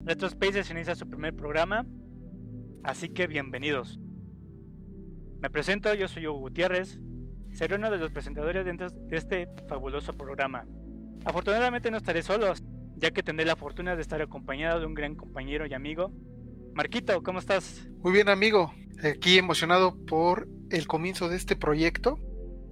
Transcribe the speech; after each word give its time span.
Retro 0.00 0.30
Spaces 0.30 0.70
inicia 0.70 0.94
su 0.94 1.08
primer 1.08 1.34
programa, 1.34 1.84
así 2.84 3.08
que 3.08 3.26
bienvenidos. 3.26 3.98
Me 5.40 5.50
presento, 5.50 5.92
yo 5.92 6.06
soy 6.06 6.26
Hugo 6.26 6.38
Gutiérrez, 6.38 7.00
seré 7.52 7.74
uno 7.74 7.90
de 7.90 7.98
los 7.98 8.12
presentadores 8.12 8.64
de 8.64 9.16
este 9.16 9.48
fabuloso 9.68 10.12
programa. 10.14 10.66
Afortunadamente 11.24 11.90
no 11.90 11.96
estaré 11.96 12.22
solo, 12.22 12.54
ya 12.96 13.10
que 13.10 13.24
tendré 13.24 13.44
la 13.44 13.56
fortuna 13.56 13.96
de 13.96 14.02
estar 14.02 14.22
acompañado 14.22 14.80
de 14.80 14.86
un 14.86 14.94
gran 14.94 15.16
compañero 15.16 15.66
y 15.66 15.74
amigo. 15.74 16.12
Marquito, 16.74 17.22
¿cómo 17.22 17.40
estás? 17.40 17.86
Muy 18.02 18.12
bien, 18.12 18.28
amigo. 18.28 18.72
Aquí 19.02 19.36
emocionado 19.36 19.96
por 20.06 20.48
el 20.70 20.86
comienzo 20.86 21.28
de 21.28 21.36
este 21.36 21.56
proyecto. 21.56 22.18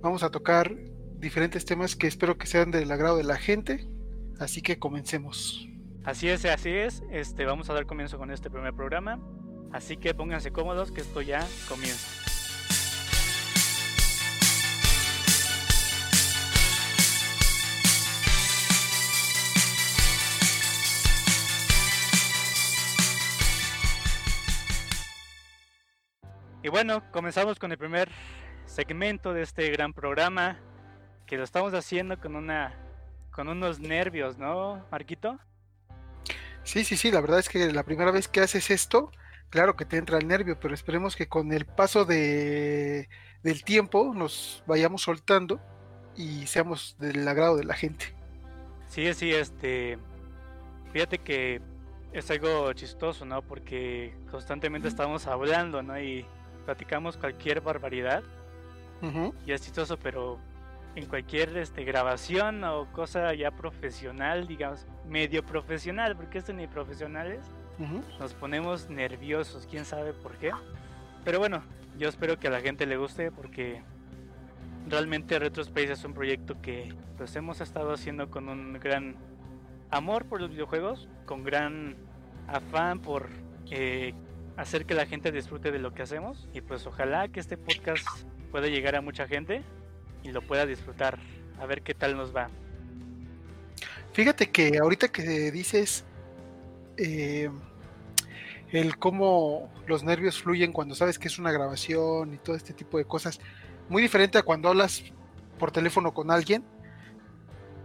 Vamos 0.00 0.22
a 0.22 0.30
tocar 0.30 0.74
diferentes 1.18 1.64
temas 1.64 1.96
que 1.96 2.06
espero 2.06 2.38
que 2.38 2.46
sean 2.46 2.70
del 2.70 2.90
agrado 2.90 3.16
de 3.16 3.24
la 3.24 3.36
gente. 3.36 3.88
Así 4.38 4.62
que 4.62 4.79
comencemos. 4.79 5.68
Así 6.07 6.29
es, 6.29 6.45
así 6.45 6.70
es. 6.70 7.02
Este, 7.11 7.45
vamos 7.45 7.68
a 7.68 7.75
dar 7.75 7.84
comienzo 7.84 8.16
con 8.16 8.30
este 8.30 8.48
primer 8.48 8.72
programa. 8.72 9.18
Así 9.72 9.96
que 9.96 10.14
pónganse 10.14 10.53
cómodos 10.53 10.93
que 10.93 11.00
esto 11.00 11.21
ya 11.21 11.44
comienza. 11.68 12.07
Y 26.63 26.68
bueno, 26.68 27.02
comenzamos 27.11 27.58
con 27.58 27.72
el 27.72 27.79
primer 27.79 28.11
segmento 28.64 29.32
de 29.32 29.43
este 29.43 29.68
gran 29.71 29.93
programa 29.93 30.61
que 31.27 31.36
lo 31.36 31.43
estamos 31.43 31.75
haciendo 31.75 32.20
con 32.20 32.36
una 32.36 32.78
con 33.33 33.48
unos 33.48 33.80
nervios, 33.80 34.38
¿no, 34.38 34.86
Marquito? 34.92 35.41
Sí, 36.66 36.83
sí, 36.83 36.97
sí, 36.97 37.12
la 37.12 37.20
verdad 37.20 37.38
es 37.38 37.48
que 37.48 37.72
la 37.72 37.84
primera 37.84 38.11
vez 38.11 38.27
que 38.27 38.41
haces 38.41 38.70
esto, 38.72 39.12
claro 39.50 39.77
que 39.77 39.84
te 39.84 39.98
entra 39.98 40.19
el 40.19 40.27
nervio, 40.27 40.58
pero 40.58 40.74
esperemos 40.74 41.14
que 41.14 41.28
con 41.28 41.52
el 41.52 41.64
paso 41.64 42.04
de, 42.04 43.08
del 43.44 43.62
tiempo 43.62 44.12
nos 44.12 44.64
vayamos 44.66 45.02
soltando 45.02 45.60
y 46.16 46.48
seamos 46.48 46.96
del 46.98 47.26
agrado 47.28 47.56
de 47.56 47.62
la 47.64 47.74
gente. 47.74 48.16
Sí, 48.88 49.14
sí, 49.14 49.32
este, 49.32 49.96
fíjate 50.92 51.18
que 51.18 51.62
es 52.12 52.28
algo 52.32 52.72
chistoso, 52.72 53.24
¿no? 53.24 53.42
Porque 53.42 54.16
constantemente 54.32 54.88
estamos 54.88 55.28
hablando, 55.28 55.84
¿no? 55.84 56.00
Y 56.00 56.26
platicamos 56.64 57.16
cualquier 57.16 57.60
barbaridad. 57.60 58.24
Y 59.46 59.52
es 59.52 59.60
chistoso, 59.60 59.96
pero 59.96 60.41
en 60.97 61.05
cualquier 61.06 61.56
este, 61.58 61.84
grabación 61.84 62.64
o 62.64 62.91
cosa 62.91 63.33
ya 63.34 63.50
profesional, 63.50 64.47
digamos, 64.47 64.86
medio 65.06 65.44
profesional, 65.44 66.16
porque 66.16 66.38
esto 66.38 66.53
ni 66.53 66.66
profesionales, 66.66 67.41
nos 68.19 68.33
ponemos 68.33 68.88
nerviosos, 68.88 69.69
quién 69.70 69.84
sabe 69.84 70.14
por 70.14 70.38
qué. 70.38 70.50
Pero 71.25 71.38
bueno, 71.38 71.62
yo 71.98 72.08
espero 72.08 72.38
que 72.38 72.48
a 72.48 72.50
la 72.50 72.62
gente 72.62 72.86
le 72.86 72.97
guste 72.97 73.30
porque 73.30 73.83
realmente 74.88 75.38
Retrospace 75.38 75.92
es 75.92 76.05
un 76.05 76.14
proyecto 76.14 76.61
que 76.62 76.94
pues 77.19 77.36
hemos 77.36 77.60
estado 77.60 77.92
haciendo 77.92 78.31
con 78.31 78.48
un 78.48 78.72
gran 78.75 79.16
amor 79.91 80.25
por 80.25 80.41
los 80.41 80.48
videojuegos, 80.48 81.10
con 81.27 81.44
gran 81.44 81.97
afán 82.48 83.00
por 83.00 83.28
eh, 83.70 84.14
hacer 84.56 84.86
que 84.86 84.94
la 84.94 85.05
gente 85.05 85.31
disfrute 85.31 85.70
de 85.70 85.78
lo 85.78 85.92
que 85.92 86.03
hacemos. 86.03 86.48
Y 86.55 86.62
pues 86.62 86.86
ojalá 86.86 87.28
que 87.28 87.41
este 87.41 87.58
podcast 87.58 88.06
pueda 88.50 88.69
llegar 88.69 88.97
a 88.97 89.03
mucha 89.03 89.28
gente 89.28 89.62
y 90.27 90.32
lo 90.32 90.42
pueda 90.42 90.66
disfrutar. 90.66 91.19
A 91.58 91.66
ver 91.66 91.82
qué 91.82 91.94
tal 91.94 92.16
nos 92.16 92.34
va. 92.34 92.50
Fíjate 94.12 94.50
que 94.50 94.78
ahorita 94.78 95.08
que 95.08 95.50
dices 95.50 96.05
eh, 96.96 97.50
el 98.72 98.98
cómo 98.98 99.72
los 99.86 100.02
nervios 100.02 100.42
fluyen 100.42 100.72
cuando 100.72 100.94
sabes 100.94 101.19
que 101.19 101.28
es 101.28 101.38
una 101.38 101.52
grabación 101.52 102.34
y 102.34 102.38
todo 102.38 102.56
este 102.56 102.72
tipo 102.72 102.98
de 102.98 103.04
cosas, 103.04 103.41
muy 103.88 104.02
diferente 104.02 104.38
a 104.38 104.42
cuando 104.42 104.69
hablas 104.69 105.02
por 105.59 105.70
teléfono 105.70 106.12
con 106.12 106.31
alguien. 106.31 106.64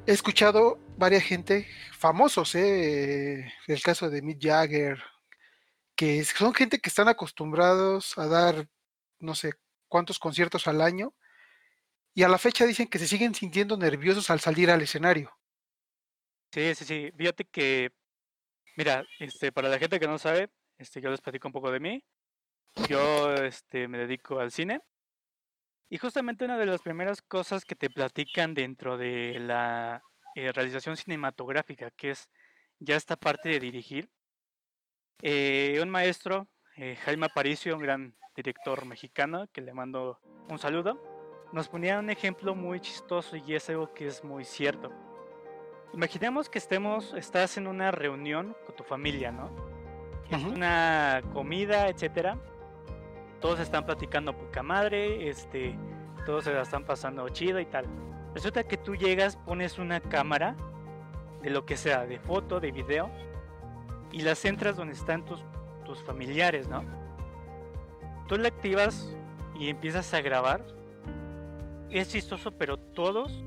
He 0.07 0.13
escuchado 0.13 0.79
varias 0.97 1.23
gente 1.23 1.67
famosos, 1.97 2.55
eh, 2.55 3.53
el 3.67 3.83
caso 3.83 4.09
de 4.09 4.21
Mick 4.21 4.39
Jagger, 4.41 4.99
que 5.95 6.23
son 6.23 6.53
gente 6.53 6.79
que 6.79 6.89
están 6.89 7.07
acostumbrados 7.07 8.17
a 8.17 8.25
dar 8.27 8.67
no 9.19 9.35
sé 9.35 9.53
cuántos 9.87 10.17
conciertos 10.17 10.67
al 10.67 10.81
año 10.81 11.13
y 12.13 12.23
a 12.23 12.27
la 12.27 12.37
fecha 12.37 12.65
dicen 12.65 12.87
que 12.87 12.99
se 12.99 13.07
siguen 13.07 13.33
sintiendo 13.33 13.77
nerviosos 13.77 14.29
al 14.29 14.39
salir 14.39 14.69
al 14.69 14.81
escenario. 14.81 15.31
Sí, 16.51 16.75
sí, 16.75 16.85
sí. 16.85 17.11
Fíjate 17.17 17.45
que, 17.45 17.91
mira, 18.75 19.05
este, 19.19 19.51
para 19.51 19.69
la 19.69 19.79
gente 19.79 19.99
que 19.99 20.07
no 20.07 20.17
sabe, 20.17 20.49
este, 20.77 20.99
yo 20.99 21.09
les 21.09 21.21
platico 21.21 21.47
un 21.47 21.53
poco 21.53 21.71
de 21.71 21.79
mí. 21.79 22.03
Yo 22.89 23.33
este, 23.35 23.87
me 23.87 23.97
dedico 23.97 24.39
al 24.39 24.51
cine. 24.51 24.81
Y 25.89 25.97
justamente 25.97 26.45
una 26.45 26.57
de 26.57 26.65
las 26.65 26.81
primeras 26.81 27.21
cosas 27.21 27.65
que 27.65 27.75
te 27.75 27.89
platican 27.89 28.53
dentro 28.53 28.97
de 28.97 29.39
la 29.39 30.01
eh, 30.35 30.51
realización 30.51 30.97
cinematográfica, 30.97 31.91
que 31.91 32.11
es 32.11 32.29
ya 32.79 32.95
esta 32.95 33.17
parte 33.17 33.49
de 33.49 33.59
dirigir, 33.59 34.09
eh, 35.21 35.79
un 35.81 35.89
maestro, 35.89 36.47
eh, 36.77 36.95
Jaime 37.03 37.27
Aparicio, 37.27 37.75
un 37.75 37.83
gran 37.83 38.15
director 38.35 38.85
mexicano, 38.85 39.47
que 39.51 39.61
le 39.61 39.73
mando 39.73 40.19
un 40.49 40.57
saludo, 40.57 41.10
nos 41.51 41.67
ponía 41.67 41.99
un 41.99 42.09
ejemplo 42.09 42.55
muy 42.55 42.79
chistoso 42.79 43.35
y 43.35 43.55
es 43.55 43.69
algo 43.69 43.93
que 43.93 44.07
es 44.07 44.23
muy 44.23 44.45
cierto. 44.45 44.91
Imaginemos 45.93 46.49
que 46.49 46.59
estemos, 46.59 47.13
estás 47.13 47.57
en 47.57 47.67
una 47.67 47.91
reunión 47.91 48.55
con 48.65 48.75
tu 48.75 48.83
familia, 48.83 49.31
¿no? 49.31 49.49
Es 50.29 50.41
una 50.41 51.21
comida, 51.33 51.89
etcétera. 51.89 52.37
Todos 53.41 53.59
están 53.59 53.85
platicando 53.85 54.37
poca 54.37 54.63
madre, 54.63 55.27
este, 55.27 55.75
todos 56.25 56.45
se 56.45 56.53
la 56.53 56.61
están 56.61 56.85
pasando 56.85 57.27
chido 57.29 57.59
y 57.59 57.65
tal. 57.65 57.85
Resulta 58.33 58.63
que 58.63 58.77
tú 58.77 58.95
llegas, 58.95 59.35
pones 59.35 59.77
una 59.77 59.99
cámara 59.99 60.55
de 61.41 61.49
lo 61.49 61.65
que 61.65 61.75
sea, 61.75 62.05
de 62.05 62.17
foto, 62.19 62.61
de 62.61 62.71
video, 62.71 63.09
y 64.13 64.21
la 64.21 64.35
centras 64.35 64.77
donde 64.77 64.93
están 64.93 65.25
tus, 65.25 65.43
tus 65.83 66.01
familiares, 66.03 66.69
¿no? 66.69 66.85
Tú 68.29 68.37
la 68.37 68.47
activas 68.47 69.13
y 69.59 69.67
empiezas 69.67 70.13
a 70.13 70.21
grabar 70.21 70.65
es 71.99 72.09
chistoso, 72.09 72.51
pero 72.51 72.77
todos 72.77 73.43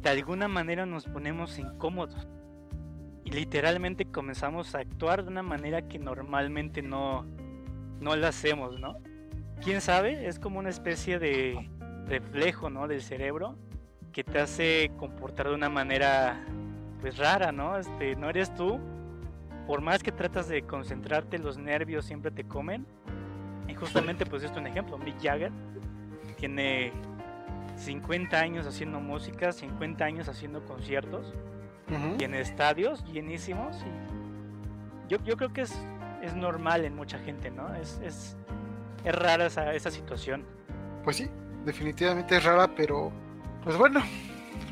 de 0.00 0.10
alguna 0.10 0.48
manera 0.48 0.86
nos 0.86 1.04
ponemos 1.04 1.58
incómodos. 1.58 2.26
Y 3.24 3.30
literalmente 3.30 4.04
comenzamos 4.06 4.74
a 4.74 4.80
actuar 4.80 5.22
de 5.22 5.30
una 5.30 5.42
manera 5.42 5.86
que 5.86 5.98
normalmente 5.98 6.82
no, 6.82 7.24
no 8.00 8.16
la 8.16 8.28
hacemos, 8.28 8.80
¿no? 8.80 8.96
¿Quién 9.62 9.80
sabe? 9.80 10.26
Es 10.26 10.40
como 10.40 10.58
una 10.58 10.70
especie 10.70 11.18
de 11.20 11.70
reflejo, 12.06 12.68
¿no? 12.68 12.88
Del 12.88 13.00
cerebro 13.00 13.56
que 14.12 14.24
te 14.24 14.38
hace 14.38 14.90
comportar 14.98 15.48
de 15.48 15.54
una 15.54 15.68
manera 15.68 16.44
pues 17.00 17.16
rara, 17.16 17.52
¿no? 17.52 17.78
Este, 17.78 18.16
no 18.16 18.28
eres 18.28 18.54
tú. 18.54 18.80
Por 19.66 19.80
más 19.80 20.02
que 20.02 20.12
tratas 20.12 20.48
de 20.48 20.62
concentrarte, 20.62 21.38
los 21.38 21.58
nervios 21.58 22.04
siempre 22.04 22.30
te 22.30 22.44
comen. 22.44 22.86
Y 23.68 23.74
justamente 23.74 24.26
pues 24.26 24.42
esto 24.42 24.58
es 24.58 24.60
un 24.60 24.66
ejemplo. 24.66 24.98
Mick 24.98 25.20
Jagger 25.22 25.52
tiene 26.36 26.92
50 27.76 28.38
años 28.38 28.66
haciendo 28.66 29.00
música, 29.00 29.52
50 29.52 30.04
años 30.04 30.28
haciendo 30.28 30.64
conciertos 30.64 31.32
y 32.18 32.24
en 32.24 32.34
estadios 32.34 33.04
llenísimos. 33.04 33.76
Y 33.82 35.08
yo, 35.10 35.18
yo 35.24 35.36
creo 35.36 35.52
que 35.52 35.62
es, 35.62 35.74
es 36.22 36.34
normal 36.34 36.84
en 36.84 36.94
mucha 36.94 37.18
gente, 37.18 37.50
¿no? 37.50 37.74
Es, 37.74 38.00
es, 38.02 38.36
es 39.04 39.14
rara 39.14 39.46
esa, 39.46 39.74
esa 39.74 39.90
situación. 39.90 40.44
Pues 41.04 41.16
sí, 41.16 41.28
definitivamente 41.64 42.36
es 42.36 42.44
rara, 42.44 42.74
pero 42.74 43.12
pues 43.62 43.76
bueno, 43.76 44.00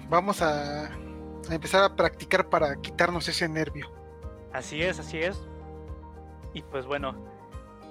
vamos 0.09 0.43
a, 0.43 0.87
a 0.87 1.55
empezar 1.55 1.85
a 1.85 1.95
practicar 1.95 2.49
para 2.49 2.77
quitarnos 2.77 3.29
ese 3.29 3.49
nervio. 3.49 3.91
Así 4.53 4.83
es, 4.83 4.99
así 4.99 5.19
es. 5.19 5.41
Y 6.55 6.63
pues 6.63 6.87
bueno, 6.87 7.15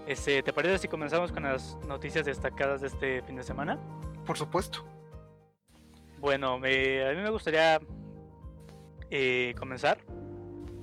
este, 0.07 0.41
¿te 0.44 0.53
parece 0.53 0.79
si 0.79 0.88
comenzamos 0.88 1.31
con 1.31 1.44
las 1.44 1.77
noticias 1.88 2.25
destacadas 2.25 2.81
de 2.81 2.88
este 2.88 3.21
fin 3.21 3.35
de 3.35 3.44
semana? 3.44 3.79
Por 4.25 4.38
supuesto. 4.38 4.83
Bueno, 6.19 6.56
a 6.56 6.60
mí 6.60 6.68
me 6.68 7.30
gustaría 7.30 7.80
eh, 9.10 9.56
comenzar 9.57 10.00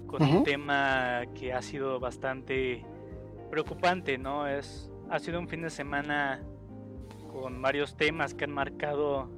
con 0.07 0.23
un 0.23 0.45
tema 0.45 1.25
que 1.35 1.53
ha 1.53 1.61
sido 1.61 2.01
bastante 2.01 2.85
preocupante, 3.51 4.17
¿no? 4.17 4.47
Es, 4.47 4.91
ha 5.11 5.19
sido 5.19 5.39
un 5.39 5.49
fin 5.49 5.63
de 5.63 5.71
semana 5.71 6.43
con 7.31 7.61
varios 7.61 7.97
temas 7.97 8.35
que 8.35 8.45
han 8.45 8.53
marcado 8.53 9.29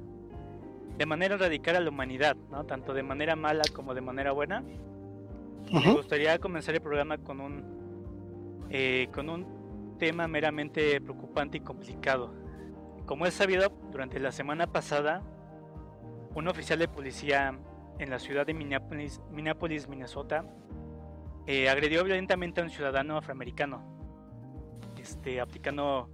de 0.97 1.05
manera 1.05 1.37
radical 1.37 1.75
a 1.75 1.79
la 1.81 1.89
humanidad, 1.89 2.37
¿no? 2.49 2.65
Tanto 2.65 2.93
de 2.93 3.03
manera 3.03 3.35
mala 3.35 3.63
como 3.73 3.93
de 3.93 4.01
manera 4.01 4.31
buena. 4.31 4.63
Me 5.71 5.93
gustaría 5.93 6.39
comenzar 6.39 6.75
el 6.75 6.81
programa 6.81 7.17
con 7.17 7.41
un 7.41 8.67
eh, 8.69 9.09
con 9.13 9.29
un 9.29 9.97
tema 9.97 10.27
meramente 10.27 11.01
preocupante 11.01 11.57
y 11.57 11.61
complicado. 11.61 12.33
Como 13.05 13.25
es 13.25 13.33
sabido, 13.33 13.71
durante 13.91 14.19
la 14.19 14.31
semana 14.31 14.67
pasada 14.67 15.23
un 16.35 16.47
oficial 16.47 16.79
de 16.79 16.87
policía 16.87 17.57
en 17.99 18.09
la 18.09 18.19
ciudad 18.19 18.45
de 18.45 18.53
Minneapolis, 18.53 19.87
Minnesota, 19.87 20.45
eh, 21.47 21.69
agredió 21.69 22.03
violentamente 22.03 22.61
a 22.61 22.63
un 22.63 22.69
ciudadano 22.69 23.17
afroamericano, 23.17 23.83
este, 24.97 25.41
aplicando 25.41 26.09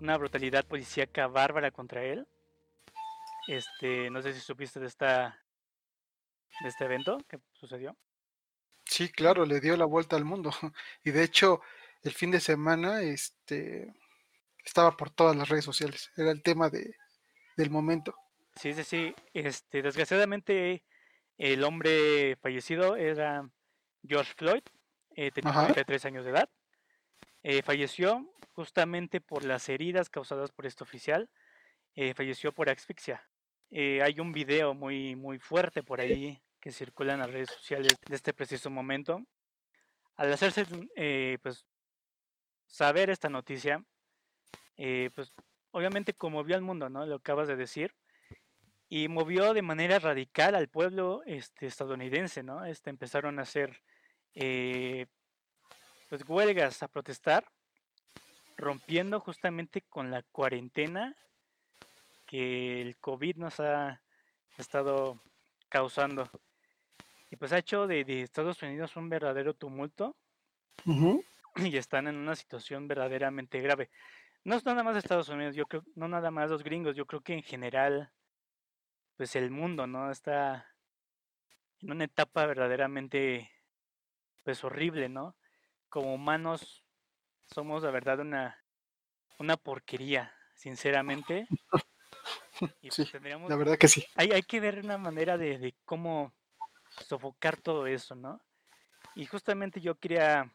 una 0.00 0.16
brutalidad 0.16 0.64
policíaca 0.64 1.26
bárbara 1.26 1.70
contra 1.70 2.02
él. 2.02 2.26
Este, 3.48 4.10
no 4.10 4.22
sé 4.22 4.32
si 4.32 4.40
supiste 4.40 4.80
de 4.80 4.86
esta 4.86 5.38
de 6.60 6.68
este 6.68 6.84
evento 6.84 7.18
que 7.28 7.38
sucedió. 7.52 7.96
Sí, 8.84 9.10
claro, 9.10 9.44
le 9.44 9.60
dio 9.60 9.76
la 9.76 9.84
vuelta 9.84 10.16
al 10.16 10.24
mundo. 10.24 10.50
Y 11.04 11.10
de 11.10 11.24
hecho, 11.24 11.60
el 12.02 12.12
fin 12.12 12.30
de 12.30 12.40
semana, 12.40 13.02
este, 13.02 13.94
estaba 14.64 14.96
por 14.96 15.10
todas 15.10 15.36
las 15.36 15.48
redes 15.48 15.64
sociales. 15.64 16.10
Era 16.16 16.30
el 16.30 16.42
tema 16.42 16.70
de, 16.70 16.94
del 17.56 17.70
momento. 17.70 18.14
Sí, 18.60 18.72
sí, 18.72 18.84
sí. 18.84 19.14
Este, 19.34 19.82
desgraciadamente, 19.82 20.82
el 21.36 21.62
hombre 21.62 22.36
fallecido 22.36 22.96
era 22.96 23.48
George 24.02 24.32
Floyd, 24.34 24.62
eh, 25.14 25.30
tenía 25.30 25.52
33 25.52 26.04
años 26.06 26.24
de 26.24 26.30
edad. 26.30 26.48
Eh, 27.42 27.62
falleció 27.62 28.32
justamente 28.52 29.20
por 29.20 29.44
las 29.44 29.68
heridas 29.68 30.08
causadas 30.08 30.52
por 30.52 30.64
este 30.66 30.84
oficial. 30.84 31.28
Eh, 31.94 32.14
falleció 32.14 32.52
por 32.52 32.70
asfixia. 32.70 33.22
hay 33.70 34.20
un 34.20 34.32
video 34.32 34.74
muy, 34.74 35.16
muy 35.16 35.38
fuerte 35.38 35.82
por 35.82 36.00
ahí 36.00 36.40
que 36.60 36.72
circula 36.72 37.14
en 37.14 37.20
las 37.20 37.30
redes 37.30 37.50
sociales 37.50 37.96
de 38.08 38.16
este 38.16 38.32
preciso 38.32 38.70
momento. 38.70 39.20
Al 40.16 40.32
hacerse, 40.32 40.64
pues, 41.42 41.66
saber 42.66 43.10
esta 43.10 43.28
noticia, 43.28 43.84
pues, 44.76 45.34
obviamente 45.72 46.14
conmovió 46.14 46.56
al 46.56 46.62
mundo, 46.62 46.88
¿no? 46.88 47.04
Lo 47.04 47.16
acabas 47.16 47.48
de 47.48 47.56
decir 47.56 47.94
y 48.88 49.08
movió 49.08 49.52
de 49.52 49.62
manera 49.62 49.98
radical 49.98 50.54
al 50.54 50.68
pueblo 50.68 51.22
este, 51.26 51.66
estadounidense, 51.66 52.42
¿no? 52.42 52.64
Este, 52.64 52.90
empezaron 52.90 53.38
a 53.38 53.42
hacer 53.42 53.82
eh, 54.34 55.06
pues, 56.08 56.22
huelgas, 56.28 56.82
a 56.82 56.88
protestar, 56.88 57.44
rompiendo 58.56 59.20
justamente 59.20 59.82
con 59.82 60.10
la 60.10 60.22
cuarentena 60.22 61.16
que 62.26 62.80
el 62.80 62.96
COVID 62.98 63.36
nos 63.36 63.60
ha 63.60 64.02
estado 64.56 65.20
causando. 65.68 66.30
Y 67.30 67.36
pues 67.36 67.52
ha 67.52 67.58
hecho 67.58 67.86
de, 67.86 68.04
Estados 68.22 68.62
Unidos 68.62 68.96
un 68.96 69.08
verdadero 69.08 69.54
tumulto 69.54 70.16
y 71.56 71.76
están 71.76 72.06
en 72.06 72.16
una 72.16 72.36
situación 72.36 72.86
verdaderamente 72.86 73.60
grave. 73.60 73.90
No 74.44 74.54
es 74.54 74.64
nada 74.64 74.84
más 74.84 74.96
Estados 74.96 75.28
Unidos, 75.28 75.56
yo 75.56 75.66
creo, 75.66 75.82
no 75.96 76.06
nada 76.06 76.30
más 76.30 76.50
los 76.50 76.62
gringos, 76.62 76.94
yo 76.94 77.04
creo 77.04 77.20
que 77.20 77.34
en 77.34 77.42
general 77.42 78.12
pues 79.16 79.36
el 79.36 79.50
mundo, 79.50 79.86
¿no? 79.86 80.10
Está 80.10 80.66
en 81.80 81.90
una 81.90 82.04
etapa 82.04 82.46
verdaderamente 82.46 83.50
pues 84.42 84.62
horrible, 84.64 85.08
¿no? 85.08 85.36
Como 85.88 86.14
humanos 86.14 86.84
somos 87.48 87.82
la 87.82 87.90
verdad 87.90 88.20
una, 88.20 88.62
una 89.38 89.56
porquería, 89.56 90.34
sinceramente. 90.54 91.46
Y 92.80 92.88
pues, 92.88 92.94
sí, 92.94 93.18
la 93.20 93.56
verdad 93.56 93.76
que 93.76 93.86
sí. 93.86 94.06
Hay, 94.14 94.32
hay 94.32 94.42
que 94.42 94.60
ver 94.60 94.78
una 94.78 94.96
manera 94.96 95.36
de, 95.36 95.58
de, 95.58 95.74
cómo 95.84 96.32
sofocar 97.06 97.58
todo 97.58 97.86
eso, 97.86 98.14
¿no? 98.14 98.40
Y 99.14 99.26
justamente 99.26 99.82
yo 99.82 99.98
quería 99.98 100.50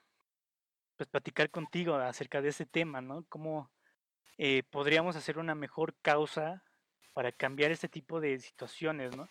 pues 0.98 1.08
platicar 1.08 1.52
contigo 1.52 1.94
acerca 1.96 2.42
de 2.42 2.50
ese 2.50 2.66
tema, 2.66 3.02
¿no? 3.02 3.24
Cómo 3.30 3.72
eh, 4.40 4.64
podríamos 4.72 5.16
hacer 5.16 5.38
una 5.38 5.54
mejor 5.54 5.96
causa 6.02 6.64
para 7.14 7.32
cambiar 7.32 7.72
este 7.72 7.88
tipo 7.88 8.20
de 8.20 8.40
situaciones, 8.40 9.16
¿no? 9.16 9.30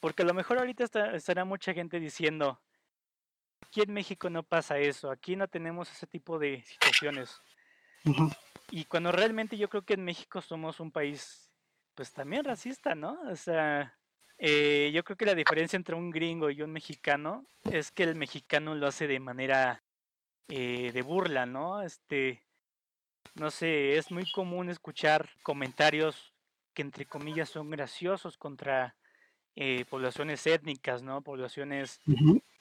Porque 0.00 0.22
a 0.22 0.26
lo 0.26 0.34
mejor 0.34 0.58
ahorita 0.58 0.84
estará 1.14 1.44
mucha 1.44 1.74
gente 1.74 2.00
diciendo, 2.00 2.60
aquí 3.60 3.82
en 3.82 3.92
México 3.92 4.30
no 4.30 4.42
pasa 4.42 4.78
eso, 4.78 5.10
aquí 5.10 5.36
no 5.36 5.48
tenemos 5.48 5.90
ese 5.90 6.06
tipo 6.06 6.38
de 6.38 6.62
situaciones. 6.62 7.40
Y 8.70 8.84
cuando 8.84 9.12
realmente 9.12 9.58
yo 9.58 9.68
creo 9.68 9.82
que 9.82 9.94
en 9.94 10.04
México 10.04 10.40
somos 10.40 10.80
un 10.80 10.90
país, 10.90 11.50
pues 11.94 12.12
también 12.12 12.44
racista, 12.44 12.94
¿no? 12.94 13.20
O 13.30 13.36
sea, 13.36 13.98
eh, 14.38 14.90
yo 14.94 15.04
creo 15.04 15.16
que 15.16 15.26
la 15.26 15.34
diferencia 15.34 15.76
entre 15.76 15.94
un 15.94 16.10
gringo 16.10 16.48
y 16.48 16.62
un 16.62 16.72
mexicano 16.72 17.44
es 17.70 17.90
que 17.92 18.04
el 18.04 18.16
mexicano 18.16 18.74
lo 18.74 18.86
hace 18.86 19.06
de 19.06 19.20
manera 19.20 19.82
eh, 20.48 20.92
de 20.92 21.02
burla, 21.02 21.44
¿no? 21.44 21.82
Este, 21.82 22.42
no 23.34 23.50
sé, 23.50 23.98
es 23.98 24.10
muy 24.10 24.30
común 24.32 24.70
escuchar 24.70 25.28
comentarios 25.42 26.29
que 26.80 26.82
entre 26.82 27.04
comillas 27.04 27.50
son 27.50 27.68
graciosos 27.68 28.38
contra 28.38 28.96
eh, 29.54 29.84
poblaciones 29.90 30.46
étnicas, 30.46 31.02
¿no? 31.02 31.20
Poblaciones 31.20 32.00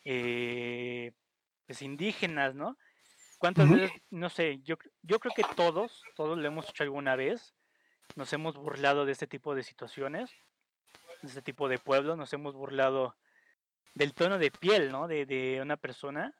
eh, 0.03 1.13
pues 1.65 1.81
indígenas, 1.81 2.53
¿no? 2.53 2.77
¿Cuántas 3.37 3.69
veces, 3.69 3.91
no 4.09 4.29
sé, 4.29 4.59
yo, 4.63 4.75
yo 5.03 5.19
creo 5.21 5.33
que 5.33 5.45
todos, 5.55 6.03
todos 6.17 6.37
lo 6.37 6.45
hemos 6.45 6.67
hecho 6.67 6.83
alguna 6.83 7.15
vez, 7.15 7.55
nos 8.17 8.33
hemos 8.33 8.57
burlado 8.57 9.05
de 9.05 9.13
este 9.13 9.27
tipo 9.27 9.55
de 9.55 9.63
situaciones, 9.63 10.29
de 11.21 11.29
este 11.29 11.41
tipo 11.41 11.69
de 11.69 11.79
pueblos, 11.79 12.17
nos 12.17 12.33
hemos 12.33 12.53
burlado 12.53 13.15
del 13.93 14.13
tono 14.13 14.37
de 14.37 14.51
piel, 14.51 14.91
¿no? 14.91 15.07
De, 15.07 15.25
de 15.25 15.61
una 15.61 15.77
persona. 15.77 16.35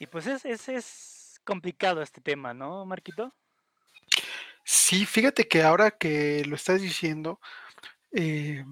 Y 0.00 0.06
pues 0.06 0.26
es, 0.26 0.44
es, 0.44 0.68
es 0.68 1.40
complicado 1.44 2.02
este 2.02 2.20
tema, 2.20 2.52
¿no, 2.54 2.84
Marquito? 2.84 3.32
Sí, 4.70 5.06
fíjate 5.06 5.48
que 5.48 5.62
ahora 5.62 5.92
que 5.92 6.44
lo 6.44 6.54
estás 6.54 6.82
diciendo, 6.82 7.40
eh, 8.12 8.66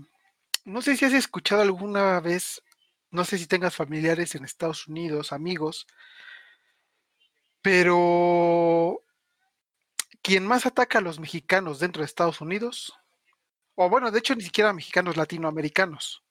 no 0.66 0.82
sé 0.82 0.94
si 0.94 1.06
has 1.06 1.14
escuchado 1.14 1.62
alguna 1.62 2.20
vez, 2.20 2.62
no 3.10 3.24
sé 3.24 3.38
si 3.38 3.46
tengas 3.46 3.74
familiares 3.74 4.34
en 4.34 4.44
Estados 4.44 4.88
Unidos, 4.88 5.32
amigos, 5.32 5.86
pero 7.62 9.02
quien 10.20 10.46
más 10.46 10.66
ataca 10.66 10.98
a 10.98 11.00
los 11.00 11.18
mexicanos 11.18 11.78
dentro 11.78 12.02
de 12.02 12.06
Estados 12.06 12.42
Unidos, 12.42 12.92
o 13.74 13.88
bueno, 13.88 14.10
de 14.10 14.18
hecho 14.18 14.34
ni 14.34 14.42
siquiera 14.42 14.74
mexicanos 14.74 15.16
latinoamericanos, 15.16 16.22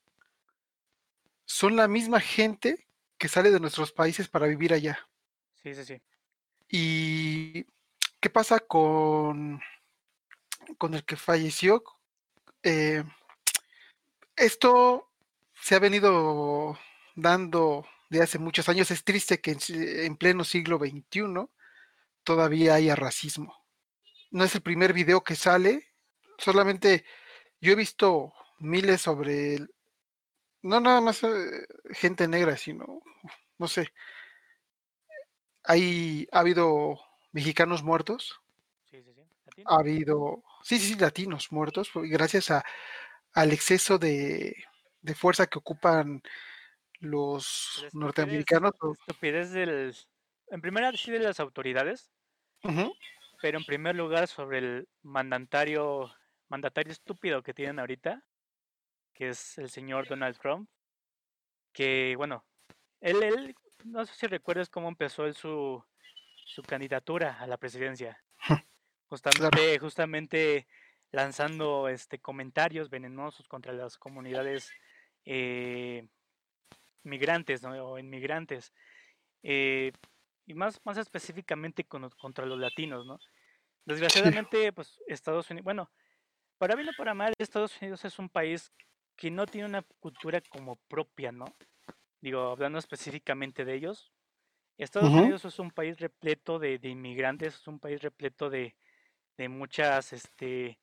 son 1.45 1.75
la 1.75 1.88
misma 1.88 2.19
gente 2.19 2.88
que 3.18 3.29
sale 3.29 3.50
de 3.50 3.59
nuestros 3.59 3.91
países 3.91 4.27
para 4.27 4.45
vivir 4.45 4.75
allá. 4.75 5.09
Sí, 5.56 5.73
sí, 5.73 5.83
sí. 5.85 6.01
Y 6.69 7.65
¿Qué 8.25 8.31
pasa 8.31 8.60
con, 8.60 9.62
con 10.80 10.95
el 10.95 11.06
que 11.06 11.16
falleció? 11.16 11.83
Eh, 12.63 13.04
esto 14.36 15.12
se 15.54 15.75
ha 15.75 15.80
venido 15.80 16.75
dando 17.13 17.86
de 18.10 18.24
hace 18.24 18.39
muchos 18.39 18.68
años. 18.68 18.89
Es 18.89 19.04
triste 19.04 19.42
que 19.42 19.56
en, 19.69 20.18
pleno 20.18 20.44
siglo 20.44 20.80
XXI 20.80 21.45
todavía 22.23 22.73
haya 22.73 22.95
racismo. 22.95 23.64
No 24.31 24.44
es 24.44 24.56
el 24.56 24.64
primer 24.64 24.92
video 24.94 25.23
que 25.23 25.35
sale, 25.35 25.94
solamente 26.40 27.06
yo 27.61 27.73
he 27.73 27.76
visto 27.76 28.33
miles 28.57 29.02
sobre, 29.02 29.59
no 30.64 30.80
nada 30.80 30.99
más 30.99 31.23
eh, 31.23 31.68
gente 31.92 32.28
negra, 32.28 32.57
sino, 32.57 33.04
no 33.59 33.68
sé, 33.68 33.94
hay, 35.64 36.28
ha 36.31 36.40
habido 36.40 37.05
mexicanos 37.35 37.83
muertos. 37.83 38.42
Sí, 38.89 39.04
sí, 39.04 39.13
sí. 39.13 39.61
Ha 39.65 39.75
habido, 39.80 40.42
sí, 40.63 40.80
sí, 40.80 40.94
sí, 40.94 40.99
latinos 40.99 41.51
muertos, 41.51 41.92
gracias 41.94 42.49
a, 42.49 42.63
al 43.33 43.51
exceso 43.51 43.97
de, 43.97 44.56
fuerza 45.15 45.45
que 45.45 45.59
ocupan 45.59 46.21
los 47.01 47.85
norteamericanos. 47.92 48.71
Estupidez 49.07 49.51
del, 49.51 49.94
en 50.47 50.61
primera 50.61 50.92
sí 50.94 51.11
de 51.11 51.19
las 51.19 51.42
autoridades, 51.42 52.09
pero 53.42 53.57
en 53.57 53.65
primer 53.65 53.97
lugar 53.97 54.27
sobre 54.30 54.59
el 54.59 54.87
mandatario, 55.04 56.09
mandatario 56.47 56.94
estúpido 56.94 57.44
que 57.44 57.54
tienen 57.54 57.80
ahorita, 57.80 58.23
que 59.13 59.30
es 59.30 59.57
el 59.57 59.69
señor 59.69 60.07
Donald 60.07 60.37
Trump, 60.39 60.69
que 61.73 62.15
bueno, 62.15 62.45
él, 63.01 63.21
él 63.23 63.56
no 63.83 64.06
sé 64.06 64.15
si 64.15 64.27
recuerdas 64.27 64.69
cómo 64.69 64.87
empezó 64.87 65.25
él 65.25 65.35
su, 65.35 65.83
su 66.45 66.61
candidatura 66.61 67.37
a 67.40 67.47
la 67.47 67.57
presidencia. 67.57 68.23
Justamente, 69.07 69.80
justamente 69.80 70.68
lanzando 71.11 71.90
este 71.90 72.19
comentarios 72.19 72.90
venenosos 72.90 73.47
contra 73.47 73.73
las 73.73 73.97
comunidades 73.97 74.71
eh, 75.25 76.07
migrantes 77.04 77.64
o 77.64 77.99
inmigrantes. 77.99 78.73
Eh, 79.44 79.92
y 80.47 80.54
más, 80.54 80.80
más 80.85 80.97
específicamente 80.97 81.85
contra 81.85 82.45
los 82.45 82.59
latinos, 82.59 83.06
¿no? 83.06 83.19
Desgraciadamente, 83.85 84.71
pues 84.73 84.99
Estados 85.07 85.49
Unidos, 85.49 85.64
bueno, 85.64 85.92
para 86.57 86.75
bien 86.75 86.90
o 86.90 86.94
para 86.97 87.14
mal, 87.14 87.33
Estados 87.37 87.80
Unidos 87.81 88.06
es 88.06 88.18
un 88.19 88.30
país 88.30 88.71
que 89.16 89.31
no 89.31 89.45
tiene 89.45 89.68
una 89.68 89.81
cultura 89.99 90.42
como 90.42 90.75
propia, 90.87 91.31
¿no? 91.31 91.45
Digo, 92.21 92.42
hablando 92.49 92.80
específicamente 92.80 93.66
de 93.66 93.75
ellos, 93.75 94.11
Estados 94.77 95.09
Unidos 95.09 95.45
es 95.45 95.59
un 95.59 95.71
país 95.71 95.99
repleto 95.99 96.59
de, 96.59 96.79
inmigrantes, 96.83 97.55
es 97.55 97.67
un 97.67 97.79
país 97.79 98.01
repleto 98.01 98.49
de, 98.49 98.75
muchas 99.49 100.13
este, 100.13 100.79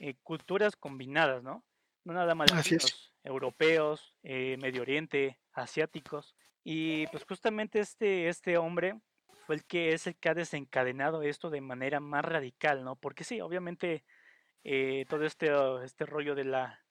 eh, 0.00 0.14
culturas 0.22 0.76
combinadas, 0.76 1.42
¿no? 1.42 1.64
No 2.04 2.14
nada 2.14 2.34
más 2.34 2.50
latinos, 2.52 3.12
europeos, 3.22 4.14
eh, 4.22 4.56
Medio 4.60 4.82
Oriente, 4.82 5.38
asiáticos. 5.52 6.34
Y 6.64 7.06
pues 7.08 7.24
justamente 7.24 7.80
este, 7.80 8.28
este 8.28 8.56
hombre 8.56 9.00
fue 9.46 9.56
el 9.56 9.64
que 9.64 9.92
es 9.92 10.06
el 10.06 10.16
que 10.16 10.28
ha 10.28 10.34
desencadenado 10.34 11.22
esto 11.22 11.50
de 11.50 11.60
manera 11.60 12.00
más 12.00 12.24
radical, 12.24 12.84
¿no? 12.84 12.96
Porque 12.96 13.24
sí, 13.24 13.40
obviamente 13.40 14.04
eh, 14.64 15.06
todo 15.08 15.24
este, 15.24 15.50
este 15.84 16.06
rollo 16.06 16.34
de 16.34 16.44
la 16.44 16.84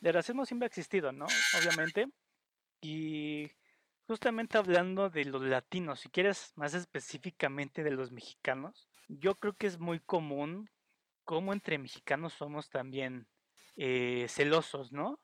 de 0.00 0.12
racismo 0.12 0.46
siempre 0.46 0.66
ha 0.66 0.68
existido, 0.68 1.12
¿no? 1.12 1.26
Obviamente. 1.58 2.08
Y 2.80 3.50
justamente 4.10 4.58
hablando 4.58 5.08
de 5.08 5.24
los 5.24 5.40
latinos, 5.40 6.00
si 6.00 6.08
quieres 6.08 6.52
más 6.56 6.74
específicamente 6.74 7.84
de 7.84 7.92
los 7.92 8.10
mexicanos, 8.10 8.88
yo 9.06 9.36
creo 9.36 9.52
que 9.52 9.68
es 9.68 9.78
muy 9.78 10.00
común 10.00 10.68
como 11.22 11.52
entre 11.52 11.78
mexicanos 11.78 12.32
somos 12.32 12.70
también 12.70 13.28
eh, 13.76 14.26
celosos, 14.28 14.90
¿no? 14.90 15.20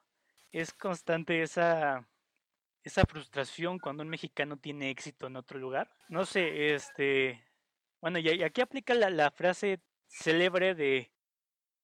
Es 0.53 0.73
constante 0.73 1.43
esa, 1.43 2.09
esa 2.85 3.05
frustración 3.07 3.81
cuando 3.81 4.05
un 4.05 4.09
mexicano 4.09 4.57
tiene 4.57 4.91
éxito 4.91 5.27
en 5.27 5.35
otro 5.35 5.59
lugar. 5.59 5.91
No 6.09 6.25
sé, 6.25 6.73
este, 6.73 7.45
bueno, 8.01 8.21
y, 8.21 8.41
aquí 8.45 8.61
aplica 8.61 8.95
la, 8.95 9.11
la 9.11 9.33
frase 9.33 9.81
célebre 10.07 10.77
de 10.77 11.11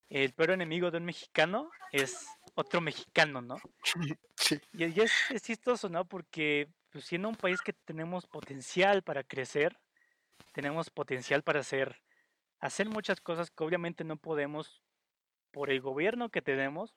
el 0.08 0.32
peor 0.34 0.52
enemigo 0.52 0.92
de 0.92 0.98
un 0.98 1.06
mexicano 1.06 1.68
es 1.90 2.28
otro 2.54 2.80
mexicano, 2.80 3.42
¿no? 3.42 3.56
Sí. 4.36 4.60
Y, 4.72 4.84
es, 5.00 5.12
es, 5.30 5.42
chistoso, 5.42 5.88
¿no? 5.88 6.04
Porque 6.04 6.68
pues, 6.92 7.06
siendo 7.06 7.28
un 7.28 7.36
país 7.36 7.60
que 7.62 7.72
tenemos 7.72 8.26
potencial 8.26 9.02
para 9.02 9.24
crecer, 9.24 9.78
tenemos 10.52 10.90
potencial 10.90 11.42
para 11.42 11.60
hacer, 11.60 12.02
hacer 12.60 12.88
muchas 12.88 13.20
cosas 13.20 13.50
que 13.50 13.64
obviamente 13.64 14.04
no 14.04 14.16
podemos 14.16 14.82
por 15.50 15.70
el 15.70 15.80
gobierno 15.80 16.30
que 16.30 16.42
tenemos 16.42 16.94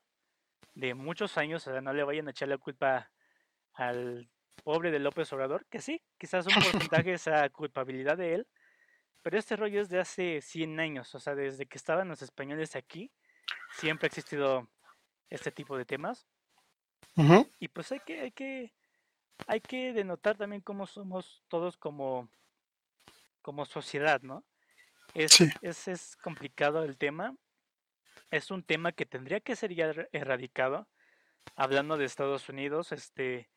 de 0.73 0.93
muchos 0.93 1.37
años, 1.37 1.65
o 1.67 1.71
sea, 1.71 1.81
no 1.81 1.93
le 1.93 2.03
vayan 2.03 2.27
a 2.27 2.31
echar 2.31 2.49
la 2.49 2.57
culpa 2.57 3.11
al 3.73 4.29
pobre 4.63 4.91
de 4.91 4.99
López 4.99 5.31
Obrador, 5.31 5.65
que 5.67 5.79
sí, 5.79 6.01
quizás 6.17 6.45
un 6.47 6.53
porcentaje 6.53 7.13
esa 7.13 7.49
culpabilidad 7.49 8.17
de 8.17 8.35
él, 8.35 8.47
pero 9.21 9.37
este 9.37 9.55
rollo 9.55 9.81
es 9.81 9.89
de 9.89 9.99
hace 9.99 10.41
100 10.41 10.79
años, 10.79 11.15
o 11.15 11.19
sea, 11.19 11.35
desde 11.35 11.65
que 11.65 11.77
estaban 11.77 12.09
los 12.09 12.21
españoles 12.21 12.75
aquí, 12.75 13.11
siempre 13.71 14.05
ha 14.05 14.09
existido 14.09 14.69
este 15.29 15.51
tipo 15.51 15.77
de 15.77 15.85
temas. 15.85 16.27
Y 17.59 17.69
pues 17.69 17.91
hay 17.91 17.99
que, 18.05 18.21
hay 18.21 18.31
que, 18.31 18.73
hay 19.47 19.61
que 19.61 19.93
denotar 19.93 20.37
también 20.37 20.61
cómo 20.61 20.87
somos 20.87 21.43
todos 21.47 21.77
como, 21.77 22.29
como 23.41 23.65
sociedad, 23.65 24.21
¿no? 24.21 24.43
Es, 25.13 25.39
es, 25.61 25.87
es 25.87 26.15
complicado 26.17 26.83
el 26.83 26.97
tema. 26.97 27.35
Es 28.31 28.51
un 28.51 28.63
tema 28.63 28.91
que 28.91 29.05
tendría 29.05 29.39
que 29.39 29.55
ser 29.55 29.73
ya 29.73 29.93
erradicado. 30.11 30.87
Hablando 31.55 31.97
de 31.97 32.05
Estados 32.05 32.49
Unidos, 32.49 32.91
este, 32.91 33.49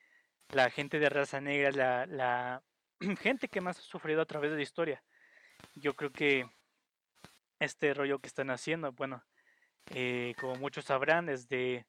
la 0.51 0.71
gente 0.71 0.99
de 0.99 1.09
raza 1.09 1.41
negra, 1.41 1.71
la, 1.73 2.07
la 2.07 2.63
gente 3.21 3.49
que 3.49 3.61
más 3.61 3.79
ha 3.79 3.83
sufrido 3.83 4.21
a 4.21 4.27
través 4.27 4.51
de 4.51 4.57
la 4.57 4.63
historia. 4.63 5.03
Yo 5.75 5.95
creo 5.95 6.13
que 6.13 6.49
este 7.59 7.95
rollo 7.95 8.21
que 8.21 8.29
están 8.29 8.51
haciendo, 8.51 8.93
bueno, 8.93 9.25
eh, 9.95 10.35
como 10.39 10.55
muchos 10.57 10.85
sabrán, 10.85 11.27
desde 11.27 11.87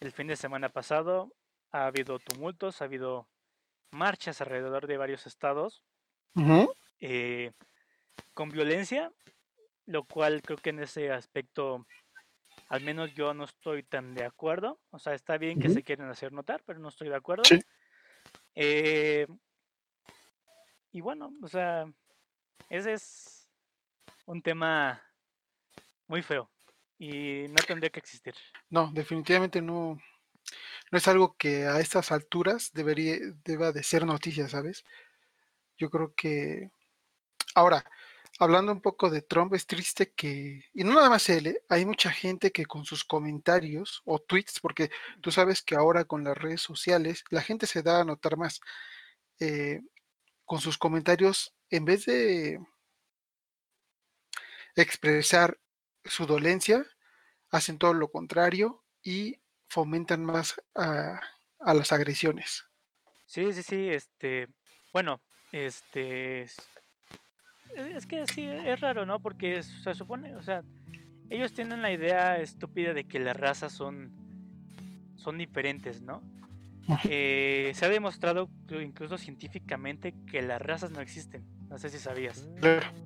el 0.00 0.12
fin 0.12 0.26
de 0.26 0.36
semana 0.36 0.68
pasado 0.68 1.32
ha 1.72 1.86
habido 1.86 2.18
tumultos, 2.18 2.80
ha 2.80 2.84
habido 2.84 3.28
marchas 3.90 4.40
alrededor 4.40 4.86
de 4.86 4.96
varios 4.96 5.26
estados 5.26 5.82
eh, 7.00 7.52
con 8.34 8.50
violencia, 8.50 9.12
lo 9.86 10.04
cual 10.04 10.42
creo 10.42 10.58
que 10.58 10.70
en 10.70 10.80
ese 10.80 11.10
aspecto, 11.10 11.86
al 12.68 12.82
menos 12.82 13.12
yo 13.14 13.34
no 13.34 13.44
estoy 13.44 13.82
tan 13.82 14.14
de 14.14 14.24
acuerdo. 14.24 14.78
O 14.90 14.98
sea, 14.98 15.14
está 15.14 15.38
bien 15.38 15.58
que 15.58 15.70
se 15.70 15.82
quieren 15.82 16.08
hacer 16.08 16.32
notar, 16.32 16.62
pero 16.64 16.78
no 16.78 16.88
estoy 16.88 17.08
de 17.08 17.16
acuerdo. 17.16 17.42
Eh, 18.54 19.26
y 20.92 21.00
bueno, 21.00 21.32
o 21.42 21.48
sea, 21.48 21.90
ese 22.68 22.92
es 22.92 23.48
un 24.26 24.42
tema 24.42 25.02
muy 26.06 26.22
feo 26.22 26.50
y 26.98 27.46
no 27.48 27.56
tendría 27.66 27.90
que 27.90 28.00
existir. 28.00 28.34
No, 28.68 28.90
definitivamente 28.92 29.62
no, 29.62 30.00
no 30.90 30.98
es 30.98 31.08
algo 31.08 31.36
que 31.36 31.66
a 31.66 31.80
estas 31.80 32.12
alturas 32.12 32.70
debería, 32.72 33.16
deba 33.44 33.72
de 33.72 33.82
ser 33.82 34.06
noticia, 34.06 34.48
¿sabes? 34.48 34.84
Yo 35.76 35.90
creo 35.90 36.14
que 36.14 36.70
ahora, 37.54 37.84
hablando 38.38 38.72
un 38.72 38.80
poco 38.80 39.10
de 39.10 39.22
Trump, 39.22 39.54
es 39.54 39.66
triste 39.66 40.12
que, 40.12 40.64
y 40.74 40.84
no 40.84 40.94
nada 40.94 41.10
más 41.10 41.28
él, 41.28 41.48
¿eh? 41.48 41.62
hay 41.68 41.84
mucha 41.84 42.10
gente 42.10 42.52
que 42.52 42.66
con 42.66 42.84
sus 42.84 43.04
comentarios 43.04 44.02
o 44.04 44.18
tweets, 44.18 44.60
porque 44.60 44.90
tú 45.20 45.30
sabes 45.30 45.62
que 45.62 45.76
ahora 45.76 46.04
con 46.04 46.24
las 46.24 46.36
redes 46.36 46.62
sociales 46.62 47.24
la 47.30 47.42
gente 47.42 47.66
se 47.66 47.82
da 47.82 48.00
a 48.00 48.04
notar 48.04 48.36
más, 48.36 48.60
eh, 49.40 49.80
con 50.44 50.60
sus 50.60 50.78
comentarios, 50.78 51.54
en 51.70 51.84
vez 51.84 52.06
de 52.06 52.58
expresar 54.76 55.58
su 56.04 56.26
dolencia, 56.26 56.86
hacen 57.50 57.78
todo 57.78 57.94
lo 57.94 58.10
contrario 58.10 58.82
y 59.02 59.38
fomentan 59.68 60.24
más 60.24 60.60
a, 60.74 61.20
las 61.60 61.92
agresiones. 61.92 62.64
Sí, 63.26 63.52
sí, 63.52 63.62
sí, 63.62 63.88
este, 63.88 64.48
bueno, 64.92 65.20
este, 65.52 66.42
es, 66.42 68.06
que 68.06 68.26
sí, 68.26 68.44
es 68.44 68.80
raro, 68.80 69.04
¿no? 69.06 69.20
Porque 69.20 69.62
se 69.62 69.94
supone, 69.94 70.34
o 70.36 70.42
sea, 70.42 70.62
ellos 71.30 71.52
tienen 71.52 71.82
la 71.82 71.92
idea 71.92 72.38
estúpida 72.38 72.94
de 72.94 73.04
que 73.04 73.18
las 73.18 73.36
razas 73.36 73.72
son, 73.72 74.12
son 75.16 75.36
diferentes, 75.38 76.00
¿no? 76.02 76.22
Eh, 77.04 77.72
se 77.74 77.84
ha 77.84 77.90
demostrado 77.90 78.48
incluso 78.70 79.18
científicamente 79.18 80.14
que 80.26 80.40
las 80.40 80.60
razas 80.60 80.90
no 80.90 81.00
existen. 81.00 81.44
No 81.68 81.76
sé 81.76 81.90
si 81.90 81.98
sabías. 81.98 82.48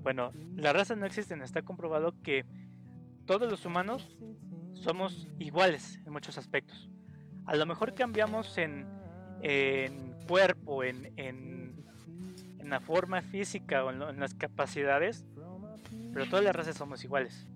Bueno, 0.02 0.30
las 0.54 0.72
razas 0.72 0.96
no 0.96 1.06
existen. 1.06 1.42
Está 1.42 1.62
comprobado 1.62 2.14
que 2.22 2.44
todos 3.26 3.50
los 3.50 3.66
humanos 3.66 4.16
somos 4.82 5.28
iguales 5.38 6.00
en 6.04 6.12
muchos 6.12 6.38
aspectos. 6.38 6.90
A 7.46 7.56
lo 7.56 7.66
mejor 7.66 7.94
cambiamos 7.94 8.56
en, 8.58 8.86
cuerpo, 10.26 10.84
en, 10.84 11.12
en, 11.16 11.72
la 12.64 12.80
forma 12.80 13.20
física 13.20 13.84
o 13.84 13.90
en, 13.90 14.18
las 14.18 14.34
capacidades, 14.34 15.26
pero 16.12 16.26
todas 16.26 16.44
las 16.44 16.54
razas 16.54 16.76
somos 16.76 17.04
iguales. 17.04 17.46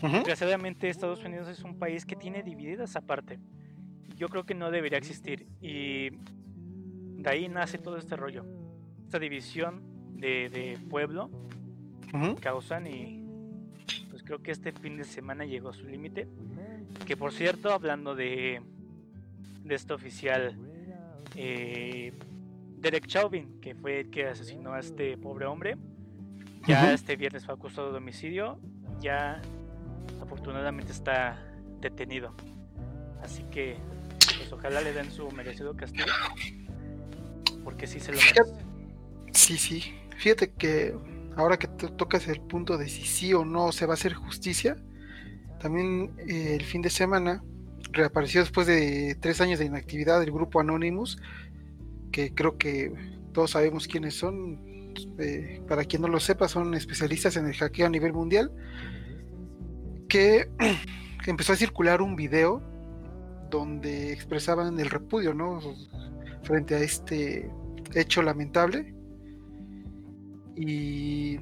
Desgraciadamente 0.00 0.88
Estados 0.88 1.24
Unidos 1.24 1.48
es 1.48 1.62
un 1.62 1.78
país 1.78 2.04
que 2.04 2.16
tiene 2.16 2.42
divididas 2.42 2.90
esa 2.90 3.00
parte. 3.00 3.38
Yo 4.16 4.28
creo 4.28 4.44
que 4.44 4.54
no 4.54 4.70
debería 4.70 4.98
existir 4.98 5.46
y 5.60 6.10
de 6.10 7.30
ahí 7.30 7.48
nace 7.48 7.78
todo 7.78 7.96
este 7.96 8.16
rollo. 8.16 8.44
Esta 9.04 9.18
división 9.18 9.82
de, 10.16 10.78
pueblo 10.90 11.30
causan 12.40 12.86
y 12.86 13.21
creo 14.32 14.42
que 14.42 14.50
este 14.52 14.72
fin 14.72 14.96
de 14.96 15.04
semana 15.04 15.44
llegó 15.44 15.68
a 15.68 15.74
su 15.74 15.84
límite. 15.84 16.26
Que 17.06 17.18
por 17.18 17.32
cierto, 17.32 17.70
hablando 17.70 18.14
de, 18.14 18.62
de 19.62 19.74
este 19.74 19.92
oficial, 19.92 20.56
eh, 21.36 22.14
Derek 22.78 23.06
Chauvin, 23.06 23.60
que 23.60 23.74
fue 23.74 24.00
el 24.00 24.10
que 24.10 24.28
asesinó 24.28 24.72
a 24.72 24.80
este 24.80 25.18
pobre 25.18 25.44
hombre, 25.44 25.76
ya 26.66 26.94
este 26.94 27.16
viernes 27.16 27.44
fue 27.44 27.52
acusado 27.52 27.92
de 27.92 27.98
homicidio, 27.98 28.58
ya 29.00 29.42
afortunadamente 30.22 30.92
está 30.92 31.38
detenido. 31.82 32.34
Así 33.22 33.42
que, 33.50 33.76
pues 34.38 34.50
ojalá 34.50 34.80
le 34.80 34.94
den 34.94 35.10
su 35.10 35.30
merecido 35.32 35.76
castigo, 35.76 36.06
porque 37.64 37.86
sí 37.86 38.00
se 38.00 38.12
lo 38.12 38.16
merece. 38.16 38.64
Sí, 39.32 39.58
sí. 39.58 39.94
Fíjate 40.16 40.52
que 40.52 40.94
ahora 41.36 41.58
que 41.58 41.68
tocas 41.68 42.28
el 42.28 42.40
punto 42.40 42.78
de 42.78 42.88
si 42.88 43.02
sí 43.02 43.34
o 43.34 43.44
no 43.44 43.72
se 43.72 43.86
va 43.86 43.92
a 43.92 43.94
hacer 43.94 44.14
justicia, 44.14 44.76
también 45.60 46.12
eh, 46.28 46.56
el 46.56 46.64
fin 46.64 46.82
de 46.82 46.90
semana 46.90 47.42
reapareció 47.92 48.40
después 48.40 48.66
de 48.66 49.16
tres 49.20 49.40
años 49.40 49.58
de 49.58 49.66
inactividad 49.66 50.22
el 50.22 50.32
grupo 50.32 50.60
Anonymous, 50.60 51.18
que 52.10 52.34
creo 52.34 52.58
que 52.58 52.92
todos 53.32 53.52
sabemos 53.52 53.86
quiénes 53.86 54.14
son. 54.14 54.60
Eh, 55.18 55.62
para 55.66 55.84
quien 55.84 56.02
no 56.02 56.08
lo 56.08 56.20
sepa, 56.20 56.48
son 56.48 56.74
especialistas 56.74 57.36
en 57.36 57.46
el 57.46 57.54
hackeo 57.54 57.86
a 57.86 57.90
nivel 57.90 58.12
mundial. 58.12 58.52
Que 60.08 60.50
empezó 61.26 61.54
a 61.54 61.56
circular 61.56 62.02
un 62.02 62.14
video 62.14 62.62
donde 63.50 64.12
expresaban 64.12 64.78
el 64.78 64.90
repudio, 64.90 65.32
¿no? 65.32 65.60
Frente 66.42 66.74
a 66.74 66.80
este 66.80 67.50
hecho 67.94 68.22
lamentable 68.22 68.94
y 70.56 71.38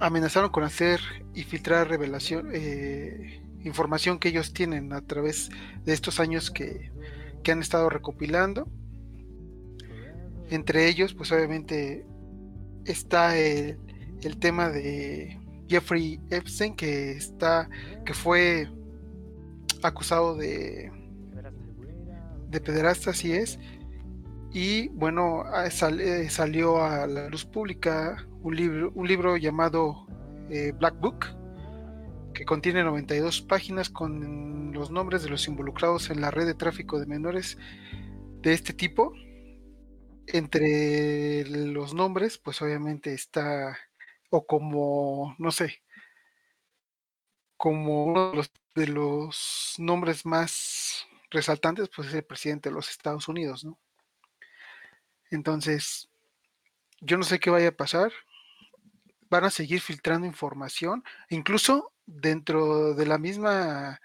amenazaron 0.00 0.50
con 0.50 0.64
hacer 0.64 1.00
y 1.34 1.44
filtrar 1.44 1.88
revelación, 1.88 2.50
eh, 2.52 3.42
información 3.62 4.18
que 4.18 4.28
ellos 4.28 4.52
tienen 4.52 4.92
a 4.92 5.00
través 5.02 5.50
de 5.84 5.92
estos 5.92 6.20
años 6.20 6.50
que, 6.50 6.90
han 7.50 7.60
estado 7.60 7.88
recopilando. 7.88 8.68
Entre 10.50 10.88
ellos, 10.88 11.14
pues 11.14 11.32
obviamente 11.32 12.06
está 12.84 13.36
el, 13.36 13.78
tema 14.38 14.68
de 14.68 15.40
Jeffrey 15.68 16.20
Epstein, 16.30 16.76
que 16.76 17.12
está, 17.12 17.68
que 18.04 18.14
fue 18.14 18.68
acusado 19.82 20.36
de, 20.36 20.92
de 22.48 22.60
pederasta, 22.60 23.10
así 23.10 23.32
es, 23.32 23.58
Y 24.52 24.88
bueno, 24.88 25.44
ah, 25.46 25.66
eh, 25.66 26.28
salió 26.28 26.82
a 26.84 27.06
la 27.06 27.28
luz 27.28 27.46
pública 27.46 28.26
un 28.42 28.54
libro, 28.54 28.92
un 28.94 29.08
libro 29.08 29.36
llamado 29.38 30.06
eh, 30.50 30.72
Black 30.78 31.00
Book, 31.00 31.26
que 32.34 32.44
contiene 32.44 32.84
92 32.84 33.40
páginas 33.42 33.88
con 33.88 34.72
los 34.72 34.90
nombres 34.90 35.22
de 35.22 35.30
los 35.30 35.48
involucrados 35.48 36.10
en 36.10 36.20
la 36.20 36.30
red 36.30 36.46
de 36.46 36.54
tráfico 36.54 37.00
de 37.00 37.06
menores 37.06 37.56
de 38.42 38.52
este 38.52 38.74
tipo. 38.74 39.14
Entre 40.26 41.46
los 41.48 41.94
nombres, 41.94 42.38
pues 42.38 42.60
obviamente 42.62 43.14
está, 43.14 43.76
o 44.30 44.46
como, 44.46 45.34
no 45.38 45.50
sé, 45.50 45.82
como 47.56 48.04
uno 48.04 48.30
de 48.30 48.36
los, 48.36 48.52
de 48.74 48.86
los 48.88 49.74
nombres 49.78 50.26
más 50.26 51.06
resaltantes, 51.30 51.88
pues 51.94 52.08
es 52.08 52.14
el 52.14 52.24
presidente 52.24 52.68
de 52.68 52.74
los 52.74 52.90
Estados 52.90 53.28
Unidos, 53.28 53.64
¿no? 53.64 53.78
Entonces, 55.32 56.10
yo 57.00 57.16
no 57.16 57.24
sé 57.24 57.40
qué 57.40 57.50
vaya 57.50 57.68
a 57.68 57.76
pasar. 57.76 58.12
Van 59.30 59.44
a 59.44 59.50
seguir 59.50 59.80
filtrando 59.80 60.26
información. 60.26 61.02
Incluso 61.30 61.92
dentro 62.06 62.94
de 62.94 63.06
la 63.06 63.18
misma 63.18 64.00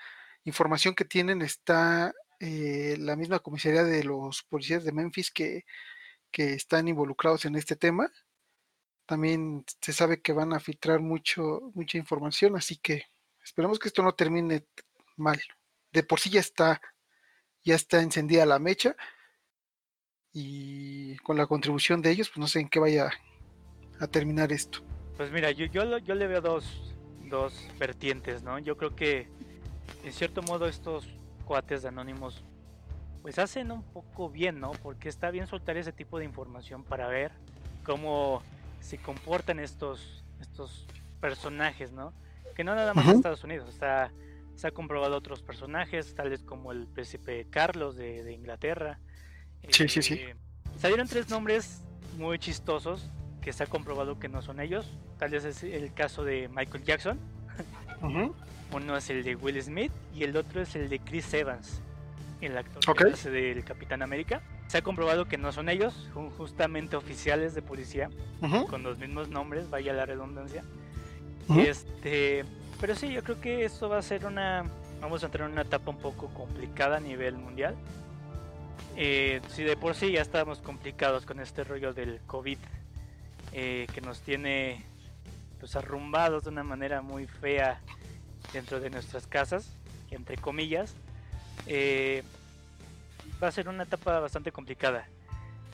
información 0.45 0.95
que 0.95 1.03
tienen 1.03 1.41
está 1.41 2.13
eh, 2.39 2.95
la 2.99 3.17
misma 3.17 3.39
comisaría 3.39 3.83
de 3.83 4.03
los 4.05 4.43
policías 4.43 4.85
de 4.85 4.93
Memphis 4.93 5.29
que, 5.31 5.65
que 6.31 6.53
están 6.53 6.87
involucrados 6.87 7.43
en 7.45 7.55
este 7.57 7.75
tema. 7.75 8.09
También 9.05 9.65
se 9.81 9.91
sabe 9.91 10.21
que 10.21 10.33
van 10.33 10.53
a 10.53 10.59
filtrar 10.61 11.01
mucho, 11.01 11.71
mucha 11.73 11.97
información, 11.97 12.55
así 12.55 12.77
que 12.77 13.05
esperemos 13.43 13.79
que 13.79 13.89
esto 13.89 14.01
no 14.01 14.13
termine 14.15 14.65
mal. 15.17 15.41
De 15.91 16.03
por 16.03 16.19
sí 16.21 16.29
ya 16.29 16.39
está, 16.39 16.81
ya 17.63 17.75
está 17.75 18.01
encendida 18.01 18.45
la 18.45 18.59
mecha 18.59 18.95
y 20.39 21.17
con 21.17 21.35
la 21.35 21.47
contribución 21.47 22.03
de 22.03 22.11
ellos, 22.11 22.29
pues 22.29 22.37
no 22.37 22.47
sé 22.47 22.59
en 22.59 22.69
qué 22.69 22.79
vaya 22.79 23.09
a 23.99 24.05
terminar 24.05 24.51
esto. 24.51 24.83
Pues 25.15 25.31
mira, 25.31 25.49
yo, 25.49 25.65
yo, 25.65 25.97
yo 25.97 26.13
le 26.13 26.27
veo 26.27 26.41
dos, 26.41 26.91
vertientes, 27.79 28.43
¿no? 28.43 28.59
Yo 28.59 28.77
creo 28.77 28.95
que 28.95 29.27
en 30.03 30.13
cierto 30.13 30.43
modo 30.43 30.67
estos 30.67 31.07
cuates 31.43 31.81
de 31.81 31.87
anónimos 31.87 32.43
pues 33.23 33.39
hacen 33.39 33.71
un 33.71 33.81
poco 33.81 34.29
bien, 34.29 34.59
¿no? 34.59 34.73
Porque 34.83 35.09
está 35.09 35.31
bien 35.31 35.47
soltar 35.47 35.75
ese 35.75 35.91
tipo 35.91 36.19
de 36.19 36.25
información 36.25 36.83
para 36.83 37.07
ver 37.07 37.31
cómo 37.83 38.43
se 38.79 38.99
comportan 38.99 39.59
estos, 39.59 40.23
estos 40.39 40.85
personajes, 41.19 41.91
¿no? 41.91 42.13
Que 42.55 42.63
no 42.63 42.75
nada 42.75 42.93
más 42.93 43.07
en 43.07 43.15
Estados 43.15 43.43
Unidos, 43.43 43.69
está, 43.69 44.11
se 44.53 44.67
ha 44.67 44.71
comprobado 44.71 45.17
otros 45.17 45.41
personajes, 45.41 46.13
tales 46.13 46.43
como 46.43 46.71
el 46.71 46.85
príncipe 46.85 47.47
Carlos 47.49 47.97
de, 47.97 48.23
de 48.23 48.33
Inglaterra, 48.33 48.99
Sí, 49.69 49.87
sí, 49.87 50.01
sí. 50.01 50.13
Eh, 50.15 50.35
salieron 50.79 51.07
tres 51.07 51.29
nombres 51.29 51.81
muy 52.17 52.39
chistosos 52.39 53.09
que 53.41 53.53
se 53.53 53.63
ha 53.63 53.67
comprobado 53.67 54.19
que 54.19 54.27
no 54.27 54.41
son 54.41 54.59
ellos. 54.59 54.85
Tal 55.17 55.31
vez 55.31 55.45
es 55.45 55.63
el 55.63 55.93
caso 55.93 56.23
de 56.23 56.49
Michael 56.49 56.83
Jackson. 56.83 57.19
Uno 58.71 58.97
es 58.97 59.09
el 59.09 59.23
de 59.23 59.35
Will 59.35 59.61
Smith 59.61 59.91
y 60.13 60.23
el 60.23 60.35
otro 60.35 60.61
es 60.61 60.75
el 60.75 60.89
de 60.89 60.99
Chris 60.99 61.33
Evans, 61.33 61.81
el 62.41 62.57
actor 62.57 62.95
que 62.95 63.03
hace 63.05 63.29
del 63.29 63.63
Capitán 63.63 64.01
América. 64.01 64.41
Se 64.67 64.79
ha 64.79 64.81
comprobado 64.81 65.25
que 65.25 65.37
no 65.37 65.53
son 65.53 65.69
ellos, 65.69 66.09
son 66.13 66.29
justamente 66.31 66.97
oficiales 66.97 67.55
de 67.55 67.61
policía 67.61 68.09
con 68.69 68.83
los 68.83 68.97
mismos 68.97 69.29
nombres, 69.29 69.69
vaya 69.69 69.93
la 69.93 70.05
redundancia. 70.05 70.63
Este, 71.57 72.43
pero 72.81 72.93
sí, 72.95 73.13
yo 73.13 73.23
creo 73.23 73.39
que 73.39 73.63
esto 73.63 73.87
va 73.87 73.99
a 73.99 74.01
ser 74.01 74.25
una, 74.25 74.65
vamos 74.99 75.23
a 75.23 75.27
entrar 75.27 75.47
en 75.47 75.53
una 75.53 75.61
etapa 75.61 75.89
un 75.89 75.97
poco 75.97 76.27
complicada 76.27 76.97
a 76.97 76.99
nivel 76.99 77.37
mundial 77.37 77.75
eh, 78.99 79.41
si 79.49 79.61
de 79.61 79.77
por 79.77 79.93
sí 79.93 80.11
ya 80.11 80.23
estamos 80.23 80.57
complicados 80.57 81.23
con 81.23 81.39
este 81.39 81.63
rollo 81.63 81.93
del 81.93 82.19
COVID, 82.25 82.57
eh, 83.53 83.85
que 83.93 84.01
nos 84.01 84.21
tiene 84.21 84.83
pues 85.59 85.75
arrumbados 85.75 86.45
de 86.45 86.49
una 86.49 86.63
manera 86.63 87.03
muy 87.03 87.27
fea 87.27 87.79
dentro 88.53 88.79
de 88.79 88.89
nuestras 88.89 89.27
casas, 89.27 89.71
entre 90.09 90.37
comillas, 90.37 90.95
eh, 91.67 92.23
va 93.41 93.49
a 93.49 93.51
ser 93.51 93.69
una 93.69 93.83
etapa 93.83 94.19
bastante 94.19 94.51
complicada. 94.51 95.07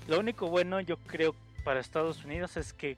Lo 0.09 0.19
único 0.19 0.49
bueno 0.49 0.81
yo 0.81 0.97
creo 0.97 1.33
para 1.63 1.79
Estados 1.79 2.25
Unidos 2.25 2.57
es 2.57 2.73
que 2.73 2.97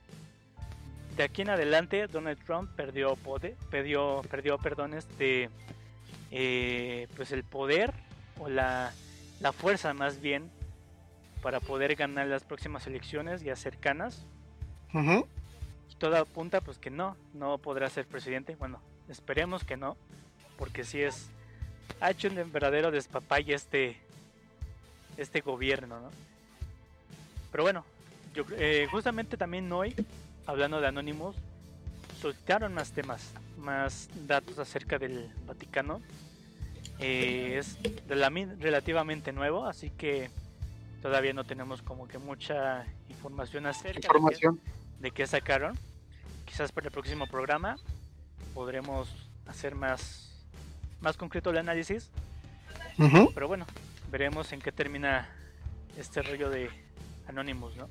de 1.16 1.22
aquí 1.22 1.42
en 1.42 1.50
adelante 1.50 2.08
Donald 2.08 2.42
Trump 2.44 2.68
perdió 2.74 3.14
poder, 3.14 3.54
perdió, 3.70 4.22
perdió 4.28 4.58
perdón, 4.58 4.94
este, 4.94 5.50
pues 6.30 7.30
el 7.30 7.44
poder 7.44 7.94
o 8.40 8.48
la 8.48 8.92
la 9.40 9.52
fuerza 9.52 9.94
más 9.94 10.20
bien 10.20 10.50
para 11.42 11.60
poder 11.60 11.94
ganar 11.94 12.26
las 12.26 12.44
próximas 12.44 12.86
elecciones 12.86 13.42
ya 13.42 13.56
cercanas. 13.56 14.24
Y 14.92 15.94
todo 15.98 16.16
apunta 16.16 16.60
pues 16.60 16.78
que 16.78 16.90
no, 16.90 17.16
no 17.34 17.58
podrá 17.58 17.90
ser 17.90 18.06
presidente. 18.06 18.56
Bueno, 18.56 18.80
esperemos 19.08 19.64
que 19.64 19.76
no, 19.76 19.96
porque 20.58 20.84
si 20.84 21.02
es 21.02 21.28
ha 22.00 22.10
hecho 22.10 22.28
un 22.28 22.52
verdadero 22.52 22.90
despapalle 22.90 23.54
este 23.54 23.96
este 25.16 25.40
gobierno, 25.40 26.00
¿no? 26.00 26.10
Pero 27.50 27.62
bueno, 27.62 27.84
yo, 28.34 28.44
eh, 28.58 28.86
justamente 28.90 29.36
también 29.36 29.72
hoy, 29.72 29.94
hablando 30.46 30.80
de 30.80 30.88
Anonymous, 30.88 31.36
soltaron 32.20 32.74
más 32.74 32.92
temas, 32.92 33.32
más 33.56 34.08
datos 34.26 34.58
acerca 34.58 34.98
del 34.98 35.32
Vaticano 35.46 36.02
eh, 36.98 37.58
es 37.58 37.78
relativamente 38.58 39.32
nuevo, 39.32 39.66
así 39.66 39.90
que 39.90 40.30
todavía 41.02 41.32
no 41.32 41.44
tenemos 41.44 41.82
como 41.82 42.08
que 42.08 42.18
mucha 42.18 42.86
información 43.08 43.66
acerca 43.66 44.08
De, 44.98 45.10
qué, 45.10 45.26
sacaron. 45.26 45.78
Quizás 46.44 46.72
para 46.72 46.86
el 46.86 46.92
próximo 46.92 47.26
programa 47.26 47.76
podremos 48.54 49.08
hacer 49.46 49.74
más, 49.74 50.46
más 51.00 51.16
concreto 51.16 51.50
el 51.50 51.58
análisis. 51.58 52.10
Pero 53.34 53.46
bueno, 53.46 53.66
veremos 54.10 54.52
en 54.52 54.60
qué 54.60 54.72
termina 54.72 55.28
este 55.98 56.22
rollo 56.22 56.48
de 56.48 56.70
Anonymous, 57.28 57.76
¿no? 57.76 57.88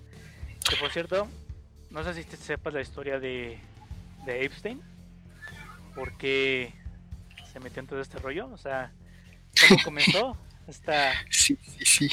Que 0.67 0.77
por 0.77 0.89
cierto, 0.89 1.27
no 1.91 2.03
sé 2.03 2.15
si 2.15 2.23
te 2.23 2.37
sepas 2.37 2.73
la 2.73 2.81
historia 2.81 3.19
de, 3.19 3.59
de 4.25 4.45
Epstein. 4.45 4.81
Porque 5.93 6.73
se 7.55 7.61
metió 7.61 7.79
en 7.79 7.87
todo 7.87 8.01
este 8.01 8.19
rollo? 8.19 8.49
O 8.51 8.57
sea, 8.57 8.91
¿cómo 9.69 9.81
comenzó? 9.81 10.37
Esta, 10.67 11.13
sí, 11.29 11.57
sí, 11.77 11.85
sí. 11.85 12.11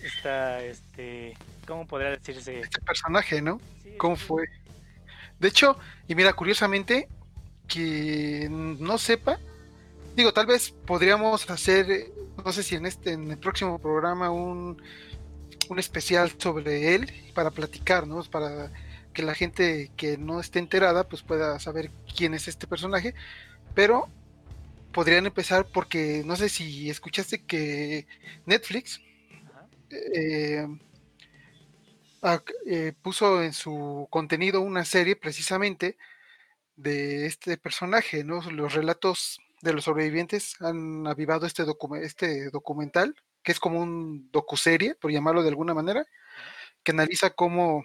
Esta, 0.00 0.62
este, 0.62 1.36
¿cómo 1.66 1.84
podría 1.84 2.10
decirse? 2.10 2.60
Este 2.60 2.80
personaje, 2.80 3.42
¿no? 3.42 3.60
¿Cómo 3.96 4.14
fue? 4.14 4.44
De 5.40 5.48
hecho, 5.48 5.76
y 6.06 6.14
mira, 6.14 6.32
curiosamente, 6.32 7.08
que 7.66 8.46
no 8.50 8.96
sepa, 8.98 9.40
digo, 10.14 10.32
tal 10.32 10.46
vez 10.46 10.70
podríamos 10.86 11.50
hacer, 11.50 12.12
no 12.44 12.52
sé 12.52 12.62
si 12.62 12.76
en 12.76 12.86
este, 12.86 13.14
en 13.14 13.32
el 13.32 13.38
próximo 13.38 13.80
programa, 13.80 14.30
un, 14.30 14.80
un 15.70 15.78
especial 15.80 16.30
sobre 16.38 16.94
él 16.94 17.32
para 17.34 17.50
platicar, 17.50 18.06
¿no? 18.06 18.22
Para 18.22 18.70
que 19.12 19.24
la 19.24 19.34
gente 19.34 19.90
que 19.96 20.18
no 20.18 20.38
esté 20.38 20.60
enterada, 20.60 21.08
pues 21.08 21.22
pueda 21.22 21.58
saber 21.58 21.90
quién 22.14 22.32
es 22.32 22.46
este 22.46 22.68
personaje. 22.68 23.14
Pero 23.74 24.08
podrían 24.94 25.26
empezar 25.26 25.66
porque 25.66 26.22
no 26.24 26.36
sé 26.36 26.48
si 26.48 26.88
escuchaste 26.88 27.44
que 27.44 28.06
Netflix 28.46 29.00
eh, 29.90 30.66
eh, 32.66 32.92
puso 33.02 33.42
en 33.42 33.52
su 33.52 34.06
contenido 34.08 34.60
una 34.60 34.84
serie 34.84 35.16
precisamente 35.16 35.98
de 36.76 37.26
este 37.26 37.58
personaje, 37.58 38.24
¿no? 38.24 38.40
Los 38.50 38.72
relatos 38.74 39.40
de 39.60 39.72
los 39.72 39.84
sobrevivientes 39.84 40.60
han 40.60 41.06
avivado 41.06 41.46
este, 41.46 41.64
este 42.02 42.50
documental, 42.50 43.14
que 43.42 43.52
es 43.52 43.60
como 43.60 43.80
un 43.80 44.30
docuserie, 44.30 44.94
por 44.94 45.10
llamarlo 45.10 45.42
de 45.42 45.48
alguna 45.50 45.74
manera, 45.74 46.06
que 46.82 46.92
analiza 46.92 47.30
cómo 47.30 47.84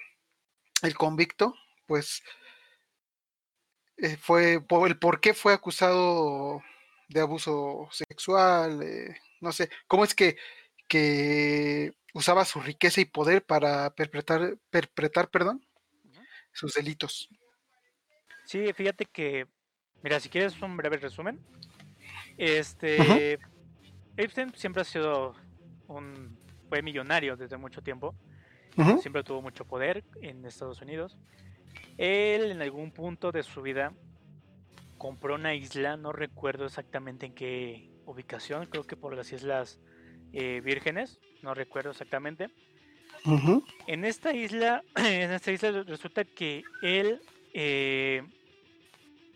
el 0.83 0.95
convicto, 0.95 1.55
pues, 1.87 2.23
eh, 3.97 4.17
fue, 4.17 4.61
el 4.87 4.97
por 4.99 5.19
qué 5.19 5.33
fue 5.33 5.53
acusado 5.53 6.61
de 7.09 7.19
abuso 7.21 7.89
sexual, 7.91 8.81
eh, 8.83 9.17
no 9.41 9.51
sé, 9.51 9.69
cómo 9.87 10.03
es 10.03 10.13
que, 10.13 10.37
que 10.87 11.93
usaba 12.13 12.45
su 12.45 12.61
riqueza 12.61 13.01
y 13.01 13.05
poder 13.05 13.43
para 13.43 13.89
perpetrar, 13.89 14.57
perpetrar 14.69 15.29
perdón, 15.29 15.65
sus 16.53 16.73
delitos. 16.73 17.29
Sí, 18.45 18.71
fíjate 18.73 19.05
que, 19.05 19.47
mira, 20.03 20.19
si 20.19 20.29
quieres 20.29 20.59
un 20.61 20.77
breve 20.77 20.97
resumen, 20.97 21.39
este, 22.37 23.39
Epstein 24.17 24.53
siempre 24.55 24.81
ha 24.81 24.85
sido 24.85 25.35
un, 25.87 26.37
fue 26.69 26.81
millonario 26.81 27.35
desde 27.35 27.57
mucho 27.57 27.81
tiempo, 27.81 28.15
siempre 29.01 29.23
tuvo 29.23 29.41
mucho 29.41 29.65
poder 29.65 30.05
en 30.21 30.45
Estados 30.45 30.81
Unidos. 30.81 31.17
Él 31.97 32.51
en 32.51 32.61
algún 32.61 32.91
punto 32.91 33.31
de 33.31 33.43
su 33.43 33.61
vida 33.61 33.93
compró 34.99 35.35
una 35.35 35.55
isla, 35.55 35.97
no 35.97 36.11
recuerdo 36.11 36.65
exactamente 36.65 37.25
en 37.25 37.33
qué 37.33 37.89
ubicación, 38.05 38.67
creo 38.67 38.83
que 38.83 38.95
por 38.95 39.15
las 39.15 39.31
Islas 39.31 39.79
eh, 40.33 40.61
Vírgenes, 40.63 41.19
no 41.41 41.55
recuerdo 41.55 41.91
exactamente. 41.91 42.49
En 43.87 44.05
esta 44.05 44.33
isla, 44.35 44.83
en 44.95 45.31
esta 45.31 45.51
isla 45.51 45.83
resulta 45.83 46.23
que 46.25 46.63
él 46.83 47.21
eh, 47.53 48.23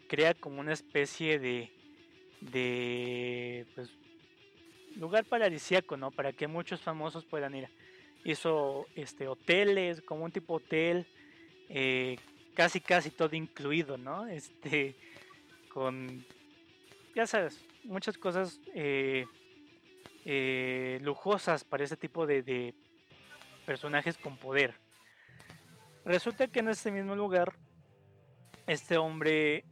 crea 0.07 0.33
como 0.33 0.59
una 0.59 0.73
especie 0.73 1.39
de, 1.39 1.71
de 2.41 3.65
pues, 3.73 3.89
lugar 4.95 5.25
paradisíaco, 5.25 5.97
¿no? 5.97 6.11
Para 6.11 6.33
que 6.33 6.47
muchos 6.47 6.81
famosos 6.81 7.25
puedan 7.25 7.55
ir. 7.55 7.69
Hizo 8.25 8.85
este 8.95 9.27
hoteles, 9.27 10.01
como 10.01 10.25
un 10.25 10.31
tipo 10.31 10.55
hotel, 10.55 11.07
eh, 11.69 12.17
casi 12.53 12.79
casi 12.79 13.09
todo 13.09 13.35
incluido, 13.35 13.97
¿no? 13.97 14.27
Este, 14.27 14.95
con, 15.73 16.25
ya 17.15 17.25
sabes, 17.25 17.59
muchas 17.83 18.17
cosas 18.17 18.59
eh, 18.75 19.25
eh, 20.25 20.99
lujosas 21.01 21.63
para 21.63 21.83
ese 21.83 21.97
tipo 21.97 22.27
de, 22.27 22.75
personajes 23.65 24.17
con 24.17 24.37
poder. 24.37 24.75
Resulta 26.05 26.47
que 26.47 26.59
en 26.59 26.69
este 26.69 26.91
mismo 26.91 27.15
lugar, 27.15 27.53
este 28.67 28.97
hombre 28.97 29.65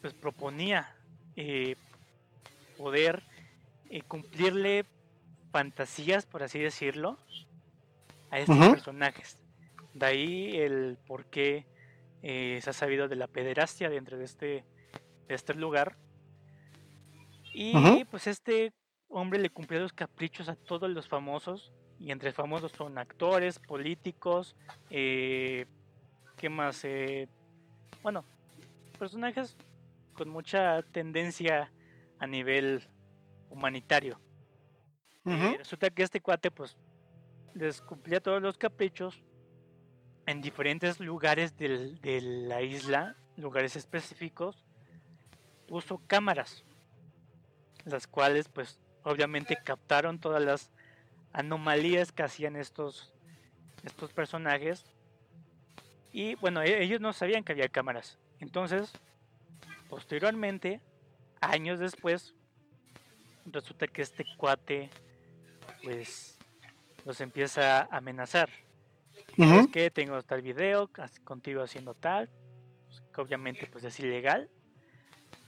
pues 0.00 0.12
proponía 0.14 0.94
eh, 1.34 1.76
poder 2.76 3.22
cumplirle 4.06 4.84
fantasías, 5.50 6.26
por 6.26 6.42
así 6.42 6.58
decirlo, 6.58 7.18
a 8.30 8.38
estos 8.38 8.58
personajes. 8.58 9.38
De 9.94 10.06
ahí 10.06 10.56
el 10.58 10.98
por 11.06 11.24
qué 11.24 11.64
se 12.20 12.68
ha 12.68 12.72
sabido 12.74 13.08
de 13.08 13.16
la 13.16 13.28
pederastia 13.28 13.88
dentro 13.88 14.18
de 14.18 14.24
este, 14.24 14.64
este 15.28 15.54
lugar. 15.54 15.96
Y 17.52 18.04
pues 18.04 18.26
este 18.26 18.72
hombre 19.08 19.38
le 19.38 19.50
cumplió 19.50 19.80
los 19.80 19.92
caprichos 19.92 20.48
a 20.48 20.56
todos 20.56 20.90
los 20.90 21.08
famosos. 21.08 21.72
Y 21.98 22.10
entre 22.10 22.32
famosos 22.32 22.72
son 22.72 22.98
actores, 22.98 23.58
políticos, 23.58 24.54
eh, 24.90 25.64
¿qué 26.36 26.50
más? 26.50 26.84
Eh, 26.84 27.26
bueno, 28.02 28.22
personajes 28.98 29.56
con 30.12 30.28
mucha 30.28 30.82
tendencia 30.82 31.72
a 32.18 32.26
nivel 32.26 32.86
humanitario. 33.48 34.20
resulta 35.24 35.90
que 35.90 36.02
este 36.02 36.20
cuate 36.20 36.50
pues 36.50 36.76
les 37.54 37.80
cumplía 37.80 38.20
todos 38.20 38.40
los 38.42 38.58
caprichos 38.58 39.24
en 40.26 40.42
diferentes 40.42 41.00
lugares 41.00 41.56
de 41.56 42.20
la 42.20 42.60
isla, 42.60 43.16
lugares 43.36 43.76
específicos, 43.76 44.65
puso 45.66 46.00
cámaras, 46.06 46.64
las 47.84 48.06
cuales 48.06 48.48
pues 48.48 48.78
obviamente 49.02 49.56
captaron 49.62 50.18
todas 50.18 50.42
las 50.42 50.70
anomalías 51.32 52.12
que 52.12 52.22
hacían 52.22 52.56
estos, 52.56 53.12
estos 53.84 54.12
personajes. 54.12 54.84
Y 56.12 56.34
bueno, 56.36 56.62
e-, 56.62 56.82
ellos 56.82 57.00
no 57.00 57.12
sabían 57.12 57.44
que 57.44 57.52
había 57.52 57.68
cámaras. 57.68 58.18
Entonces, 58.40 58.92
posteriormente, 59.88 60.80
años 61.40 61.78
después, 61.78 62.34
resulta 63.44 63.86
que 63.86 64.02
este 64.02 64.24
cuate, 64.36 64.90
pues, 65.82 66.38
los 67.04 67.20
empieza 67.20 67.82
a 67.82 67.96
amenazar. 67.96 68.48
Es 69.36 69.66
que 69.68 69.90
tengo 69.90 70.22
tal 70.22 70.40
video 70.40 70.90
contigo 71.24 71.62
haciendo 71.62 71.94
tal, 71.94 72.30
pues, 72.86 73.02
que 73.14 73.20
obviamente 73.20 73.66
pues 73.70 73.84
es 73.84 74.00
ilegal. 74.00 74.48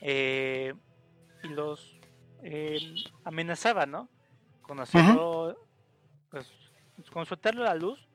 Eh, 0.00 0.74
y 1.42 1.48
los 1.48 1.98
eh, 2.42 2.78
amenazaba, 3.24 3.86
¿no? 3.86 4.08
Con 4.62 4.80
hacerlo, 4.80 5.56
pues, 6.30 6.46
con 7.12 7.26
soltarlo 7.26 7.62
a 7.62 7.66
la 7.66 7.74
luz. 7.74 8.06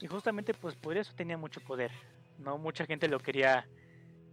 Y 0.00 0.06
justamente, 0.06 0.54
pues, 0.54 0.74
por 0.74 0.96
eso 0.96 1.12
tenía 1.14 1.36
mucho 1.36 1.60
poder, 1.60 1.92
¿no? 2.38 2.58
Mucha 2.58 2.86
gente 2.86 3.08
lo 3.08 3.20
quería 3.20 3.68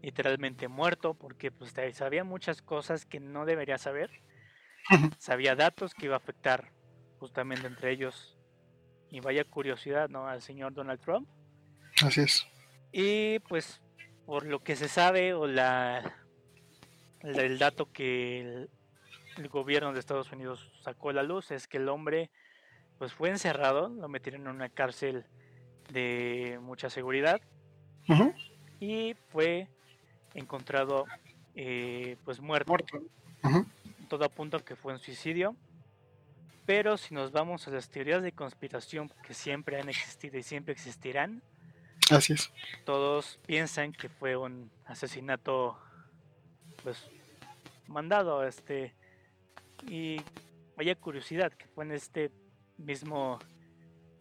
literalmente 0.02 0.68
muerto 0.68 1.14
porque, 1.14 1.52
pues, 1.52 1.74
sabía 1.94 2.24
muchas 2.24 2.62
cosas 2.62 3.06
que 3.06 3.20
no 3.20 3.46
debería 3.46 3.78
saber. 3.78 4.10
Sabía 5.20 5.56
datos 5.56 5.94
que 5.94 6.06
iba 6.06 6.16
a 6.16 6.18
afectar 6.18 6.72
justamente 7.20 7.68
entre 7.68 7.92
ellos. 7.92 8.38
Y 9.12 9.20
vaya 9.20 9.44
curiosidad, 9.44 10.10
¿no? 10.10 10.28
Al 10.28 10.42
señor 10.42 10.74
Donald 10.74 11.00
Trump. 11.02 11.28
Así 12.04 12.22
es. 12.22 12.48
Y 12.92 13.40
pues 13.40 13.82
por 14.26 14.46
lo 14.46 14.64
que 14.64 14.76
se 14.76 14.88
sabe 14.88 15.34
o 15.34 15.48
la, 15.48 16.16
el 17.22 17.60
dato 17.60 17.92
que 17.92 18.68
el 19.38 19.48
gobierno 19.50 19.94
de 19.94 20.00
Estados 20.00 20.32
Unidos 20.32 20.72
sacó 20.82 21.10
a 21.10 21.14
la 21.14 21.24
luz 21.24 21.52
es 21.52 21.68
que 21.68 21.78
el 21.78 21.90
hombre 21.90 22.30
pues 22.98 23.14
fue 23.14 23.30
encerrado, 23.30 23.90
lo 23.90 24.10
metieron 24.10 24.42
en 24.42 24.50
una 24.50 24.70
cárcel 24.70 25.26
de 25.92 26.60
mucha 26.62 26.90
seguridad 26.90 27.42
y 28.80 29.16
fue 29.30 29.68
encontrado 30.34 31.06
eh, 31.56 32.18
pues 32.26 32.40
muerto. 32.40 32.76
Todo 34.08 34.26
apunta 34.26 34.58
a 34.58 34.60
que 34.62 34.76
fue 34.76 34.94
un 34.94 35.00
suicidio. 35.00 35.56
Pero 36.66 36.98
si 36.98 37.16
nos 37.16 37.32
vamos 37.32 37.68
a 37.68 37.72
las 37.72 37.90
teorías 37.90 38.22
de 38.22 38.32
conspiración 38.32 39.12
que 39.24 39.34
siempre 39.34 39.80
han 39.80 39.90
existido 39.90 40.38
y 40.38 40.44
siempre 40.44 40.74
existirán, 40.74 41.42
Así 42.12 42.34
es. 42.34 42.52
todos 42.86 43.40
piensan 43.46 43.92
que 43.92 44.10
fue 44.10 44.36
un 44.36 44.72
asesinato 44.86 45.80
pues 46.84 47.10
mandado 47.88 48.46
este 48.46 48.94
y 49.88 50.18
vaya 50.76 50.96
curiosidad 50.96 51.52
que 51.54 51.68
fue 51.68 51.86
en 51.86 51.92
este 51.92 52.32
mismo 52.78 53.40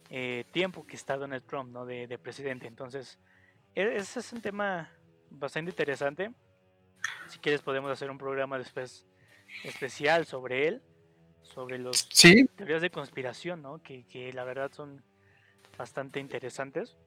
eh, 0.09 0.45
tiempo 0.51 0.85
que 0.85 0.95
está 0.95 1.17
Donald 1.17 1.45
Trump, 1.45 1.71
¿no? 1.71 1.85
De, 1.85 2.17
presidente. 2.17 2.67
Entonces, 2.67 3.19
e, 3.75 3.95
ese 3.95 4.19
es 4.19 4.33
un 4.33 4.41
tema 4.41 4.91
bastante 5.29 5.71
interesante. 5.71 6.31
Si 7.27 7.39
quieres 7.39 7.61
podemos 7.61 7.91
hacer 7.91 8.09
un 8.09 8.17
programa 8.17 8.57
después 8.57 9.05
especial 9.63 10.25
sobre 10.25 10.67
él, 10.67 10.81
sobre 11.41 11.77
los 11.77 12.09
teorías 12.09 12.81
de 12.81 12.89
conspiración, 12.89 13.61
¿no? 13.61 13.81
Que, 13.81 14.05
que 14.07 14.33
la 14.33 14.43
verdad 14.43 14.71
son 14.73 15.03
bastante 15.77 16.19
interesantes. 16.19 16.97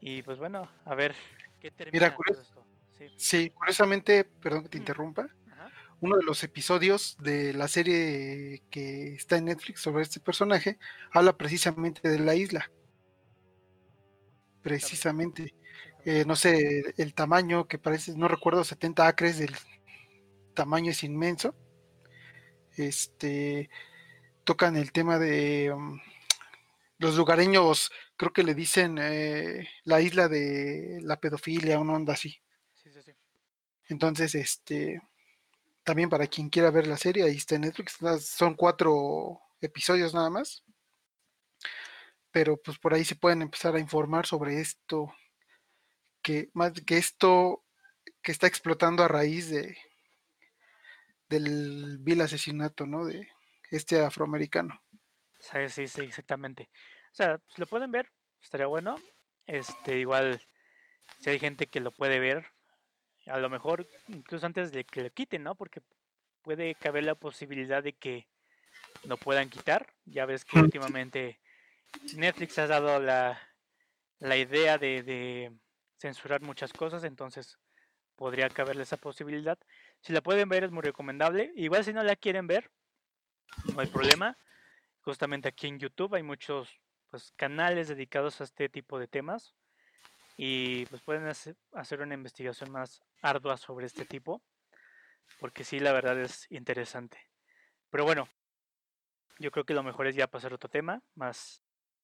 Y 0.00 0.22
pues 0.22 0.38
bueno, 0.38 0.68
a 0.84 0.94
ver 0.94 1.14
qué 1.60 1.70
termina 1.70 2.14
Mira. 2.18 2.44
Sí. 3.16 3.50
curiosamente, 3.50 4.24
perdón 4.24 4.64
que 4.64 4.70
te 4.70 4.78
interrumpa, 4.78 5.28
uno 6.00 6.16
de 6.16 6.22
los 6.22 6.42
episodios 6.44 7.16
de 7.20 7.54
la 7.54 7.66
serie 7.66 8.62
que 8.70 9.14
está 9.14 9.36
en 9.36 9.46
Netflix 9.46 9.80
sobre 9.80 10.02
este 10.02 10.20
personaje 10.20 10.78
habla 11.12 11.36
precisamente 11.36 12.08
de 12.08 12.18
la 12.18 12.34
isla. 12.34 12.70
Precisamente. 14.62 15.54
Eh, 16.04 16.24
no 16.26 16.36
sé, 16.36 16.94
el 16.98 17.14
tamaño 17.14 17.66
que 17.66 17.78
parece, 17.78 18.14
no 18.16 18.28
recuerdo, 18.28 18.64
70 18.64 19.06
acres, 19.06 19.40
el 19.40 19.54
tamaño 20.54 20.90
es 20.90 21.02
inmenso. 21.04 21.54
Este, 22.76 23.70
tocan 24.44 24.76
el 24.76 24.92
tema 24.92 25.18
de 25.18 25.72
um, 25.72 25.98
los 26.98 27.16
lugareños, 27.16 27.90
creo 28.16 28.32
que 28.32 28.44
le 28.44 28.54
dicen 28.54 28.98
eh, 29.00 29.68
la 29.84 30.00
isla 30.00 30.28
de 30.28 31.00
la 31.02 31.18
pedofilia, 31.18 31.78
una 31.78 31.94
onda 31.94 32.12
así. 32.12 32.43
Entonces, 33.88 34.34
este, 34.34 35.00
también 35.84 36.08
para 36.08 36.26
quien 36.26 36.48
quiera 36.48 36.70
ver 36.70 36.86
la 36.86 36.96
serie, 36.96 37.24
ahí 37.24 37.36
está 37.36 37.54
en 37.56 37.62
Netflix. 37.62 37.98
Son 38.20 38.54
cuatro 38.54 39.40
episodios 39.60 40.14
nada 40.14 40.30
más. 40.30 40.64
Pero 42.30 42.56
pues 42.56 42.78
por 42.78 42.94
ahí 42.94 43.04
se 43.04 43.16
pueden 43.16 43.42
empezar 43.42 43.74
a 43.76 43.80
informar 43.80 44.26
sobre 44.26 44.60
esto. 44.60 45.14
Que 46.22 46.48
más 46.54 46.72
que 46.86 46.96
esto 46.96 47.64
que 48.22 48.32
está 48.32 48.46
explotando 48.46 49.02
a 49.02 49.08
raíz 49.08 49.50
de 49.50 49.76
del 51.28 51.98
vil 52.00 52.20
asesinato, 52.20 52.86
¿no? 52.86 53.04
De 53.04 53.28
este 53.70 54.00
afroamericano. 54.00 54.82
Sí, 55.38 55.68
sí, 55.68 55.88
sí, 55.88 56.02
exactamente. 56.02 56.70
O 57.12 57.14
sea, 57.14 57.40
si 57.48 57.60
lo 57.60 57.66
pueden 57.66 57.90
ver, 57.90 58.10
estaría 58.42 58.66
bueno. 58.66 58.96
Este, 59.46 59.98
igual, 59.98 60.40
si 61.18 61.30
hay 61.30 61.38
gente 61.38 61.66
que 61.66 61.80
lo 61.80 61.92
puede 61.92 62.18
ver, 62.18 62.46
a 63.26 63.38
lo 63.38 63.48
mejor 63.48 63.86
incluso 64.08 64.46
antes 64.46 64.72
de 64.72 64.84
que 64.84 65.02
lo 65.02 65.10
quiten, 65.10 65.42
¿no? 65.42 65.54
Porque 65.54 65.80
puede 66.42 66.74
caber 66.74 67.04
la 67.04 67.14
posibilidad 67.14 67.82
de 67.82 67.94
que 67.94 68.26
no 69.04 69.16
puedan 69.16 69.48
quitar. 69.48 69.92
Ya 70.04 70.26
ves 70.26 70.44
que 70.44 70.58
últimamente 70.58 71.40
Netflix 72.16 72.58
ha 72.58 72.66
dado 72.66 73.00
la, 73.00 73.40
la 74.18 74.36
idea 74.36 74.78
de, 74.78 75.02
de, 75.02 75.52
censurar 75.98 76.42
muchas 76.42 76.72
cosas, 76.72 77.02
entonces 77.04 77.58
podría 78.16 78.48
caberle 78.50 78.82
esa 78.82 78.98
posibilidad. 78.98 79.58
Si 80.00 80.12
la 80.12 80.20
pueden 80.20 80.48
ver 80.48 80.64
es 80.64 80.70
muy 80.70 80.82
recomendable. 80.82 81.52
Igual 81.56 81.84
si 81.84 81.92
no 81.92 82.02
la 82.02 82.16
quieren 82.16 82.46
ver, 82.46 82.70
no 83.74 83.80
hay 83.80 83.86
problema. 83.86 84.36
Justamente 85.00 85.48
aquí 85.48 85.66
en 85.66 85.78
YouTube 85.78 86.14
hay 86.14 86.22
muchos 86.22 86.78
pues, 87.10 87.32
canales 87.36 87.88
dedicados 87.88 88.40
a 88.40 88.44
este 88.44 88.68
tipo 88.68 88.98
de 88.98 89.08
temas 89.08 89.54
y 90.36 90.84
pues 90.86 91.00
pueden 91.02 91.26
hacer 91.26 92.00
una 92.00 92.14
investigación 92.14 92.70
más 92.70 93.00
ardua 93.24 93.56
sobre 93.56 93.86
este 93.86 94.04
tipo, 94.04 94.42
porque 95.40 95.64
sí, 95.64 95.80
la 95.80 95.92
verdad 95.92 96.20
es 96.20 96.46
interesante. 96.50 97.18
Pero 97.90 98.04
bueno, 98.04 98.28
yo 99.38 99.50
creo 99.50 99.64
que 99.64 99.74
lo 99.74 99.82
mejor 99.82 100.06
es 100.06 100.14
ya 100.14 100.26
pasar 100.26 100.52
a 100.52 100.56
otro 100.56 100.68
tema, 100.68 101.02
más 101.14 101.62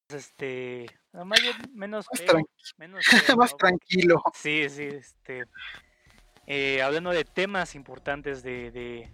este, 0.08 0.86
más 1.12 1.40
menos 1.72 2.06
Más, 2.10 2.18
feo, 2.20 2.26
tranqui- 2.34 2.74
menos 2.78 3.06
feo, 3.06 3.12
más 3.36 3.50
¿no? 3.52 3.56
tranquilo. 3.56 4.22
Sí, 4.34 4.68
sí, 4.70 4.84
este, 4.84 5.44
eh, 6.46 6.82
hablando 6.82 7.10
de 7.10 7.24
temas 7.24 7.74
importantes 7.74 8.42
de, 8.42 8.70
de 8.70 9.08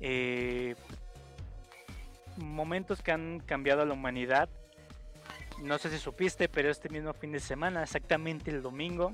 eh, 0.00 0.74
momentos 2.36 3.00
que 3.00 3.12
han 3.12 3.40
cambiado 3.40 3.82
a 3.82 3.86
la 3.86 3.94
humanidad. 3.94 4.48
No 5.62 5.78
sé 5.78 5.88
si 5.88 5.98
supiste, 5.98 6.48
pero 6.48 6.68
este 6.68 6.88
mismo 6.88 7.12
fin 7.14 7.30
de 7.30 7.38
semana, 7.40 7.84
exactamente 7.84 8.50
el 8.50 8.60
domingo, 8.60 9.12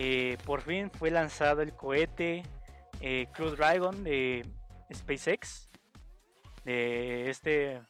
eh, 0.00 0.38
por 0.44 0.62
fin 0.62 0.90
fue 0.92 1.10
lanzado 1.10 1.60
el 1.60 1.72
cohete 1.72 2.44
eh, 3.00 3.26
Crew 3.34 3.50
Dragon 3.50 4.04
de 4.04 4.46
SpaceX, 4.94 5.68
de 6.64 7.28
este 7.30 7.80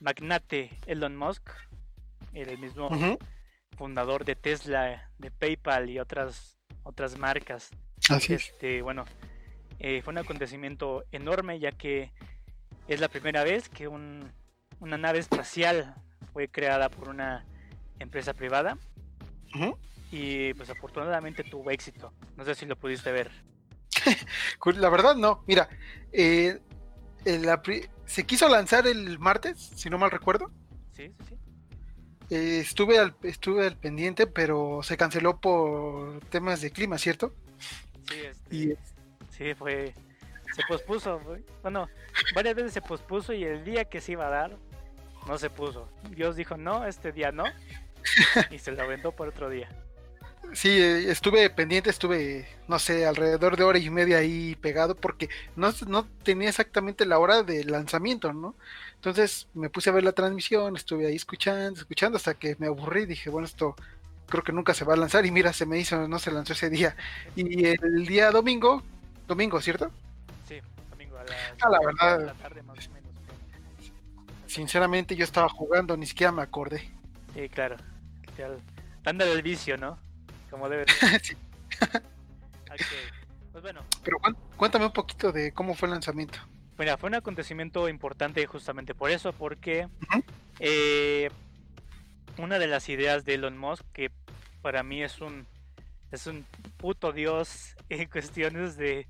magnate 0.00 0.70
Elon 0.86 1.16
Musk, 1.16 1.50
el 2.32 2.58
mismo 2.58 2.88
fundador 3.76 4.24
de 4.24 4.36
Tesla, 4.36 5.10
de 5.18 5.30
PayPal 5.30 5.90
y 5.90 5.98
otras 5.98 6.56
otras 6.84 7.18
marcas. 7.18 7.70
Así 8.08 8.34
es. 8.34 8.50
Este, 8.50 8.82
bueno, 8.82 9.04
eh, 9.80 10.02
fue 10.02 10.12
un 10.12 10.18
acontecimiento 10.18 11.04
enorme 11.10 11.58
ya 11.58 11.72
que 11.72 12.12
es 12.86 13.00
la 13.00 13.08
primera 13.08 13.42
vez 13.42 13.68
que 13.68 13.88
un- 13.88 14.30
una 14.78 14.96
nave 14.96 15.18
espacial 15.18 15.94
fue 16.32 16.46
creada 16.48 16.88
por 16.88 17.08
una 17.08 17.44
empresa 17.98 18.32
privada. 18.34 18.78
Y 20.10 20.54
pues 20.54 20.70
afortunadamente 20.70 21.44
tuvo 21.44 21.70
éxito. 21.70 22.12
No 22.36 22.44
sé 22.44 22.54
si 22.54 22.66
lo 22.66 22.76
pudiste 22.76 23.10
ver. 23.12 23.30
La 24.76 24.88
verdad, 24.88 25.16
no. 25.16 25.42
Mira, 25.46 25.68
eh, 26.12 26.60
la 27.24 27.60
se 28.04 28.24
quiso 28.24 28.48
lanzar 28.48 28.86
el 28.86 29.18
martes, 29.18 29.58
si 29.58 29.90
no 29.90 29.98
mal 29.98 30.10
recuerdo. 30.10 30.50
Sí, 30.92 31.08
sí, 31.28 31.34
sí. 32.28 32.34
Eh, 32.34 32.58
estuve, 32.60 32.98
al, 32.98 33.14
estuve 33.22 33.66
al 33.66 33.76
pendiente, 33.76 34.26
pero 34.26 34.80
se 34.82 34.96
canceló 34.96 35.40
por 35.40 36.20
temas 36.26 36.60
de 36.60 36.70
clima, 36.70 36.98
¿cierto? 36.98 37.34
Sí, 38.08 38.20
este, 38.20 38.56
Y 38.56 38.76
sí, 39.30 39.54
fue. 39.54 39.94
Se 40.54 40.62
pospuso. 40.68 41.20
fue- 41.20 41.44
Bueno, 41.62 41.88
varias 42.34 42.54
veces 42.54 42.72
se 42.72 42.80
pospuso 42.82 43.32
y 43.32 43.44
el 43.44 43.64
día 43.64 43.84
que 43.84 44.00
se 44.00 44.12
iba 44.12 44.26
a 44.26 44.30
dar, 44.30 44.56
no 45.26 45.38
se 45.38 45.50
puso. 45.50 45.88
Dios 46.10 46.36
dijo 46.36 46.56
no, 46.56 46.86
este 46.86 47.12
día 47.12 47.30
no. 47.32 47.44
Y 48.50 48.58
se 48.58 48.70
lo 48.72 48.82
aventó 48.82 49.12
por 49.12 49.28
otro 49.28 49.48
día. 49.50 49.68
Sí, 50.52 50.68
eh, 50.70 51.10
estuve 51.10 51.48
pendiente, 51.50 51.90
estuve, 51.90 52.46
no 52.68 52.78
sé, 52.78 53.06
alrededor 53.06 53.56
de 53.56 53.64
hora 53.64 53.78
y 53.78 53.90
media 53.90 54.18
ahí 54.18 54.54
pegado, 54.56 54.94
porque 54.94 55.28
no, 55.54 55.72
no 55.86 56.06
tenía 56.22 56.48
exactamente 56.48 57.06
la 57.06 57.18
hora 57.18 57.42
de 57.42 57.64
lanzamiento, 57.64 58.32
¿no? 58.32 58.54
Entonces 58.94 59.48
me 59.54 59.70
puse 59.70 59.90
a 59.90 59.92
ver 59.92 60.04
la 60.04 60.12
transmisión, 60.12 60.76
estuve 60.76 61.06
ahí 61.06 61.16
escuchando, 61.16 61.78
escuchando, 61.78 62.16
hasta 62.16 62.34
que 62.34 62.56
me 62.58 62.66
aburrí, 62.66 63.06
dije, 63.06 63.30
bueno, 63.30 63.46
esto 63.46 63.76
creo 64.28 64.42
que 64.42 64.52
nunca 64.52 64.74
se 64.74 64.84
va 64.84 64.94
a 64.94 64.96
lanzar, 64.96 65.24
y 65.26 65.30
mira, 65.30 65.52
se 65.52 65.66
me 65.66 65.78
hizo, 65.78 66.08
no 66.08 66.18
se 66.18 66.32
lanzó 66.32 66.54
ese 66.54 66.70
día. 66.70 66.96
Y 67.36 67.66
el 67.66 68.06
día 68.06 68.30
domingo, 68.30 68.82
domingo, 69.28 69.60
¿cierto? 69.60 69.90
Sí, 70.48 70.60
domingo 70.90 71.18
a 71.18 71.24
las 71.24 71.34
Ah, 71.60 71.68
la 71.70 71.78
verdad. 71.80 72.18
de 72.18 72.26
la 72.26 72.34
tarde 72.34 72.62
más 72.62 72.78
o 72.88 72.90
menos. 72.90 73.06
Sinceramente 74.46 75.14
yo 75.16 75.24
estaba 75.24 75.48
jugando, 75.48 75.96
ni 75.96 76.06
siquiera 76.06 76.32
me 76.32 76.42
acordé. 76.42 76.88
Sí, 77.34 77.48
claro. 77.48 77.76
Ya 78.38 78.46
el- 78.46 78.58
Dándole 79.02 79.32
el 79.32 79.42
vicio, 79.42 79.76
¿no? 79.76 79.98
Como 80.50 80.68
debe 80.68 80.84
ser. 80.92 81.22
Sí, 82.78 82.84
Pues 83.52 83.62
bueno, 83.62 83.82
Pero 84.04 84.18
cuéntame 84.56 84.84
un 84.86 84.92
poquito 84.92 85.32
de 85.32 85.52
cómo 85.52 85.74
fue 85.74 85.86
el 85.88 85.92
lanzamiento. 85.92 86.38
mira, 86.78 86.98
fue 86.98 87.08
un 87.08 87.14
acontecimiento 87.14 87.88
importante 87.88 88.44
justamente 88.46 88.94
por 88.94 89.10
eso, 89.10 89.32
porque 89.32 89.88
eh, 90.58 91.30
una 92.36 92.58
de 92.58 92.66
las 92.66 92.88
ideas 92.90 93.24
de 93.24 93.34
Elon 93.34 93.56
Musk, 93.56 93.82
que 93.94 94.10
para 94.60 94.82
mí 94.82 95.02
es 95.02 95.20
un 95.20 95.46
es 96.12 96.26
un 96.26 96.44
puto 96.76 97.12
dios 97.12 97.74
en 97.88 98.08
cuestiones 98.10 98.76
de 98.76 99.06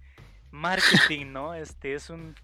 marketing, 0.52 1.26
¿no? 1.32 1.54
Este 1.54 1.94
es 1.94 2.08
un 2.10 2.36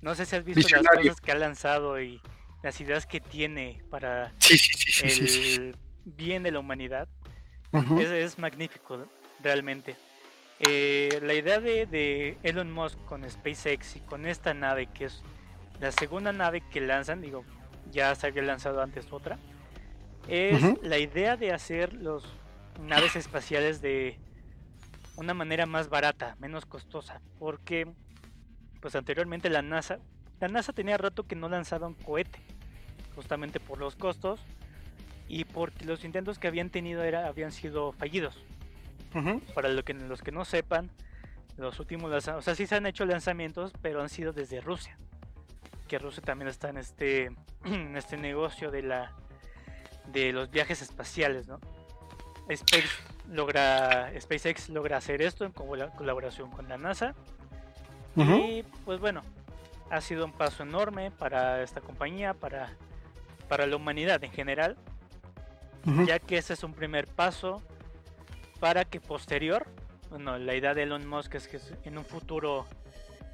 no 0.00 0.14
sé 0.14 0.24
si 0.26 0.36
has 0.36 0.44
visto 0.44 0.66
las 0.74 0.82
cosas 0.96 1.20
que 1.20 1.32
ha 1.32 1.36
lanzado 1.36 2.00
y 2.00 2.20
las 2.62 2.80
ideas 2.80 3.04
que 3.06 3.20
tiene 3.20 3.82
para 3.90 4.32
Sí, 4.38 4.56
sí, 4.56 4.72
sí, 4.74 4.92
sí, 4.92 5.10
sí, 5.10 5.28
sí. 5.28 5.54
el 5.56 5.76
bien 6.04 6.42
de 6.44 6.50
la 6.52 6.60
humanidad. 6.60 7.08
Ujú, 7.72 8.00
es, 8.00 8.10
es 8.10 8.38
magnífico, 8.38 9.06
realmente. 9.40 9.96
Eh, 10.60 11.18
la 11.22 11.34
idea 11.34 11.58
de, 11.58 11.86
de 11.86 12.38
Elon 12.42 12.70
Musk 12.70 12.98
con 13.04 13.28
SpaceX 13.28 13.96
y 13.96 14.00
con 14.00 14.26
esta 14.26 14.54
nave, 14.54 14.86
que 14.86 15.06
es 15.06 15.22
la 15.80 15.90
segunda 15.90 16.32
nave 16.32 16.62
que 16.70 16.80
lanzan, 16.80 17.20
digo, 17.20 17.44
ya 17.90 18.14
se 18.14 18.28
había 18.28 18.42
lanzado 18.42 18.80
antes 18.80 19.06
otra, 19.10 19.38
es 20.28 20.62
Ujú. 20.62 20.78
la 20.82 20.98
idea 20.98 21.36
de 21.36 21.52
hacer 21.52 21.92
los 21.94 22.24
naves 22.80 23.16
espaciales 23.16 23.80
de 23.82 24.18
una 25.16 25.34
manera 25.34 25.66
más 25.66 25.88
barata, 25.88 26.36
menos 26.38 26.64
costosa, 26.64 27.20
porque 27.38 27.92
pues 28.80 28.94
anteriormente 28.94 29.50
la 29.50 29.62
NASA, 29.62 29.98
la 30.40 30.48
NASA 30.48 30.72
tenía 30.72 30.96
rato 30.98 31.24
que 31.24 31.36
no 31.36 31.48
lanzaba 31.48 31.86
un 31.86 31.94
cohete, 31.94 32.40
justamente 33.14 33.60
por 33.60 33.78
los 33.78 33.96
costos 33.96 34.40
y 35.32 35.46
porque 35.46 35.86
los 35.86 36.04
intentos 36.04 36.38
que 36.38 36.46
habían 36.46 36.68
tenido 36.68 37.02
era, 37.04 37.26
habían 37.26 37.52
sido 37.52 37.92
fallidos. 37.92 38.38
Para 39.54 39.70
lo 39.70 39.82
que, 39.82 39.94
los 39.94 40.20
que 40.20 40.30
no 40.30 40.44
sepan, 40.44 40.90
los 41.56 41.80
últimos 41.80 42.10
lanzamientos, 42.10 42.42
o 42.42 42.44
sea, 42.44 42.54
sí 42.54 42.66
se 42.66 42.74
han 42.74 42.84
hecho 42.84 43.06
lanzamientos, 43.06 43.72
pero 43.80 44.02
han 44.02 44.10
sido 44.10 44.34
desde 44.34 44.60
Rusia. 44.60 44.98
Que 45.88 45.98
Rusia 45.98 46.22
también 46.22 46.48
está 46.48 46.68
en 46.68 46.76
este, 46.76 47.30
en 47.64 47.96
este 47.96 48.18
negocio 48.18 48.70
de 48.70 48.82
la 48.82 49.12
de 50.08 50.34
los 50.34 50.50
viajes 50.50 50.82
espaciales, 50.82 51.48
¿no? 51.48 51.60
Space 52.50 52.88
logra, 53.30 54.12
SpaceX 54.20 54.68
logra 54.68 54.98
hacer 54.98 55.22
esto 55.22 55.46
en 55.46 55.52
colaboración 55.52 56.50
con 56.50 56.68
la 56.68 56.76
NASA. 56.76 57.14
Ujú. 58.16 58.34
Y 58.34 58.64
pues 58.84 59.00
bueno, 59.00 59.22
ha 59.88 60.02
sido 60.02 60.26
un 60.26 60.32
paso 60.32 60.62
enorme 60.62 61.10
para 61.10 61.62
esta 61.62 61.80
compañía, 61.80 62.34
para, 62.34 62.76
para 63.48 63.66
la 63.66 63.76
humanidad 63.76 64.22
en 64.24 64.32
general 64.32 64.76
Ya 66.06 66.18
que 66.18 66.38
ese 66.38 66.52
es 66.54 66.62
un 66.62 66.74
primer 66.74 67.06
paso 67.08 67.62
para 68.60 68.84
que 68.84 69.00
posterior, 69.00 69.66
bueno, 70.10 70.38
la 70.38 70.54
idea 70.54 70.74
de 70.74 70.84
Elon 70.84 71.06
Musk 71.06 71.34
es 71.34 71.48
que 71.48 71.58
en 71.84 71.98
un 71.98 72.04
futuro 72.04 72.66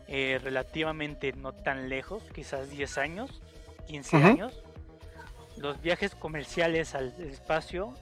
eh, 0.07 0.41
relativamente 0.43 1.33
no 1.35 1.53
tan 1.53 1.89
lejos, 1.91 2.23
quizás 2.35 2.71
10 2.71 2.97
años, 2.97 3.43
15 3.87 4.17
Ujú. 4.17 4.27
años, 4.27 4.63
los 5.59 5.81
viajes 5.83 6.15
comerciales 6.15 6.95
al 6.95 7.09
espacio 7.21 7.93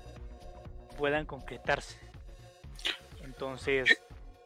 puedan 0.97 1.27
concretarse. 1.27 1.99
Entonces, 3.25 4.01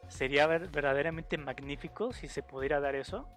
sería 0.09 0.47
ver- 0.47 0.69
verdaderamente 0.69 1.37
magnífico 1.37 2.11
si 2.13 2.27
se 2.27 2.41
pudiera 2.41 2.79
dar 2.79 2.95
eso. 2.95 3.27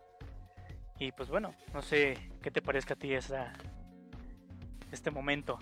Y 0.99 1.13
pues 1.13 1.29
bueno, 1.29 1.55
no 1.75 1.83
sé 1.83 2.17
qué 2.41 2.51
te 2.51 2.63
parezca 2.63 2.95
a 2.95 2.97
ti 2.97 3.13
esa, 3.13 3.53
este 4.91 5.11
momento. 5.11 5.59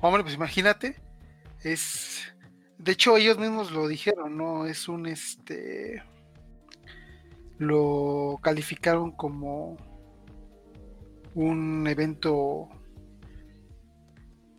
Hombre, 0.00 0.22
pues 0.22 0.34
imagínate, 0.34 0.96
es, 1.62 2.22
de 2.78 2.92
hecho 2.92 3.16
ellos 3.16 3.38
mismos 3.38 3.72
lo 3.72 3.88
dijeron, 3.88 4.36
¿no? 4.36 4.66
Es 4.66 4.88
un, 4.88 5.06
este, 5.06 6.02
lo 7.58 8.38
calificaron 8.42 9.12
como 9.12 9.76
un 11.34 11.86
evento 11.86 12.68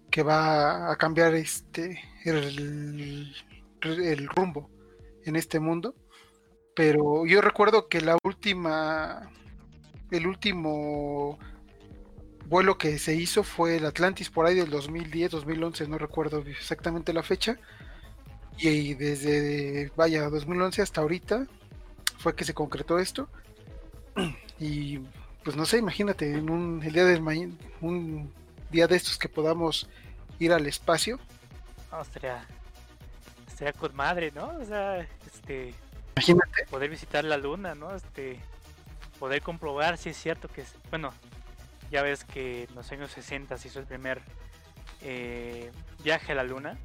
que 0.10 0.24
va 0.24 0.92
a 0.92 0.96
cambiar, 0.96 1.36
este, 1.36 2.02
el, 2.26 3.34
el 3.82 4.28
rumbo 4.28 4.70
en 5.26 5.36
este 5.36 5.60
mundo. 5.60 5.96
Pero 6.76 7.26
yo 7.26 7.42
recuerdo 7.42 7.88
que 7.88 8.02
la 8.02 8.18
última, 8.24 9.32
el 10.12 10.28
último 10.28 11.38
vuelo 12.48 12.78
que 12.78 12.98
se 13.00 13.14
hizo 13.16 13.44
fue 13.44 13.78
el 13.78 13.86
Atlantis 13.86 14.30
por 14.30 14.46
ahí 14.46 14.56
del 14.56 14.70
2010, 14.70 15.32
2011, 15.32 15.88
no 15.88 15.98
recuerdo 15.98 16.40
exactamente 16.48 17.14
la 17.14 17.24
fecha. 17.24 17.58
Y 18.58 18.96
desde, 18.96 19.92
vaya, 19.96 20.30
2011 20.30 20.82
hasta 20.82 21.02
ahorita 21.02 21.46
fue 22.18 22.36
que 22.36 22.46
se 22.46 22.54
concretó 22.54 23.00
esto. 23.00 23.28
Y 24.60 24.98
pues 25.44 25.56
no 25.56 25.66
sé, 25.68 25.78
imagínate, 25.78 26.34
en 26.34 26.50
un, 26.50 26.82
el 26.84 26.92
día 26.92 27.06
de 27.06 27.20
mañana, 27.20 27.54
un 27.80 28.34
día 28.72 28.88
de 28.88 28.96
estos 28.96 29.18
que 29.20 29.30
podamos 29.30 29.88
ir 30.40 30.52
al 30.52 30.66
espacio. 30.66 31.20
No, 31.92 32.02
estaría, 32.02 32.44
estaría 33.48 33.72
con 33.74 33.96
madre, 33.96 34.32
¿no? 34.34 34.48
O 34.60 34.66
sea, 34.66 35.08
este, 35.28 35.76
Imagínate. 36.16 36.66
poder 36.72 36.90
visitar 36.90 37.24
la 37.24 37.38
luna, 37.38 37.76
¿no? 37.76 37.96
Este, 37.96 38.40
poder 39.20 39.44
comprobar 39.44 40.00
si 40.00 40.10
es 40.10 40.18
cierto 40.18 40.48
que, 40.48 40.62
es- 40.62 40.74
bueno, 40.90 41.14
ya 41.92 42.02
ves 42.04 42.24
que 42.26 42.64
en 42.64 42.76
los 42.76 42.92
años 42.92 43.12
60 43.12 43.58
se 43.58 43.68
hizo 43.68 43.80
el 43.80 43.86
primer 43.86 44.22
eh, 45.02 45.72
viaje 46.04 46.32
a 46.32 46.36
la 46.36 46.44
luna 46.44 46.78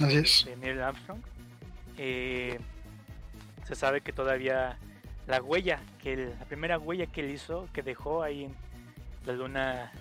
Así 0.00 0.16
es. 0.16 0.44
de 0.44 0.56
Neil 0.56 0.80
Armstrong. 0.80 1.20
Eh, 1.98 2.58
se 3.66 3.74
sabe 3.74 4.00
que 4.00 4.12
todavía 4.12 4.78
la 5.26 5.40
huella, 5.42 5.80
que 6.02 6.14
él- 6.14 6.34
la 6.38 6.44
primera 6.46 6.78
huella 6.78 7.06
que 7.06 7.20
él 7.20 7.30
hizo, 7.30 7.68
que 7.72 7.82
dejó 7.82 8.22
ahí 8.22 8.44
en 8.44 8.54
la 9.26 9.32
luna, 9.34 9.92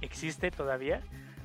existe 0.00 0.50
todavía. 0.50 1.02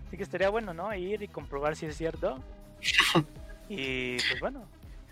Así 0.08 0.18
que 0.18 0.24
estaría 0.24 0.50
bueno, 0.50 0.74
¿no? 0.74 0.94
Ir 0.94 1.22
y 1.24 1.28
comprobar 1.28 1.76
si 1.76 1.86
es 1.86 1.98
cierto. 1.98 2.42
Y 3.70 4.18
pues 4.18 4.40
bueno, 4.42 4.68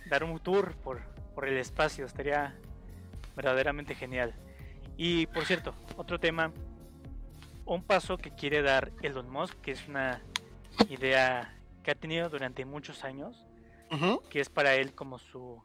dar 0.09 0.25
un 0.25 0.37
tour 0.39 0.73
por, 0.83 0.99
por 1.33 1.47
el 1.47 1.57
espacio 1.57 2.05
estaría 2.05 2.53
verdaderamente 3.35 3.95
genial. 3.95 4.33
Y 4.97 5.25
por 5.27 5.45
cierto, 5.45 5.73
otro 5.95 6.19
tema, 6.19 6.51
un 7.75 7.83
paso 7.83 8.17
que 8.17 8.35
quiere 8.35 8.61
dar 8.61 8.91
Elon 9.01 9.29
Musk, 9.29 9.59
que 9.61 9.71
es 9.71 9.87
una 9.87 10.21
idea 10.89 11.57
que 11.83 11.91
ha 11.91 11.95
tenido 11.95 12.29
durante 12.29 12.65
muchos 12.65 13.03
años, 13.03 13.45
que 14.29 14.39
es 14.39 14.49
para 14.49 14.75
él 14.75 14.93
como 14.93 15.19
su, 15.19 15.63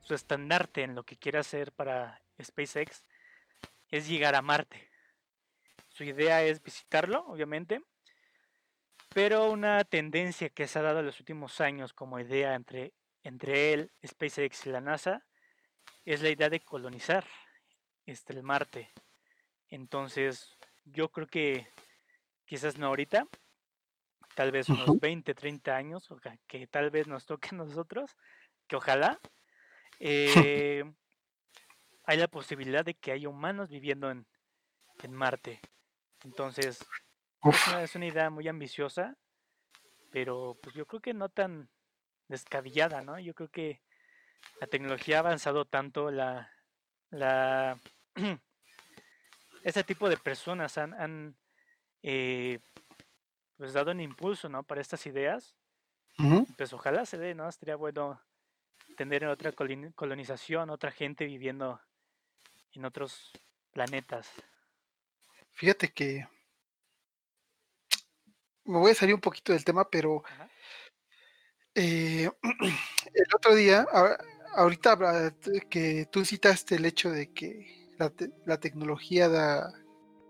su 0.00 0.14
estandarte 0.14 0.82
en 0.82 0.94
lo 0.94 1.04
que 1.04 1.16
quiere 1.16 1.38
hacer 1.38 1.72
para 1.72 2.22
SpaceX, 2.42 3.04
es 3.90 4.08
llegar 4.08 4.34
a 4.34 4.42
Marte. 4.42 4.90
Su 5.88 6.04
idea 6.04 6.42
es 6.42 6.62
visitarlo, 6.62 7.24
obviamente, 7.26 7.80
pero 9.12 9.50
una 9.50 9.84
tendencia 9.84 10.48
que 10.48 10.66
se 10.66 10.80
ha 10.80 10.82
dado 10.82 11.00
en 11.00 11.06
los 11.06 11.20
últimos 11.20 11.60
años 11.60 11.92
como 11.92 12.18
idea 12.18 12.54
entre, 12.56 12.94
entre 13.22 13.72
él, 13.72 13.92
SpaceX 14.04 14.66
y 14.66 14.70
la 14.70 14.80
NASA 14.80 15.24
es 16.04 16.20
la 16.20 16.30
idea 16.30 16.50
de 16.50 16.60
colonizar 16.60 17.24
este, 18.06 18.32
el 18.32 18.42
Marte. 18.42 18.92
Entonces, 19.68 20.56
yo 20.84 21.10
creo 21.10 21.26
que 21.26 21.66
quizás 22.44 22.78
no 22.78 22.86
ahorita, 22.86 23.26
tal 24.34 24.50
vez 24.52 24.68
unos 24.68 24.98
20, 25.00 25.34
30 25.34 25.76
años, 25.76 26.10
o 26.10 26.18
que 26.46 26.66
tal 26.66 26.90
vez 26.90 27.06
nos 27.06 27.26
toque 27.26 27.48
a 27.52 27.56
nosotros, 27.56 28.16
que 28.66 28.76
ojalá, 28.76 29.20
eh, 30.00 30.84
hay 32.04 32.18
la 32.18 32.28
posibilidad 32.28 32.84
de 32.84 32.94
que 32.94 33.12
haya 33.12 33.28
humanos 33.28 33.70
viviendo 33.70 34.10
en, 34.10 34.26
en 35.02 35.12
Marte. 35.12 35.60
Entonces, 36.24 36.80
es 37.42 37.68
una, 37.68 37.82
es 37.82 37.94
una, 37.94 38.06
idea 38.06 38.30
muy 38.30 38.48
ambiciosa, 38.48 39.16
pero 40.10 40.58
pues 40.62 40.74
yo 40.74 40.86
creo 40.86 41.00
que 41.00 41.14
no 41.14 41.28
tan 41.28 41.68
descabellada, 42.28 43.02
¿no? 43.02 43.18
Yo 43.18 43.34
creo 43.34 43.50
que 43.50 43.82
la 44.60 44.66
tecnología 44.66 45.16
ha 45.16 45.20
avanzado 45.20 45.64
tanto, 45.64 46.10
la, 46.10 46.50
la 47.10 47.78
ese 49.64 49.82
tipo 49.82 50.08
de 50.08 50.18
personas 50.18 50.78
han, 50.78 50.92
han 50.94 51.36
eh, 52.02 52.60
pues 53.56 53.72
dado 53.72 53.90
un 53.90 54.00
impulso, 54.00 54.48
¿no? 54.48 54.62
Para 54.62 54.80
estas 54.80 55.04
ideas. 55.06 55.56
Pues 56.56 56.72
ojalá 56.72 57.04
se 57.06 57.18
dé, 57.18 57.34
¿no? 57.34 57.48
Estaría 57.48 57.74
bueno 57.74 58.22
tener 58.96 59.26
otra 59.26 59.52
colonización, 59.52 60.70
otra 60.70 60.92
gente 60.92 61.24
viviendo 61.24 61.80
en 62.72 62.84
otros 62.84 63.32
planetas. 63.72 64.30
Fíjate 65.54 65.92
que 65.92 66.28
me 68.64 68.78
voy 68.78 68.92
a 68.92 68.94
salir 68.94 69.14
un 69.14 69.20
poquito 69.20 69.52
del 69.52 69.64
tema, 69.64 69.88
pero 69.88 70.22
eh, 71.74 72.30
el 73.14 73.34
otro 73.34 73.54
día, 73.56 73.84
ahorita 74.54 75.34
que 75.68 76.06
tú 76.12 76.24
citaste 76.24 76.76
el 76.76 76.84
hecho 76.84 77.10
de 77.10 77.32
que 77.32 77.83
la, 77.98 78.12
la, 78.44 78.58
tecnología 78.58 79.28
da 79.28 79.72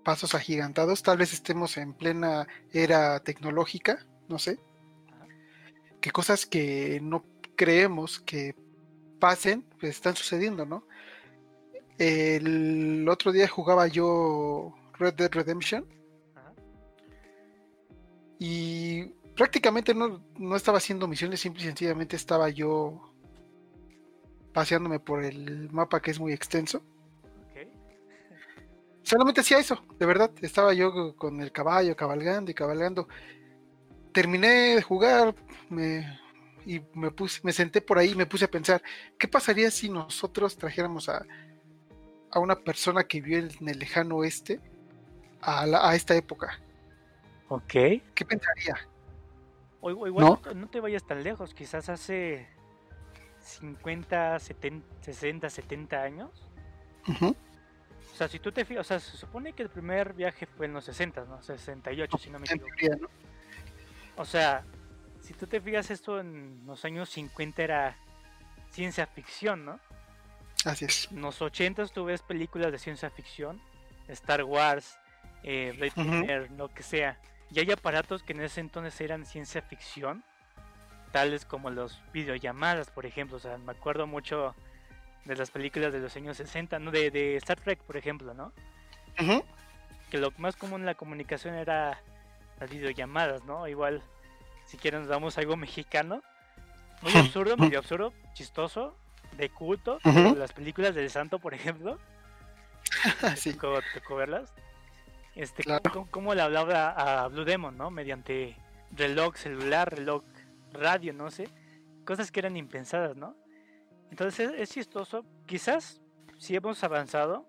pasos 0.04 0.34
agigantados, 0.34 1.02
tal 1.02 1.18
vez 1.18 1.32
estemos 1.32 1.76
en 1.76 1.94
plena 1.94 2.46
era 2.72 3.20
tecnológica, 3.20 4.06
no 4.28 4.38
sé, 4.38 4.58
que 6.00 6.10
cosas 6.10 6.46
que 6.46 7.00
no 7.02 7.24
creemos 7.56 8.20
que 8.20 8.54
pasen, 9.18 9.62
pues 9.80 9.96
están 9.96 10.16
sucediendo, 10.16 10.66
¿no? 10.66 10.86
El 11.98 13.08
otro 13.08 13.32
día 13.32 13.48
jugaba 13.48 13.86
yo 13.86 14.74
Red 14.98 15.14
Dead 15.14 15.30
Redemption 15.32 15.86
y 18.38 19.04
prácticamente 19.36 19.94
no, 19.94 20.22
no, 20.38 20.56
estaba 20.56 20.78
haciendo 20.78 21.08
misiones, 21.08 21.40
simple 21.40 21.62
y 21.62 21.66
sencillamente 21.66 22.16
estaba 22.16 22.48
yo 22.50 23.00
paseándome 24.52 25.00
por 25.00 25.24
el 25.24 25.70
mapa 25.72 26.00
que 26.02 26.10
es 26.10 26.20
muy 26.20 26.32
extenso. 26.32 26.82
Solamente 29.04 29.42
hacía 29.42 29.58
eso, 29.58 29.84
de 29.98 30.06
verdad. 30.06 30.30
Estaba 30.40 30.72
yo 30.74 31.14
con 31.14 31.40
el 31.40 31.52
caballo 31.52 31.94
cabalgando 31.94 32.50
y 32.50 32.54
cabalgando. 32.54 33.06
Terminé 34.12 34.76
de 34.76 34.82
jugar 34.82 35.34
me, 35.68 36.18
y 36.66 36.80
me, 36.94 37.10
puse, 37.10 37.40
me 37.42 37.52
senté 37.52 37.80
por 37.80 37.98
ahí 37.98 38.12
y 38.12 38.14
me 38.16 38.26
puse 38.26 38.46
a 38.46 38.50
pensar, 38.50 38.82
¿qué 39.18 39.28
pasaría 39.28 39.70
si 39.70 39.88
nosotros 39.88 40.56
trajéramos 40.56 41.08
a, 41.08 41.24
a 42.30 42.38
una 42.38 42.56
persona 42.56 43.04
que 43.04 43.20
vivió 43.20 43.38
en 43.38 43.68
el 43.68 43.78
lejano 43.78 44.16
oeste 44.16 44.60
a, 45.40 45.64
a 45.64 45.94
esta 45.94 46.16
época? 46.16 46.58
Ok. 47.48 47.72
¿Qué 48.14 48.24
pensaría? 48.26 48.76
O, 49.80 49.90
igual 50.06 50.40
¿No? 50.54 50.68
te 50.68 50.80
vayas 50.80 51.06
tan 51.06 51.22
lejos, 51.22 51.52
quizás 51.52 51.90
hace 51.90 52.48
50, 53.40 54.38
70, 54.38 54.86
60, 55.02 55.50
70 55.50 56.02
años. 56.02 56.30
O 58.14 58.16
sea, 58.16 58.28
si 58.28 58.38
tú 58.38 58.52
te 58.52 58.64
fijas, 58.64 58.82
o 58.82 58.88
sea, 58.88 59.00
se 59.00 59.16
supone 59.16 59.54
que 59.54 59.64
el 59.64 59.70
primer 59.70 60.12
viaje 60.12 60.46
fue 60.46 60.66
en 60.66 60.72
los 60.72 60.84
60, 60.84 61.24
¿no? 61.24 61.42
68, 61.42 62.16
si 62.16 62.30
no 62.30 62.38
me 62.38 62.46
equivoco. 62.46 63.10
O 64.16 64.24
sea, 64.24 64.64
si 65.20 65.34
tú 65.34 65.48
te 65.48 65.60
fijas, 65.60 65.90
esto 65.90 66.20
en 66.20 66.62
los 66.64 66.84
años 66.84 67.08
50 67.10 67.60
era 67.60 67.96
ciencia 68.70 69.08
ficción, 69.08 69.64
¿no? 69.64 69.80
Así 70.64 70.84
es. 70.84 71.08
En 71.10 71.22
los 71.22 71.42
80 71.42 71.88
tú 71.88 72.04
ves 72.04 72.22
películas 72.22 72.70
de 72.70 72.78
ciencia 72.78 73.10
ficción, 73.10 73.60
Star 74.06 74.44
Wars, 74.44 74.96
eh, 75.42 75.74
Blade 75.76 76.50
lo 76.56 76.72
que 76.72 76.84
sea. 76.84 77.18
Y 77.50 77.58
hay 77.58 77.72
aparatos 77.72 78.22
que 78.22 78.32
en 78.32 78.42
ese 78.42 78.60
entonces 78.60 79.00
eran 79.00 79.26
ciencia 79.26 79.60
ficción, 79.60 80.22
tales 81.10 81.44
como 81.44 81.68
los 81.68 82.00
videollamadas, 82.12 82.90
por 82.90 83.06
ejemplo. 83.06 83.38
O 83.38 83.40
sea, 83.40 83.58
me 83.58 83.72
acuerdo 83.72 84.06
mucho 84.06 84.54
de 85.24 85.36
las 85.36 85.50
películas 85.50 85.92
de 85.92 86.00
los 86.00 86.14
años 86.16 86.36
60, 86.36 86.78
¿no? 86.78 86.90
De, 86.90 87.10
de 87.10 87.36
Star 87.36 87.60
Trek, 87.60 87.80
por 87.80 87.96
ejemplo, 87.96 88.34
¿no? 88.34 88.52
Que 90.10 90.18
lo 90.18 90.32
más 90.38 90.56
común 90.56 90.80
en 90.80 90.86
la 90.86 90.94
comunicación 90.94 91.54
era 91.54 92.00
las 92.60 92.70
videollamadas, 92.70 93.44
¿no? 93.44 93.66
Igual, 93.68 94.02
si 94.66 94.76
quieren 94.76 95.00
nos 95.00 95.08
damos 95.08 95.38
algo 95.38 95.56
mexicano. 95.56 96.22
Muy 97.02 97.12
absurdo, 97.16 97.56
medio 97.56 97.78
absurdo, 97.78 98.12
chistoso, 98.34 98.96
de 99.36 99.48
culto. 99.50 99.98
Las 100.04 100.52
películas 100.52 100.94
del 100.94 101.10
santo, 101.10 101.38
por 101.38 101.54
ejemplo. 101.54 101.98
sí. 103.36 103.52
tocó, 103.54 103.80
tocó 103.94 104.16
verlas 104.16 104.52
este, 105.34 105.64
cómo, 106.10 106.34
le 106.34 106.42
hablaba 106.42 106.90
a 106.90 107.28
Blue 107.28 107.44
Demon, 107.44 107.76
¿no? 107.76 107.90
Mediante 107.90 108.56
reloj 108.92 109.36
celular, 109.36 109.92
reloj 109.92 110.22
radio, 110.72 111.12
no 111.12 111.30
sé, 111.30 111.48
cosas 112.04 112.30
que 112.30 112.40
eran 112.40 112.56
impensadas, 112.56 113.16
¿no? 113.16 113.36
Entonces 114.14 114.52
es, 114.56 114.70
chistoso, 114.70 115.24
quizás 115.44 116.00
si 116.38 116.54
hemos 116.54 116.84
avanzado, 116.84 117.48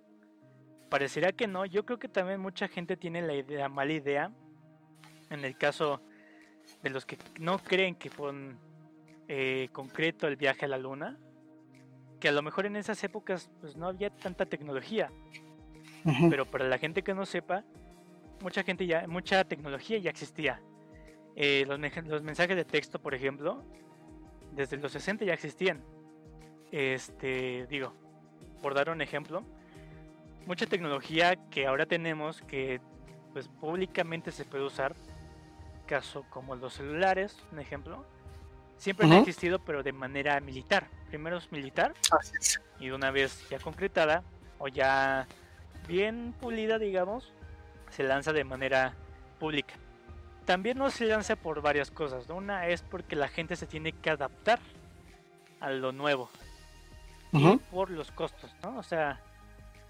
parecería 0.89 1.31
que 1.31 1.45
no, 1.45 1.63
yo 1.67 1.85
creo 1.85 1.99
que 1.99 2.09
también 2.09 2.39
mucha 2.39 2.67
gente 2.67 2.97
tiene 2.97 3.21
la 3.21 3.35
idea, 3.35 3.69
mala 3.69 3.93
idea, 3.93 4.31
en 5.29 5.45
el 5.45 5.55
caso 5.59 6.01
de 6.81 6.89
los 6.89 7.05
que 7.05 7.19
no 7.39 7.59
creen 7.59 7.93
que 7.93 8.09
con 8.09 8.57
eh, 9.27 9.69
concreto 9.73 10.27
el 10.27 10.37
viaje 10.37 10.65
a 10.65 10.67
la 10.67 10.79
luna, 10.79 11.19
que 12.19 12.29
a 12.29 12.31
lo 12.31 12.41
mejor 12.41 12.65
en 12.65 12.77
esas 12.77 13.03
épocas 13.03 13.51
pues 13.61 13.77
no 13.77 13.85
había 13.85 14.09
tanta 14.09 14.47
tecnología, 14.47 15.11
pero 16.31 16.47
para 16.47 16.67
la 16.67 16.79
gente 16.79 17.03
que 17.03 17.13
no 17.13 17.27
sepa, 17.27 17.63
mucha 18.41 18.63
gente 18.63 18.87
ya, 18.87 19.05
mucha 19.07 19.43
tecnología 19.43 19.99
ya 19.99 20.09
existía. 20.09 20.59
Eh, 21.35 21.63
los, 21.67 21.79
los, 22.07 22.23
mensajes 22.23 22.55
de 22.55 22.65
texto, 22.65 22.99
por 22.99 23.13
ejemplo, 23.13 23.63
desde 24.51 24.77
los 24.77 24.91
60 24.93 25.25
ya 25.25 25.33
existían. 25.35 25.83
Este, 26.71 27.67
digo, 27.67 27.93
por 28.61 28.73
dar 28.73 28.89
un 28.89 29.01
ejemplo, 29.01 29.43
mucha 30.45 30.65
tecnología 30.65 31.35
que 31.49 31.67
ahora 31.67 31.85
tenemos 31.85 32.41
que 32.41 32.81
pues 33.33 33.47
públicamente 33.47 34.31
se 34.31 34.45
puede 34.45 34.63
usar, 34.63 34.95
caso 35.85 36.25
como 36.29 36.55
los 36.55 36.73
celulares, 36.73 37.37
un 37.51 37.59
ejemplo, 37.59 38.05
siempre 38.77 39.07
han 39.07 39.13
existido 39.13 39.59
pero 39.59 39.83
de 39.83 39.91
manera 39.91 40.39
militar. 40.39 40.87
Primero 41.09 41.37
es 41.37 41.51
militar 41.51 41.93
y 42.79 42.91
una 42.91 43.11
vez 43.11 43.47
ya 43.49 43.59
concretada 43.59 44.23
o 44.57 44.67
ya 44.67 45.27
bien 45.87 46.33
pulida, 46.39 46.79
digamos, 46.79 47.33
se 47.89 48.03
lanza 48.03 48.33
de 48.33 48.43
manera 48.43 48.93
pública. 49.39 49.75
También 50.45 50.77
no 50.77 50.89
se 50.89 51.05
lanza 51.05 51.35
por 51.35 51.61
varias 51.61 51.91
cosas. 51.91 52.29
Una 52.29 52.67
es 52.67 52.81
porque 52.83 53.15
la 53.15 53.27
gente 53.27 53.55
se 53.55 53.65
tiene 53.65 53.91
que 53.91 54.09
adaptar 54.09 54.59
a 55.59 55.71
lo 55.71 55.91
nuevo. 55.91 56.29
Por 57.71 57.89
los 57.89 58.11
costos, 58.11 58.55
¿no? 58.63 58.77
O 58.77 58.83
sea, 58.83 59.19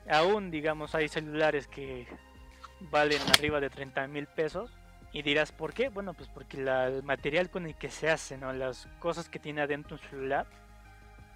aún, 0.09 0.51
digamos, 0.51 0.95
hay 0.95 1.07
celulares 1.07 1.67
que 1.67 2.07
valen 2.91 3.21
arriba 3.29 3.59
de 3.59 3.69
30 3.69 4.07
mil 4.07 4.27
pesos. 4.27 4.71
Y 5.11 5.21
dirás, 5.21 5.51
¿por 5.53 5.73
qué? 5.73 5.89
Bueno, 5.89 6.13
pues 6.13 6.27
porque 6.27 6.57
el 6.57 7.03
material 7.03 7.49
con 7.49 7.65
el 7.65 7.75
que 7.75 7.89
se 7.89 8.09
hace, 8.09 8.37
¿no? 8.37 8.51
Las 8.51 8.87
cosas 8.99 9.29
que 9.29 9.39
tiene 9.39 9.61
adentro 9.61 9.95
un 9.95 10.09
celular 10.09 10.45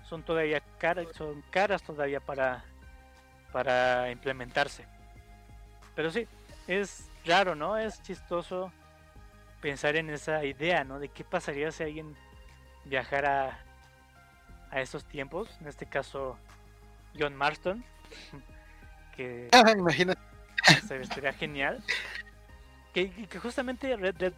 son 0.03 0.23
todavía 0.23 0.61
caras, 0.79 1.07
son 1.15 1.41
caras 1.49 1.81
todavía 1.83 2.19
para 2.19 2.65
para 3.51 4.11
implementarse. 4.11 4.85
Pero 5.95 6.11
sí, 6.11 6.27
es 6.67 7.09
raro, 7.25 7.55
¿no? 7.55 7.77
Es 7.77 8.01
chistoso 8.01 8.71
pensar 9.61 9.95
en 9.95 10.09
esa 10.09 10.43
idea, 10.45 10.83
¿no? 10.83 10.99
De 10.99 11.09
qué 11.09 11.23
pasaría 11.23 11.71
si 11.71 11.83
alguien 11.83 12.15
viajara 12.85 13.59
a 14.71 14.81
esos 14.81 15.05
tiempos, 15.05 15.49
en 15.61 15.67
este 15.67 15.85
caso 15.85 16.37
John 17.17 17.35
Marston, 17.35 17.83
que 19.15 19.49
ah, 19.53 19.71
imagina 19.77 20.15
se 20.87 21.01
estaría 21.01 21.33
genial. 21.33 21.83
Que, 22.93 23.11
que, 23.11 23.39
justamente 23.39 23.95
Red 23.95 24.15
Dead 24.15 24.33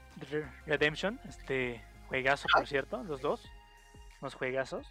Redemption, 0.65 1.19
este 1.27 1.81
juegazo 2.09 2.47
por 2.53 2.67
cierto, 2.67 3.01
los 3.03 3.21
dos, 3.21 3.41
los 4.21 4.35
juegazos, 4.35 4.85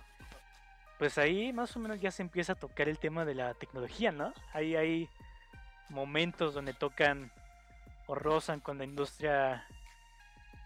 pues 0.98 1.18
ahí 1.18 1.52
más 1.52 1.76
o 1.76 1.78
menos 1.78 2.00
ya 2.00 2.10
se 2.10 2.22
empieza 2.22 2.52
a 2.52 2.56
tocar 2.56 2.88
el 2.88 2.98
tema 2.98 3.24
de 3.24 3.34
la 3.34 3.54
tecnología, 3.54 4.12
¿no? 4.12 4.32
Ahí 4.52 4.76
hay 4.76 5.08
momentos 5.88 6.54
donde 6.54 6.72
tocan 6.72 7.30
o 8.06 8.14
rozan 8.14 8.60
con 8.60 8.78
la 8.78 8.84
industria, 8.84 9.66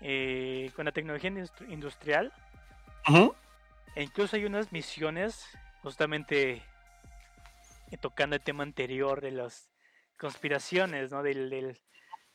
eh, 0.00 0.70
con 0.76 0.84
la 0.84 0.92
tecnología 0.92 1.32
industrial. 1.68 2.32
E 3.94 4.02
incluso 4.02 4.36
hay 4.36 4.44
unas 4.44 4.72
misiones 4.72 5.46
justamente 5.82 6.62
eh, 7.90 7.98
tocando 8.00 8.36
el 8.36 8.42
tema 8.42 8.62
anterior 8.62 9.20
de 9.20 9.30
las 9.30 9.70
conspiraciones, 10.18 11.10
¿no? 11.10 11.22
Del, 11.22 11.78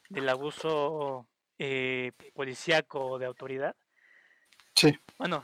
del, 0.10 0.30
abuso 0.30 1.28
eh, 1.58 2.12
policíaco 2.34 3.20
de 3.20 3.26
autoridad. 3.26 3.76
Sí. 4.76 4.98
Bueno, 5.18 5.42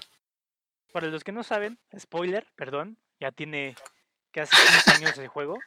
para 0.93 1.07
los 1.07 1.23
que 1.23 1.31
no 1.31 1.43
saben, 1.43 1.79
spoiler, 1.97 2.47
perdón, 2.55 2.97
ya 3.19 3.31
tiene 3.31 3.75
casi 4.31 4.55
15 4.55 4.91
años 4.91 5.17
de 5.17 5.27
juego. 5.27 5.57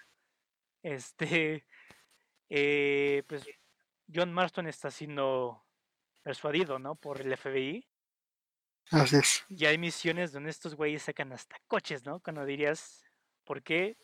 Este, 0.82 1.66
eh, 2.49 3.22
pues 3.26 3.46
John 4.12 4.32
Marston 4.32 4.66
está 4.66 4.90
siendo 4.90 5.64
persuadido, 6.22 6.78
¿no? 6.78 6.94
Por 6.94 7.20
el 7.20 7.36
FBI. 7.36 7.88
Así 8.91 9.16
es. 9.16 9.45
Y 9.49 9.64
hay 9.66 9.78
misiones 9.78 10.32
donde 10.32 10.51
estos 10.51 10.74
güeyes 10.74 11.03
sacan 11.03 11.32
hasta 11.32 11.57
coches, 11.66 12.05
¿no? 12.05 12.20
Cuando 12.20 12.45
dirías, 12.45 13.05
¿por 13.45 13.62
qué 13.62 13.97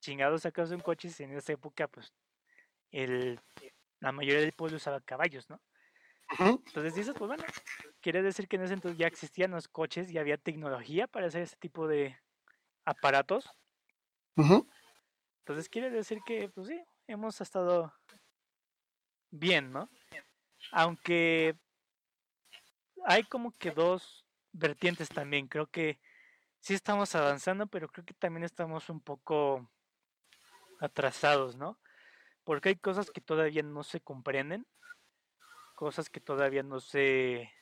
chingados 0.00 0.42
sacas 0.42 0.70
un 0.70 0.80
coche 0.80 1.08
si 1.08 1.24
en 1.24 1.32
esa 1.32 1.52
época, 1.52 1.88
pues, 1.88 2.12
el, 2.90 3.40
la 4.00 4.12
mayoría 4.12 4.40
del 4.40 4.52
pueblo 4.52 4.76
usaba 4.76 5.00
caballos, 5.00 5.48
¿no? 5.50 5.60
Entonces 6.66 6.94
dices, 6.94 7.14
pues 7.16 7.28
bueno, 7.28 7.44
quiere 8.00 8.22
decir 8.22 8.48
que 8.48 8.56
en 8.56 8.62
ese 8.62 8.74
entonces 8.74 8.98
ya 8.98 9.06
existían 9.06 9.50
los 9.50 9.66
coches 9.68 10.10
y 10.10 10.18
había 10.18 10.36
tecnología 10.36 11.06
para 11.06 11.26
hacer 11.26 11.42
ese 11.42 11.56
tipo 11.56 11.88
de 11.88 12.18
aparatos. 12.84 13.48
Entonces 15.40 15.68
quiere 15.68 15.90
decir 15.90 16.20
que, 16.26 16.48
pues 16.50 16.68
sí, 16.68 16.80
hemos 17.06 17.40
estado 17.40 17.92
bien, 19.30 19.72
¿no? 19.72 19.90
Aunque 20.72 21.56
hay 23.04 23.24
como 23.24 23.56
que 23.56 23.70
dos 23.70 24.24
vertientes 24.52 25.08
también. 25.08 25.48
Creo 25.48 25.66
que 25.66 26.00
sí 26.60 26.74
estamos 26.74 27.14
avanzando, 27.14 27.66
pero 27.66 27.88
creo 27.88 28.04
que 28.04 28.14
también 28.14 28.44
estamos 28.44 28.88
un 28.88 29.00
poco 29.00 29.70
atrasados, 30.80 31.56
¿no? 31.56 31.78
Porque 32.44 32.70
hay 32.70 32.76
cosas 32.76 33.10
que 33.10 33.20
todavía 33.20 33.62
no 33.62 33.82
se 33.82 34.00
comprenden, 34.00 34.66
cosas 35.74 36.08
que 36.08 36.20
todavía 36.20 36.62
no 36.62 36.80
se, 36.80 37.52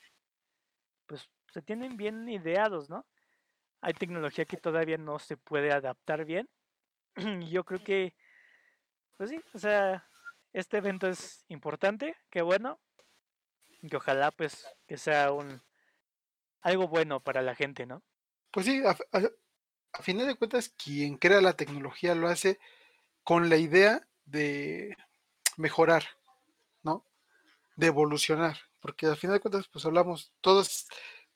pues, 1.06 1.28
se 1.52 1.62
tienen 1.62 1.96
bien 1.96 2.28
ideados, 2.28 2.88
¿no? 2.88 3.06
Hay 3.80 3.94
tecnología 3.94 4.44
que 4.44 4.56
todavía 4.56 4.98
no 4.98 5.18
se 5.18 5.36
puede 5.36 5.72
adaptar 5.72 6.24
bien. 6.24 6.48
Y 7.46 7.50
yo 7.50 7.64
creo 7.64 7.82
que, 7.82 8.14
pues 9.16 9.30
sí, 9.30 9.40
o 9.54 9.58
sea, 9.58 10.08
este 10.52 10.78
evento 10.78 11.06
es 11.06 11.44
importante, 11.48 12.16
qué 12.30 12.42
bueno, 12.42 12.80
y 13.90 13.96
ojalá 13.96 14.30
pues 14.30 14.66
que 14.86 14.98
sea 14.98 15.32
un 15.32 15.62
algo 16.60 16.88
bueno 16.88 17.20
para 17.20 17.42
la 17.42 17.54
gente, 17.54 17.86
¿no? 17.86 18.02
Pues 18.50 18.66
sí, 18.66 18.82
a, 18.84 20.02
final 20.02 20.26
de 20.26 20.34
cuentas, 20.34 20.70
quien 20.70 21.16
crea 21.16 21.40
la 21.40 21.54
tecnología 21.54 22.14
lo 22.14 22.28
hace 22.28 22.58
con 23.22 23.48
la 23.48 23.56
idea 23.56 24.06
de 24.24 24.96
mejorar, 25.56 26.04
¿no? 26.82 27.04
De 27.76 27.86
evolucionar, 27.86 28.58
porque 28.80 29.06
al 29.06 29.16
final 29.16 29.36
de 29.36 29.40
cuentas, 29.40 29.68
pues 29.68 29.84
hablamos, 29.84 30.32
todos, 30.40 30.86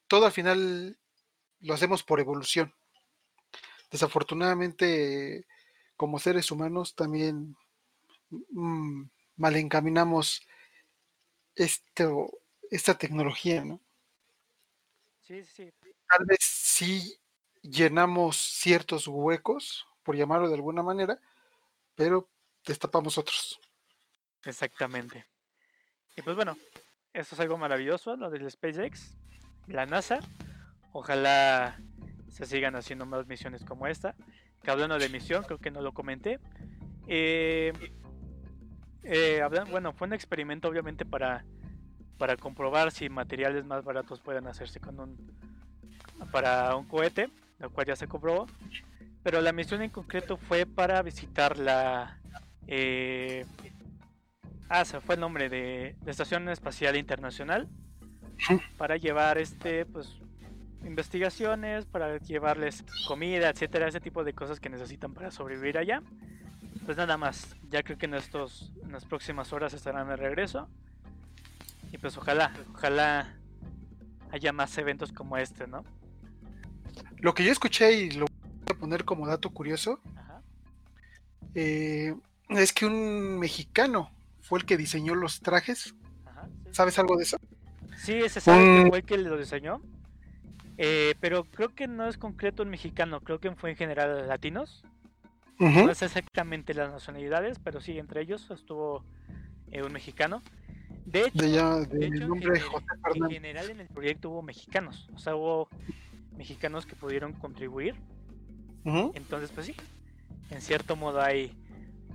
todo 0.08 0.26
al 0.26 0.32
final 0.32 0.98
lo 1.60 1.74
hacemos 1.74 2.02
por 2.02 2.20
evolución. 2.20 2.74
Desafortunadamente, 3.90 5.46
como 5.96 6.18
seres 6.18 6.50
humanos, 6.50 6.94
también 6.94 7.56
Mm, 8.30 9.08
mal 9.36 9.56
encaminamos 9.56 10.42
esto, 11.54 12.30
esta 12.70 12.96
tecnología, 12.96 13.64
¿no? 13.64 13.80
Sí, 15.20 15.44
sí. 15.44 15.70
Tal 16.08 16.24
vez 16.26 16.38
sí 16.40 17.16
llenamos 17.62 18.36
ciertos 18.36 19.06
huecos, 19.06 19.86
por 20.02 20.16
llamarlo 20.16 20.48
de 20.48 20.54
alguna 20.54 20.82
manera, 20.82 21.20
pero 21.94 22.28
destapamos 22.64 23.18
otros. 23.18 23.60
Exactamente. 24.44 25.26
Y 26.16 26.22
pues 26.22 26.34
bueno, 26.36 26.56
esto 27.12 27.34
es 27.34 27.40
algo 27.40 27.58
maravilloso, 27.58 28.16
lo 28.16 28.30
del 28.30 28.50
SpaceX, 28.50 29.16
la 29.66 29.86
NASA. 29.86 30.20
Ojalá 30.92 31.78
se 32.28 32.46
sigan 32.46 32.76
haciendo 32.76 33.06
más 33.06 33.26
misiones 33.26 33.64
como 33.64 33.86
esta. 33.86 34.14
Que 34.62 34.70
hablando 34.70 34.98
de 34.98 35.08
misión, 35.08 35.44
creo 35.44 35.58
que 35.58 35.70
no 35.70 35.80
lo 35.80 35.92
comenté. 35.92 36.40
Eh, 37.06 37.72
eh, 39.02 39.42
bueno, 39.70 39.92
fue 39.92 40.06
un 40.06 40.12
experimento 40.14 40.68
obviamente 40.68 41.04
para, 41.04 41.44
para 42.20 42.36
comprobar 42.36 42.92
si 42.92 43.08
materiales 43.08 43.64
más 43.64 43.82
baratos 43.82 44.20
pueden 44.20 44.46
hacerse 44.46 44.78
con 44.78 45.00
un 45.00 45.16
para 46.30 46.76
un 46.76 46.84
cohete, 46.84 47.30
lo 47.58 47.70
cual 47.70 47.86
ya 47.86 47.96
se 47.96 48.06
comprobó. 48.06 48.46
Pero 49.22 49.40
la 49.40 49.54
misión 49.54 49.80
en 49.80 49.88
concreto 49.88 50.36
fue 50.36 50.66
para 50.66 51.00
visitar 51.00 51.56
la 51.56 52.20
eh, 52.66 53.46
ah, 54.68 54.84
se 54.84 55.00
fue 55.00 55.14
el 55.14 55.22
nombre 55.22 55.48
de 55.48 55.96
la 56.04 56.10
Estación 56.10 56.46
Espacial 56.50 56.94
Internacional 56.96 57.70
para 58.76 58.98
llevar 58.98 59.38
este 59.38 59.86
pues 59.86 60.18
investigaciones, 60.84 61.86
para 61.86 62.18
llevarles 62.18 62.84
comida, 63.08 63.48
etcétera, 63.48 63.88
ese 63.88 64.00
tipo 64.00 64.24
de 64.24 64.34
cosas 64.34 64.60
que 64.60 64.68
necesitan 64.68 65.14
para 65.14 65.30
sobrevivir 65.30 65.78
allá. 65.78 66.02
Pues 66.84 66.98
nada 66.98 67.16
más, 67.16 67.56
ya 67.70 67.82
creo 67.82 67.96
que 67.96 68.06
en, 68.06 68.14
estos, 68.14 68.74
en 68.82 68.92
las 68.92 69.06
próximas 69.06 69.54
horas 69.54 69.72
estarán 69.72 70.08
de 70.08 70.16
regreso. 70.16 70.68
Y 71.92 71.98
pues 71.98 72.16
ojalá, 72.16 72.52
ojalá 72.74 73.36
haya 74.30 74.52
más 74.52 74.76
eventos 74.78 75.12
como 75.12 75.36
este, 75.36 75.66
¿no? 75.66 75.84
Lo 77.18 77.34
que 77.34 77.44
yo 77.44 77.52
escuché 77.52 77.92
y 77.92 78.10
lo 78.12 78.26
voy 78.26 78.76
a 78.76 78.78
poner 78.78 79.04
como 79.04 79.26
dato 79.26 79.50
curioso 79.50 80.00
eh, 81.54 82.14
es 82.48 82.72
que 82.72 82.86
un 82.86 83.38
mexicano 83.38 84.10
fue 84.40 84.60
el 84.60 84.64
que 84.64 84.76
diseñó 84.76 85.14
los 85.14 85.40
trajes. 85.40 85.94
¿Sabes 86.70 86.98
algo 86.98 87.16
de 87.16 87.24
eso? 87.24 87.36
Sí, 87.96 88.14
ese 88.14 88.40
sabe 88.40 88.84
que 88.84 88.88
fue 88.88 88.98
el 88.98 89.04
que 89.04 89.18
lo 89.18 89.36
diseñó. 89.36 89.82
Eh, 90.78 91.14
pero 91.20 91.44
creo 91.44 91.74
que 91.74 91.86
no 91.88 92.08
es 92.08 92.16
concreto 92.16 92.62
un 92.62 92.70
mexicano, 92.70 93.20
creo 93.20 93.38
que 93.38 93.54
fue 93.54 93.70
en 93.70 93.76
general 93.76 94.26
latinos. 94.28 94.82
No 95.58 95.90
es 95.90 96.00
exactamente 96.00 96.72
las 96.72 96.90
nacionalidades, 96.90 97.58
pero 97.58 97.82
sí, 97.82 97.98
entre 97.98 98.22
ellos 98.22 98.50
estuvo 98.50 99.04
eh, 99.70 99.82
un 99.82 99.92
mexicano. 99.92 100.42
De 101.06 101.26
hecho, 101.26 101.82
en, 101.92 103.30
general 103.30 103.70
en 103.70 103.80
el 103.80 103.88
proyecto 103.88 104.30
hubo 104.30 104.42
mexicanos, 104.42 105.08
o 105.14 105.18
sea, 105.18 105.34
hubo 105.34 105.68
mexicanos 106.36 106.86
que 106.86 106.94
pudieron 106.96 107.32
contribuir. 107.32 107.94
Entonces, 108.84 109.50
pues 109.52 109.66
sí, 109.66 109.74
en 110.50 110.60
cierto 110.60 110.96
modo 110.96 111.20
hay 111.20 111.52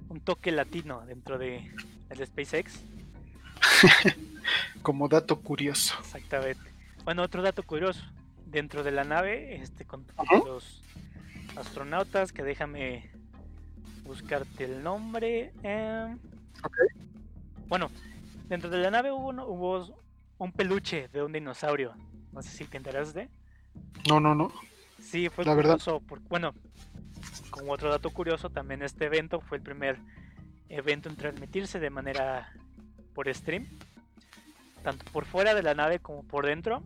un 0.09 0.19
toque 0.19 0.51
latino 0.51 1.05
dentro 1.05 1.37
de 1.37 1.71
el 2.09 2.25
SpaceX. 2.25 2.81
Como 4.81 5.07
dato 5.07 5.39
curioso. 5.39 5.95
Exactamente. 5.99 6.71
Bueno, 7.03 7.23
otro 7.23 7.41
dato 7.41 7.63
curioso. 7.63 8.01
Dentro 8.45 8.83
de 8.83 8.91
la 8.91 9.03
nave, 9.03 9.55
este, 9.55 9.85
con 9.85 10.05
los 10.45 10.81
astronautas, 11.55 12.31
que 12.31 12.43
déjame 12.43 13.09
buscarte 14.05 14.65
el 14.65 14.83
nombre. 14.83 15.51
Eh... 15.63 16.15
Bueno, 17.67 17.89
dentro 18.47 18.69
de 18.69 18.77
la 18.77 18.91
nave 18.91 19.11
hubo, 19.11 19.29
hubo 19.45 20.03
un 20.37 20.51
peluche 20.51 21.07
de 21.09 21.23
un 21.23 21.31
dinosaurio. 21.31 21.93
No 22.31 22.41
sé 22.41 22.49
si 22.49 22.65
te 22.65 22.77
enteraste. 22.77 23.29
No, 24.09 24.19
no, 24.19 24.35
no. 24.35 24.51
Sí, 24.99 25.29
fue 25.29 25.45
la 25.45 25.55
curioso. 25.55 26.01
Verdad. 26.01 26.25
bueno, 26.29 26.53
como 27.49 27.71
otro 27.71 27.89
dato 27.89 28.09
curioso, 28.09 28.49
también 28.49 28.81
este 28.81 29.05
evento 29.05 29.39
fue 29.39 29.57
el 29.57 29.63
primer 29.63 29.97
evento 30.69 31.09
en 31.09 31.15
transmitirse 31.15 31.79
de 31.79 31.89
manera 31.89 32.51
por 33.13 33.33
stream, 33.33 33.67
tanto 34.83 35.05
por 35.11 35.25
fuera 35.25 35.53
de 35.53 35.63
la 35.63 35.73
nave 35.73 35.99
como 35.99 36.23
por 36.23 36.45
dentro. 36.45 36.83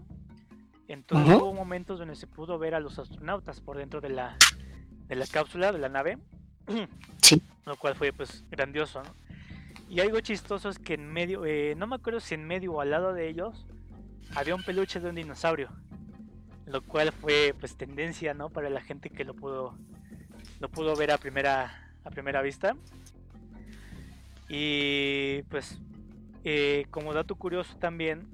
Entonces 0.87 1.35
hubo 1.35 1.53
momentos 1.53 1.99
donde 1.99 2.15
se 2.15 2.25
pudo 2.25 2.57
ver 2.57 2.73
a 2.73 2.79
los 2.79 2.97
astronautas 2.97 3.61
por 3.61 3.77
dentro 3.77 4.01
de 4.01 4.09
la, 4.09 4.37
de 5.07 5.15
la 5.15 5.27
cápsula 5.27 5.71
de 5.71 5.77
la 5.77 5.89
nave 5.89 6.17
Sí. 7.21 7.41
Lo 7.65 7.75
cual 7.77 7.95
fue 7.95 8.13
pues 8.13 8.43
grandioso, 8.49 9.01
Y 9.89 10.01
algo 10.01 10.19
chistoso 10.19 10.69
es 10.69 10.77
que 10.77 10.93
en 10.93 11.11
medio, 11.11 11.45
eh, 11.45 11.73
no 11.75 11.87
me 11.87 11.95
acuerdo 11.95 12.19
si 12.19 12.35
en 12.35 12.45
medio 12.45 12.73
o 12.73 12.81
al 12.81 12.91
lado 12.91 13.11
de 13.11 13.27
ellos, 13.27 13.65
había 14.35 14.53
un 14.53 14.61
peluche 14.61 14.99
de 14.99 15.09
un 15.09 15.15
dinosaurio. 15.15 15.69
Lo 16.67 16.83
cual 16.83 17.11
fue 17.11 17.55
pues 17.59 17.75
tendencia, 17.75 18.35
¿no? 18.35 18.49
Para 18.49 18.69
la 18.69 18.81
gente 18.81 19.09
que 19.09 19.23
lo 19.23 19.33
pudo, 19.33 19.75
lo 20.59 20.69
pudo 20.69 20.95
ver 20.95 21.09
a 21.09 21.17
primera, 21.17 21.91
a 22.03 22.11
primera 22.11 22.43
vista. 22.43 22.75
Y 24.47 25.41
pues, 25.49 25.79
eh, 26.43 26.85
como 26.91 27.11
dato 27.13 27.33
curioso 27.35 27.75
también, 27.77 28.27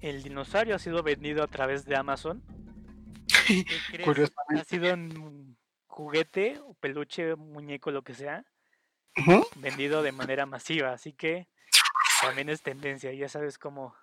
el 0.00 0.22
dinosaurio 0.22 0.76
ha 0.76 0.78
sido 0.78 1.02
vendido 1.02 1.42
a 1.42 1.48
través 1.48 1.84
de 1.84 1.96
Amazon. 1.96 2.42
Ha 4.48 4.64
sido 4.64 4.94
un 4.94 5.56
juguete 5.86 6.60
o 6.60 6.74
peluche, 6.74 7.34
muñeco, 7.36 7.90
lo 7.90 8.02
que 8.02 8.14
sea, 8.14 8.44
vendido 9.56 10.02
de 10.02 10.12
manera 10.12 10.46
masiva. 10.46 10.92
Así 10.92 11.12
que 11.12 11.46
también 12.20 12.48
es 12.48 12.62
tendencia. 12.62 13.12
Ya 13.12 13.28
sabes 13.28 13.58
cómo, 13.58 13.94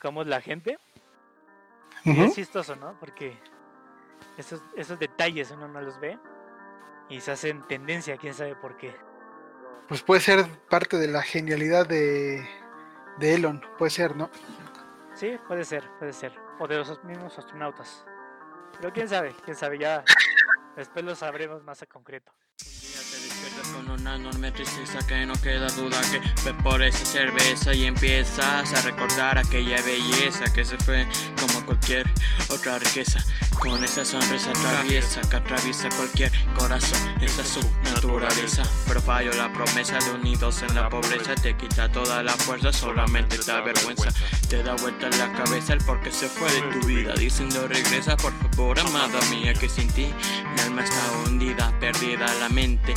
cómo 0.00 0.22
es 0.22 0.28
la 0.28 0.40
gente. 0.40 0.78
es 2.04 2.34
chistoso, 2.34 2.76
¿no? 2.76 2.98
Porque 3.00 3.38
esos, 4.38 4.62
esos 4.76 4.98
detalles 4.98 5.50
uno 5.50 5.68
no 5.68 5.80
los 5.80 5.98
ve 6.00 6.18
y 7.08 7.20
se 7.20 7.32
hacen 7.32 7.66
tendencia, 7.68 8.16
quién 8.16 8.34
sabe 8.34 8.56
por 8.56 8.76
qué 8.76 8.94
pues 9.88 10.02
puede 10.02 10.20
ser 10.20 10.46
parte 10.68 10.96
de 10.96 11.08
la 11.08 11.22
genialidad 11.22 11.86
de, 11.86 12.46
de 13.18 13.34
Elon, 13.34 13.62
puede 13.78 13.90
ser, 13.90 14.16
¿no? 14.16 14.30
Sí, 15.14 15.38
puede 15.46 15.64
ser, 15.64 15.88
puede 15.98 16.12
ser. 16.12 16.32
O 16.58 16.66
de 16.66 16.78
los 16.78 17.04
mismos 17.04 17.38
astronautas. 17.38 18.04
Pero 18.78 18.92
quién 18.92 19.08
sabe, 19.08 19.34
quién 19.44 19.56
sabe, 19.56 19.78
ya 19.78 20.04
después 20.76 21.04
lo 21.04 21.14
sabremos 21.14 21.62
más 21.62 21.82
a 21.82 21.86
concreto 21.86 22.32
con 23.62 23.90
una 23.90 24.16
enorme 24.16 24.50
tristeza 24.50 24.98
que 25.06 25.24
no 25.26 25.34
queda 25.34 25.68
duda 25.68 26.00
que 26.10 26.20
ve 26.44 26.54
por 26.62 26.82
esa 26.82 27.04
cerveza 27.04 27.72
y 27.72 27.84
empiezas 27.84 28.72
a 28.72 28.82
recordar 28.82 29.38
aquella 29.38 29.80
belleza 29.82 30.52
que 30.52 30.64
se 30.64 30.76
fue 30.78 31.06
como 31.40 31.64
cualquier 31.64 32.06
otra 32.48 32.78
riqueza. 32.78 33.24
Con 33.58 33.82
esa 33.82 34.04
sonrisa 34.04 34.50
atraviesa 34.50 35.20
que 35.22 35.36
atraviesa 35.36 35.88
cualquier 35.90 36.32
corazón, 36.56 36.98
esa 37.22 37.42
es 37.42 37.48
su 37.48 37.60
naturaleza. 37.94 38.62
Pero 38.86 39.00
fallo 39.00 39.32
la 39.34 39.52
promesa 39.52 39.98
de 39.98 40.10
unidos 40.10 40.62
en 40.62 40.74
la 40.74 40.88
pobreza, 40.88 41.34
te 41.34 41.56
quita 41.56 41.90
toda 41.90 42.22
la 42.22 42.32
fuerza, 42.32 42.72
solamente 42.72 43.38
te 43.38 43.50
da 43.50 43.60
vergüenza. 43.60 44.10
Te 44.48 44.62
da 44.62 44.74
vuelta 44.74 45.06
en 45.06 45.18
la 45.18 45.32
cabeza 45.32 45.72
el 45.72 45.78
por 45.84 46.00
qué 46.00 46.10
se 46.10 46.28
fue 46.28 46.50
de 46.52 46.62
tu 46.72 46.86
vida, 46.86 47.14
diciendo 47.14 47.66
regresa 47.68 48.16
por 48.16 48.32
favor, 48.32 48.78
amada 48.78 49.20
mía, 49.30 49.54
que 49.54 49.68
sin 49.68 49.88
ti 49.88 50.12
mi 50.54 50.60
alma 50.60 50.82
está 50.82 51.00
hundida, 51.24 51.72
perdida 51.80 52.26
la 52.40 52.48
mente 52.48 52.94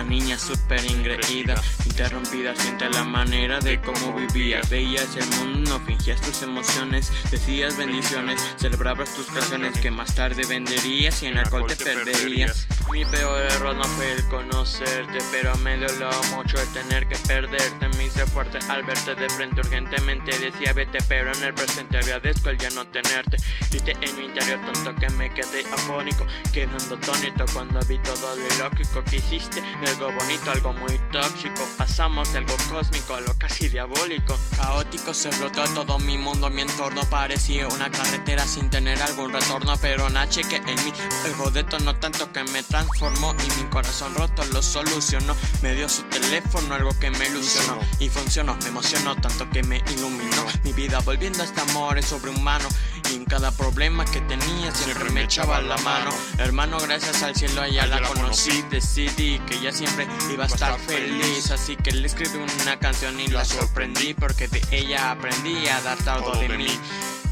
esa 0.00 0.08
niña 0.08 0.38
súper 0.38 0.82
ingreída, 0.90 1.54
interrumpida, 1.84 2.54
siente 2.56 2.88
la 2.88 3.04
manera 3.04 3.60
de 3.60 3.80
cómo 3.80 4.14
vivía. 4.14 4.60
Veías 4.70 5.14
el 5.16 5.26
mundo, 5.38 5.70
no 5.70 5.80
fingías 5.80 6.20
tus 6.22 6.42
emociones, 6.42 7.12
decías 7.30 7.76
bendiciones, 7.76 8.40
celebrabas 8.56 9.14
tus 9.14 9.26
canciones 9.26 9.78
que 9.78 9.90
más 9.90 10.14
tarde 10.14 10.42
venderías 10.46 11.22
y 11.22 11.26
en 11.26 11.38
alcohol 11.38 11.66
te 11.66 11.76
perderías. 11.76 12.66
Mi 12.90 13.04
peor 13.04 13.42
error 13.42 13.76
no 13.76 13.84
fue 13.84 14.12
el 14.12 14.24
conocerte, 14.28 15.18
pero 15.30 15.54
me 15.58 15.76
dolió 15.76 16.10
mucho 16.34 16.60
el 16.60 16.68
tener 16.72 17.06
que 17.06 17.16
perderte. 17.28 17.88
Me 17.96 18.06
hice 18.06 18.26
fuerte 18.26 18.58
al 18.68 18.82
verte 18.82 19.14
de 19.14 19.28
frente 19.28 19.60
urgentemente. 19.60 20.36
Decía 20.38 20.72
vete, 20.72 20.98
pero 21.08 21.32
en 21.32 21.44
el 21.44 21.54
presente 21.54 21.98
agradezco 21.98 22.50
el 22.50 22.58
ya 22.58 22.70
no 22.70 22.84
tenerte. 22.86 23.36
Grité 23.70 23.92
en 24.00 24.16
mi 24.16 24.24
interior 24.24 24.58
tanto 24.72 24.94
que 24.96 25.08
me 25.10 25.32
quedé 25.32 25.60
afónico, 25.72 26.26
quedando 26.52 26.96
tónico 26.98 27.44
cuando 27.52 27.78
vi 27.86 27.98
todo 27.98 28.34
lo 28.34 28.46
ilógico 28.56 29.04
que 29.04 29.16
hiciste. 29.16 29.62
Algo 29.90 30.12
bonito, 30.12 30.52
algo 30.52 30.72
muy 30.74 31.00
tóxico. 31.10 31.66
Pasamos 31.76 32.32
de 32.32 32.38
algo 32.38 32.54
cósmico 32.70 33.14
a 33.14 33.20
lo 33.22 33.34
casi 33.36 33.68
diabólico. 33.68 34.38
Caótico 34.56 35.12
se 35.12 35.30
brotó 35.30 35.64
todo 35.74 35.98
mi 35.98 36.16
mundo, 36.16 36.48
mi 36.48 36.62
entorno 36.62 37.02
parecía 37.10 37.66
una 37.66 37.90
carretera 37.90 38.46
sin 38.46 38.70
tener 38.70 39.02
algún 39.02 39.32
retorno. 39.32 39.74
Pero 39.80 40.08
nache 40.08 40.42
que 40.42 40.56
en 40.56 40.84
mí 40.84 40.92
el 41.24 41.34
rodeto 41.34 41.80
no 41.80 41.96
tanto 41.96 42.32
que 42.32 42.44
me 42.44 42.62
transformó 42.62 43.34
y 43.34 43.60
mi 43.60 43.68
corazón 43.68 44.14
roto 44.14 44.44
lo 44.52 44.62
solucionó. 44.62 45.34
Me 45.60 45.74
dio 45.74 45.88
su 45.88 46.02
teléfono, 46.04 46.72
algo 46.74 46.96
que 47.00 47.10
me 47.10 47.26
ilusionó 47.26 47.80
y 47.98 48.08
funcionó. 48.08 48.56
Me 48.62 48.68
emocionó 48.68 49.16
tanto 49.16 49.50
que 49.50 49.64
me 49.64 49.82
iluminó. 49.92 50.46
Mi 50.62 50.72
vida 50.72 51.00
volviendo 51.00 51.42
a 51.42 51.46
este 51.46 51.60
amor 51.62 52.00
sobrehumano. 52.00 52.68
Y 53.10 53.16
en 53.16 53.24
cada 53.24 53.50
problema 53.50 54.04
que 54.04 54.20
tenía 54.20 54.72
siempre 54.72 55.10
me 55.10 55.24
echaba 55.24 55.60
la 55.60 55.76
mano. 55.78 56.10
Hermano, 56.38 56.78
gracias 56.78 57.24
al 57.24 57.34
cielo 57.34 57.66
ya 57.66 57.86
la 57.86 58.00
conocí. 58.02 58.62
Decidí 58.70 59.40
que 59.40 59.60
ya 59.60 59.72
siempre 59.86 60.06
iba 60.30 60.44
a 60.44 60.46
estar 60.46 60.78
feliz. 60.78 61.50
Así 61.50 61.76
que 61.76 61.92
le 61.92 62.06
escribí 62.06 62.36
una 62.36 62.78
canción 62.78 63.18
y 63.18 63.28
la 63.28 63.44
sorprendí. 63.44 64.14
Porque 64.14 64.48
de 64.48 64.62
ella 64.70 65.12
aprendí 65.12 65.68
a 65.68 65.80
dar 65.80 65.98
todo 65.98 66.32
de 66.38 66.48
mí. 66.48 66.68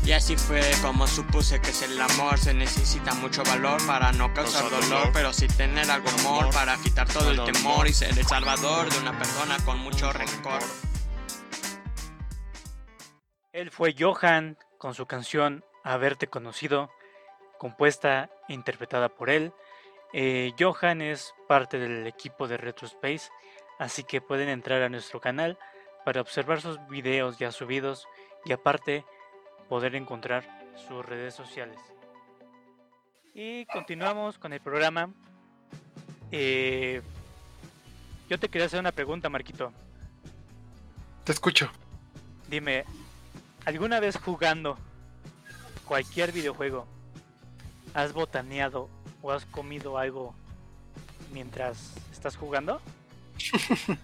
Y 0.05 0.13
así 0.13 0.37
fue 0.37 0.63
como 0.81 1.07
supuse 1.07 1.61
que 1.61 1.71
es 1.71 1.83
el 1.83 2.01
amor. 2.01 2.39
Se 2.39 2.55
necesita 2.55 3.13
mucho 3.15 3.43
valor 3.45 3.85
para 3.87 4.13
no 4.13 4.33
causar 4.33 4.71
dolor, 4.71 5.11
pero 5.13 5.33
sí 5.35 5.47
tener 5.49 5.91
algo 5.91 6.09
amor 6.21 6.51
para 6.53 6.77
quitar 6.79 7.07
todo 7.09 7.31
el 7.31 7.45
temor 7.45 7.87
y 7.87 7.93
ser 7.93 8.19
el 8.19 8.27
salvador 8.27 8.91
de 8.91 8.99
una 8.99 9.19
persona 9.19 9.59
con 9.67 9.79
mucho 9.79 10.11
rencor. 10.13 10.63
Él 13.53 13.71
fue 13.71 13.95
Johan 13.99 14.57
con 14.79 14.95
su 14.95 15.07
canción 15.07 15.65
Haberte 15.85 16.29
Conocido, 16.29 16.91
compuesta 17.59 18.31
e 18.49 18.55
interpretada 18.55 19.11
por 19.11 19.29
él. 19.29 19.53
Eh, 20.13 20.53
Johan 20.59 21.03
es 21.03 21.35
parte 21.47 21.79
del 21.79 22.07
equipo 22.07 22.49
de 22.49 22.57
Retrospace, 22.57 23.31
así 23.79 24.05
que 24.05 24.21
pueden 24.21 24.49
entrar 24.49 24.83
a 24.83 24.89
nuestro 24.89 25.21
canal 25.21 25.59
para 26.05 26.21
observar 26.21 26.61
sus 26.61 26.79
videos 26.89 27.39
ya 27.39 27.53
subidos 27.53 28.07
y 28.45 28.53
aparte 28.53 29.05
poder 29.69 29.95
encontrar 29.95 30.45
sus 30.89 31.05
redes 31.05 31.35
sociales. 31.35 31.79
Y 33.35 33.67
continuamos 33.67 34.39
con 34.39 34.53
el 34.53 34.61
programa. 34.61 35.11
Eh, 36.33 37.03
yo 38.29 38.39
te 38.39 38.49
quería 38.49 38.67
hacer 38.67 38.81
una 38.81 38.93
pregunta, 38.93 39.29
Marquito. 39.29 39.73
Te 41.25 41.33
escucho. 41.33 41.71
Dime, 42.49 42.85
¿alguna 43.67 44.01
vez 44.01 44.17
jugando 44.17 44.79
cualquier 45.85 46.33
videojuego 46.33 46.87
has 47.95 48.12
botaneado 48.12 48.89
o 49.22 49.32
has 49.32 49.45
comido 49.47 49.99
algo 49.99 50.34
mientras 51.32 51.95
estás 52.12 52.36
jugando? 52.36 52.80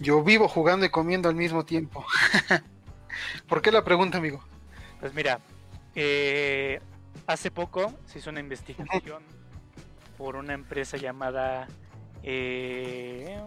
Yo 0.00 0.22
vivo 0.22 0.48
jugando 0.48 0.84
y 0.86 0.90
comiendo 0.90 1.28
al 1.28 1.34
mismo 1.34 1.64
tiempo. 1.64 2.04
¿Por 3.48 3.62
qué 3.62 3.70
la 3.70 3.84
pregunta, 3.84 4.18
amigo? 4.18 4.44
Pues 5.00 5.14
mira, 5.14 5.40
eh, 5.94 6.80
hace 7.26 7.50
poco 7.50 7.92
se 8.06 8.18
hizo 8.18 8.30
una 8.30 8.40
investigación 8.40 9.22
por 10.16 10.36
una 10.36 10.54
empresa 10.54 10.96
llamada... 10.96 11.68
Eh, 12.22 13.38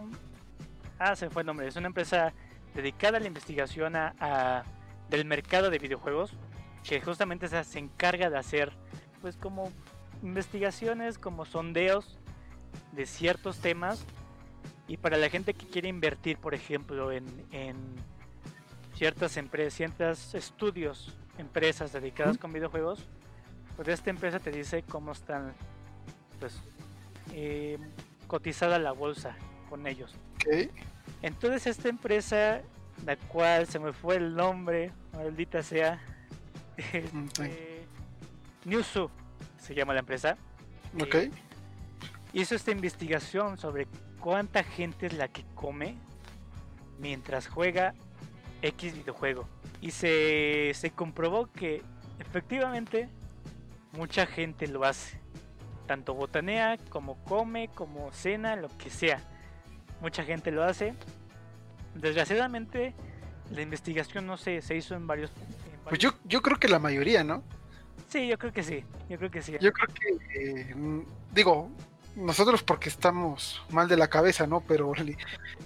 ah, 0.98 1.16
se 1.16 1.30
fue 1.30 1.42
el 1.42 1.46
nombre. 1.46 1.66
Es 1.66 1.76
una 1.76 1.88
empresa 1.88 2.32
dedicada 2.74 3.18
a 3.18 3.20
la 3.20 3.26
investigación 3.26 3.96
a, 3.96 4.64
del 5.10 5.24
mercado 5.24 5.70
de 5.70 5.78
videojuegos 5.78 6.32
que 6.84 7.00
justamente 7.00 7.48
se, 7.48 7.78
encarga 7.78 8.30
de 8.30 8.38
hacer 8.38 8.72
pues 9.20 9.36
como 9.36 9.70
investigaciones, 10.22 11.18
como 11.18 11.44
sondeos 11.44 12.18
de 12.92 13.06
ciertos 13.06 13.58
temas 13.58 14.04
y 14.86 14.96
para 14.96 15.16
la 15.16 15.28
gente 15.28 15.54
que 15.54 15.66
quiere 15.66 15.88
invertir, 15.88 16.38
por 16.38 16.54
ejemplo, 16.54 17.12
en 17.12 17.26
ciertas 18.94 19.36
empresas, 19.36 19.74
ciertos 19.74 20.34
estudios, 20.34 21.14
empresas 21.38 21.92
dedicadas 21.92 22.36
con 22.36 22.52
videojuegos, 22.52 23.06
pues 23.76 23.88
esta 23.88 24.10
empresa 24.10 24.40
te 24.40 24.50
dice 24.50 24.82
cómo 24.82 25.12
están 25.12 25.52
pues 26.40 26.58
eh, 27.32 27.78
cotizada 28.26 28.78
la 28.80 28.90
bolsa 28.90 29.36
con 29.70 29.86
ellos. 29.86 30.14
Entonces 31.22 31.68
esta 31.68 31.88
empresa, 31.88 32.60
la 33.06 33.16
cual 33.16 33.68
se 33.68 33.78
me 33.78 33.92
fue 33.92 34.16
el 34.16 34.34
nombre, 34.34 34.90
maldita 35.12 35.62
sea, 35.62 36.00
este, 36.76 37.77
Newsu 38.68 39.10
se 39.58 39.74
llama 39.74 39.94
la 39.94 40.00
empresa. 40.00 40.36
Eh, 40.98 41.30
hizo 42.32 42.54
esta 42.54 42.70
investigación 42.70 43.58
sobre 43.58 43.86
cuánta 44.20 44.62
gente 44.62 45.06
es 45.06 45.14
la 45.14 45.28
que 45.28 45.44
come 45.54 45.96
mientras 46.98 47.48
juega 47.48 47.94
X 48.62 48.94
videojuego. 48.94 49.48
Y 49.80 49.90
se, 49.92 50.72
se 50.74 50.90
comprobó 50.90 51.50
que 51.52 51.82
efectivamente 52.18 53.08
mucha 53.92 54.26
gente 54.26 54.66
lo 54.66 54.84
hace. 54.84 55.18
Tanto 55.86 56.14
botanea 56.14 56.76
como 56.90 57.22
come, 57.24 57.68
como 57.68 58.12
cena, 58.12 58.56
lo 58.56 58.68
que 58.76 58.90
sea. 58.90 59.22
Mucha 60.00 60.24
gente 60.24 60.50
lo 60.50 60.62
hace. 60.64 60.94
Desgraciadamente 61.94 62.94
la 63.50 63.62
investigación 63.62 64.26
no 64.26 64.36
se, 64.36 64.60
se 64.60 64.76
hizo 64.76 64.94
en 64.94 65.06
varios, 65.06 65.32
Pues 65.84 65.98
yo, 65.98 66.10
yo 66.24 66.42
creo 66.42 66.58
que 66.58 66.68
la 66.68 66.78
mayoría, 66.78 67.24
¿no? 67.24 67.42
Sí, 68.08 68.26
yo 68.28 68.38
creo 68.38 68.52
que 68.52 68.62
sí. 68.62 68.84
Yo 69.08 69.18
creo 69.18 69.30
que 69.30 69.42
sí. 69.42 69.56
Yo 69.60 69.72
creo 69.72 69.88
que, 69.88 70.40
eh, 70.40 70.74
mm, 70.74 71.00
digo, 71.32 71.70
nosotros 72.16 72.62
porque 72.62 72.88
estamos 72.88 73.62
mal 73.70 73.88
de 73.88 73.96
la 73.96 74.08
cabeza, 74.08 74.46
¿no? 74.46 74.60
Pero 74.60 74.94
le, 74.94 75.16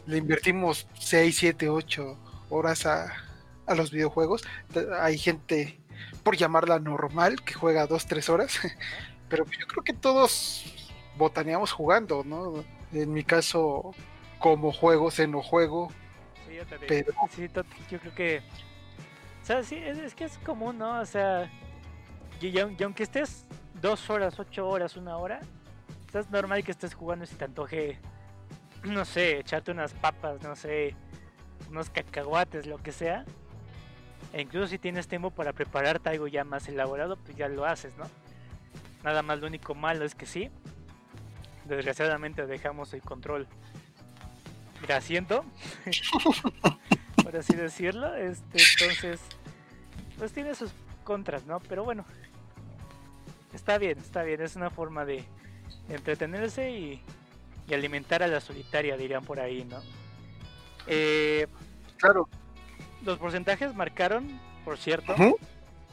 le 0.07 0.17
invertimos 0.19 0.87
6, 0.99 1.37
7, 1.39 1.69
8 1.69 2.19
horas 2.51 2.87
a, 2.87 3.13
a 3.67 3.75
los 3.75 3.91
videojuegos. 3.91 4.43
Hay 5.01 5.19
gente, 5.19 5.81
por 6.23 6.37
llamarla 6.37 6.79
normal, 6.79 7.43
que 7.45 7.55
juega 7.55 7.87
2, 7.87 8.07
3 8.07 8.29
horas. 8.29 8.59
Pero 9.29 9.45
yo 9.47 9.67
creo 9.67 9.83
que 9.85 9.93
todos 9.95 10.65
botaneamos 11.17 11.73
jugando, 11.73 12.23
¿no? 12.25 12.65
En 12.93 13.13
mi 13.13 13.25
caso, 13.25 13.95
como 14.39 14.73
juego, 14.73 15.11
se 15.11 15.27
no 15.27 15.43
juego. 15.43 15.91
Sí, 16.49 16.57
yo 16.57 16.67
también. 16.67 16.89
Pero- 16.89 17.15
Sí, 17.31 17.49
yo 17.91 17.99
creo 18.01 18.15
que. 18.15 18.43
O 19.43 19.47
sea, 19.47 19.63
sí, 19.63 19.77
es, 19.77 19.97
es 19.99 20.15
que 20.15 20.25
es 20.25 20.37
común, 20.39 20.77
¿no? 20.79 21.01
O 21.01 21.07
sea, 21.07 21.51
y, 22.43 22.49
y 22.49 22.59
aun- 22.59 22.77
y 22.79 22.83
aunque 22.83 23.03
estés 23.05 23.47
dos 23.81 24.09
horas, 24.11 24.39
ocho 24.39 24.69
horas, 24.69 24.97
una 24.97 25.17
hora, 25.17 25.41
es 26.13 26.31
normal 26.31 26.63
que 26.65 26.73
estés 26.73 26.95
jugando 26.95 27.25
y 27.25 27.29
te 27.29 27.45
antoje, 27.45 27.99
no 28.85 29.05
sé, 29.05 29.39
echarte 29.41 29.71
unas 29.71 29.93
papas, 29.95 30.43
no 30.43 30.55
sé, 30.57 30.95
unos 31.71 31.91
cacahuates, 31.91 32.67
lo 32.67 32.79
que 32.79 32.93
sea. 32.93 33.25
E 34.33 34.41
incluso 34.43 34.67
si 34.69 34.79
tienes 34.79 35.09
tiempo 35.09 35.31
para 35.31 35.53
prepararte 35.53 36.09
algo 36.11 36.27
ya 36.27 36.45
más 36.45 36.69
elaborado, 36.69 37.17
pues 37.17 37.37
ya 37.37 37.49
lo 37.49 37.65
haces, 37.67 37.97
¿no? 37.97 38.05
Nada 39.05 39.23
más 39.23 39.41
lo 39.41 39.47
único 39.47 39.75
malo 39.75 40.05
es 40.05 40.15
que 40.15 40.27
sí. 40.27 40.51
Desgraciadamente 41.65 42.47
dejamos 42.47 42.93
el 42.95 43.03
control 43.03 43.47
grasiento 44.83 45.45
por 47.23 47.37
así 47.37 47.55
decirlo. 47.55 48.15
Este, 48.15 48.59
entonces, 48.81 49.21
pues 50.19 50.33
tiene 50.33 50.55
sus 50.55 50.73
contras, 51.05 51.45
¿no? 51.47 51.61
Pero 51.61 51.85
bueno, 51.85 52.05
está 53.55 53.79
bien, 53.79 53.99
está 53.99 54.23
bien. 54.23 54.41
Es 54.43 54.57
una 54.57 54.71
forma 54.71 55.05
de 55.05 55.25
entretenerse 55.89 56.71
y, 56.71 57.03
y 57.69 57.75
alimentar 57.75 58.23
a 58.23 58.27
la 58.27 58.41
solitaria, 58.41 58.97
dirían 58.97 59.25
por 59.25 59.41
ahí, 59.41 59.65
¿no? 59.65 59.81
Eh, 60.87 61.47
Claro. 61.99 62.29
los 63.05 63.19
porcentajes 63.19 63.75
marcaron, 63.75 64.41
por 64.65 64.77
cierto, 64.79 65.15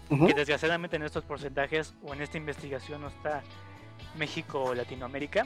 que 0.10 0.34
desgraciadamente 0.34 0.96
en 0.96 1.04
estos 1.04 1.24
porcentajes 1.24 1.94
o 2.04 2.14
en 2.14 2.22
esta 2.24 2.38
investigación 2.38 3.02
no 3.02 3.10
está 3.10 3.44
México 4.18 4.64
o 4.64 4.74
Latinoamérica, 4.74 5.46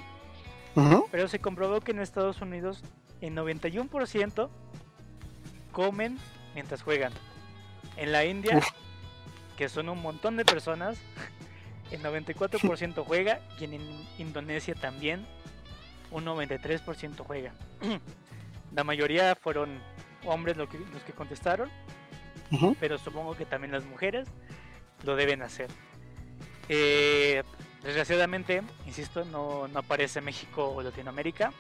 pero 1.12 1.28
se 1.28 1.40
comprobó 1.40 1.82
que 1.82 1.92
en 1.92 2.00
Estados 2.00 2.40
Unidos 2.42 2.82
el 3.20 3.36
91% 3.36 4.50
comen 5.74 6.18
mientras 6.54 6.82
juegan. 6.82 7.12
En 7.98 8.12
la 8.14 8.24
India, 8.26 8.60
que 9.58 9.68
son 9.70 9.90
un 9.90 10.02
montón 10.02 10.38
de 10.38 10.46
personas, 10.46 10.98
el 11.96 12.02
94% 12.04 13.04
juega 13.06 13.40
y 13.60 13.66
en 13.66 13.74
In- 13.76 14.08
Indonesia 14.18 14.76
también 14.76 15.26
un 16.12 16.26
93% 16.26 17.18
juega. 17.26 17.54
La 18.76 18.84
mayoría 18.84 19.36
fueron 19.36 19.80
hombres 20.26 20.58
lo 20.58 20.68
que- 20.70 20.80
los 20.80 21.04
que 21.04 21.14
contestaron, 21.14 21.70
pero 22.80 22.98
supongo 22.98 23.36
que 23.36 23.46
también 23.46 23.72
las 23.72 23.84
mujeres 23.86 24.28
lo 25.04 25.16
deben 25.16 25.42
hacer. 25.42 25.70
Eh, 26.70 27.44
desgraciadamente, 27.84 28.62
insisto, 28.86 29.26
no, 29.26 29.68
no 29.68 29.80
aparece 29.80 30.22
México 30.22 30.70
o 30.70 30.82
Latinoamérica. 30.82 31.52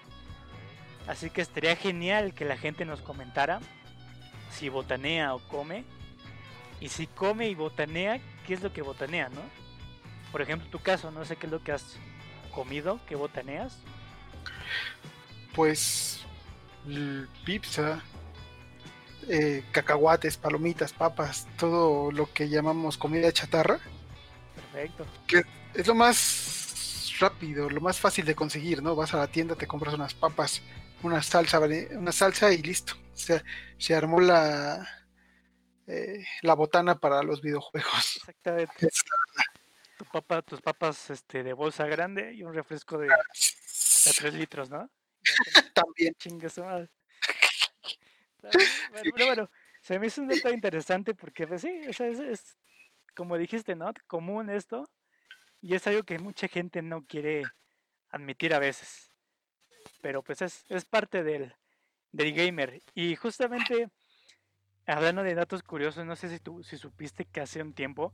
Así 1.08 1.30
que 1.30 1.42
estaría 1.42 1.76
genial 1.76 2.34
que 2.34 2.46
la 2.46 2.58
gente 2.58 2.86
nos 2.86 3.02
comentara 3.02 3.60
si 4.52 4.70
botanea 4.70 5.34
o 5.36 5.40
come. 5.48 5.84
Y 6.80 6.90
si 6.90 7.08
come 7.08 7.48
y 7.50 7.56
botanea, 7.56 8.20
¿qué 8.48 8.54
es 8.54 8.62
lo 8.62 8.72
que 8.72 8.82
botanea, 8.82 9.30
no? 9.30 9.42
Por 10.34 10.42
ejemplo, 10.42 10.68
tu 10.70 10.80
caso, 10.80 11.12
no 11.12 11.24
sé 11.26 11.36
qué 11.36 11.46
es 11.46 11.52
lo 11.52 11.64
que 11.64 11.72
has 11.72 11.96
comido, 12.52 13.00
que 13.08 13.16
botaneas. 13.16 13.78
Pues 15.56 16.26
pizza, 17.46 18.02
eh, 19.30 19.64
cacahuates, 19.72 20.38
palomitas, 20.38 20.92
papas, 20.92 21.48
todo 21.58 22.12
lo 22.12 22.34
que 22.34 22.50
llamamos 22.50 22.98
comida 22.98 23.32
chatarra. 23.32 23.80
Perfecto. 24.56 25.06
Es 25.76 25.86
lo 25.86 25.94
más 25.94 27.14
rápido, 27.20 27.70
lo 27.70 27.80
más 27.80 28.00
fácil 28.00 28.26
de 28.26 28.34
conseguir, 28.34 28.82
¿no? 28.82 28.96
Vas 28.96 29.14
a 29.14 29.18
la 29.18 29.28
tienda, 29.28 29.54
te 29.54 29.68
compras 29.68 29.94
unas 29.94 30.16
papas, 30.16 30.64
una 31.04 31.22
salsa, 31.22 31.60
una 31.60 32.12
salsa 32.12 32.52
y 32.52 32.58
listo. 32.58 32.96
O 33.14 33.18
sea, 33.18 33.44
se 33.78 33.94
armó 33.94 34.20
la 34.20 34.84
eh, 35.86 36.26
la 36.42 36.56
botana 36.56 36.96
para 36.96 37.22
los 37.22 37.42
videojuegos. 37.42 38.16
Exactamente. 38.18 38.90
Tu 40.04 40.10
papa, 40.10 40.42
tus 40.42 40.62
papas 40.62 41.10
este, 41.12 41.44
de 41.44 41.54
bolsa 41.54 41.86
grande 41.88 42.34
y 42.34 42.44
un 42.44 42.54
refresco 42.54 42.98
de, 42.98 43.08
de 43.08 44.14
3 44.18 44.34
litros, 44.34 44.70
¿no? 44.70 44.90
También. 45.74 46.14
Chingue 46.16 46.50
su 46.50 46.62
madre. 46.64 46.90
Pero 49.16 49.26
bueno, 49.26 49.50
se 49.82 49.98
me 50.00 50.08
hizo 50.08 50.22
un 50.22 50.28
dato 50.28 50.52
interesante 50.52 51.14
porque, 51.14 51.48
pues 51.48 51.62
sí, 51.62 51.88
o 51.88 51.94
sea, 51.94 52.08
es, 52.08 52.20
es, 52.20 52.58
como 53.16 53.38
dijiste, 53.38 53.76
¿no? 53.76 53.94
Común 54.08 54.50
esto. 54.50 54.90
Y 55.62 55.76
es 55.76 55.88
algo 55.88 56.04
que 56.04 56.20
mucha 56.20 56.50
gente 56.50 56.82
no 56.82 57.06
quiere 57.06 57.44
admitir 58.10 58.54
a 58.54 58.60
veces. 58.60 59.10
Pero 60.02 60.22
pues 60.22 60.42
es, 60.42 60.66
es 60.68 60.84
parte 60.84 61.24
del, 61.24 61.56
del 62.12 62.34
gamer. 62.34 62.82
Y 62.94 63.16
justamente, 63.16 63.90
hablando 64.86 65.24
de 65.24 65.34
datos 65.34 65.64
curiosos, 65.64 66.06
no 66.06 66.18
sé 66.18 66.28
si 66.28 66.40
tú 66.40 66.62
si 66.62 66.78
supiste 66.78 67.24
que 67.24 67.40
hace 67.40 67.62
un 67.62 67.74
tiempo, 67.74 68.14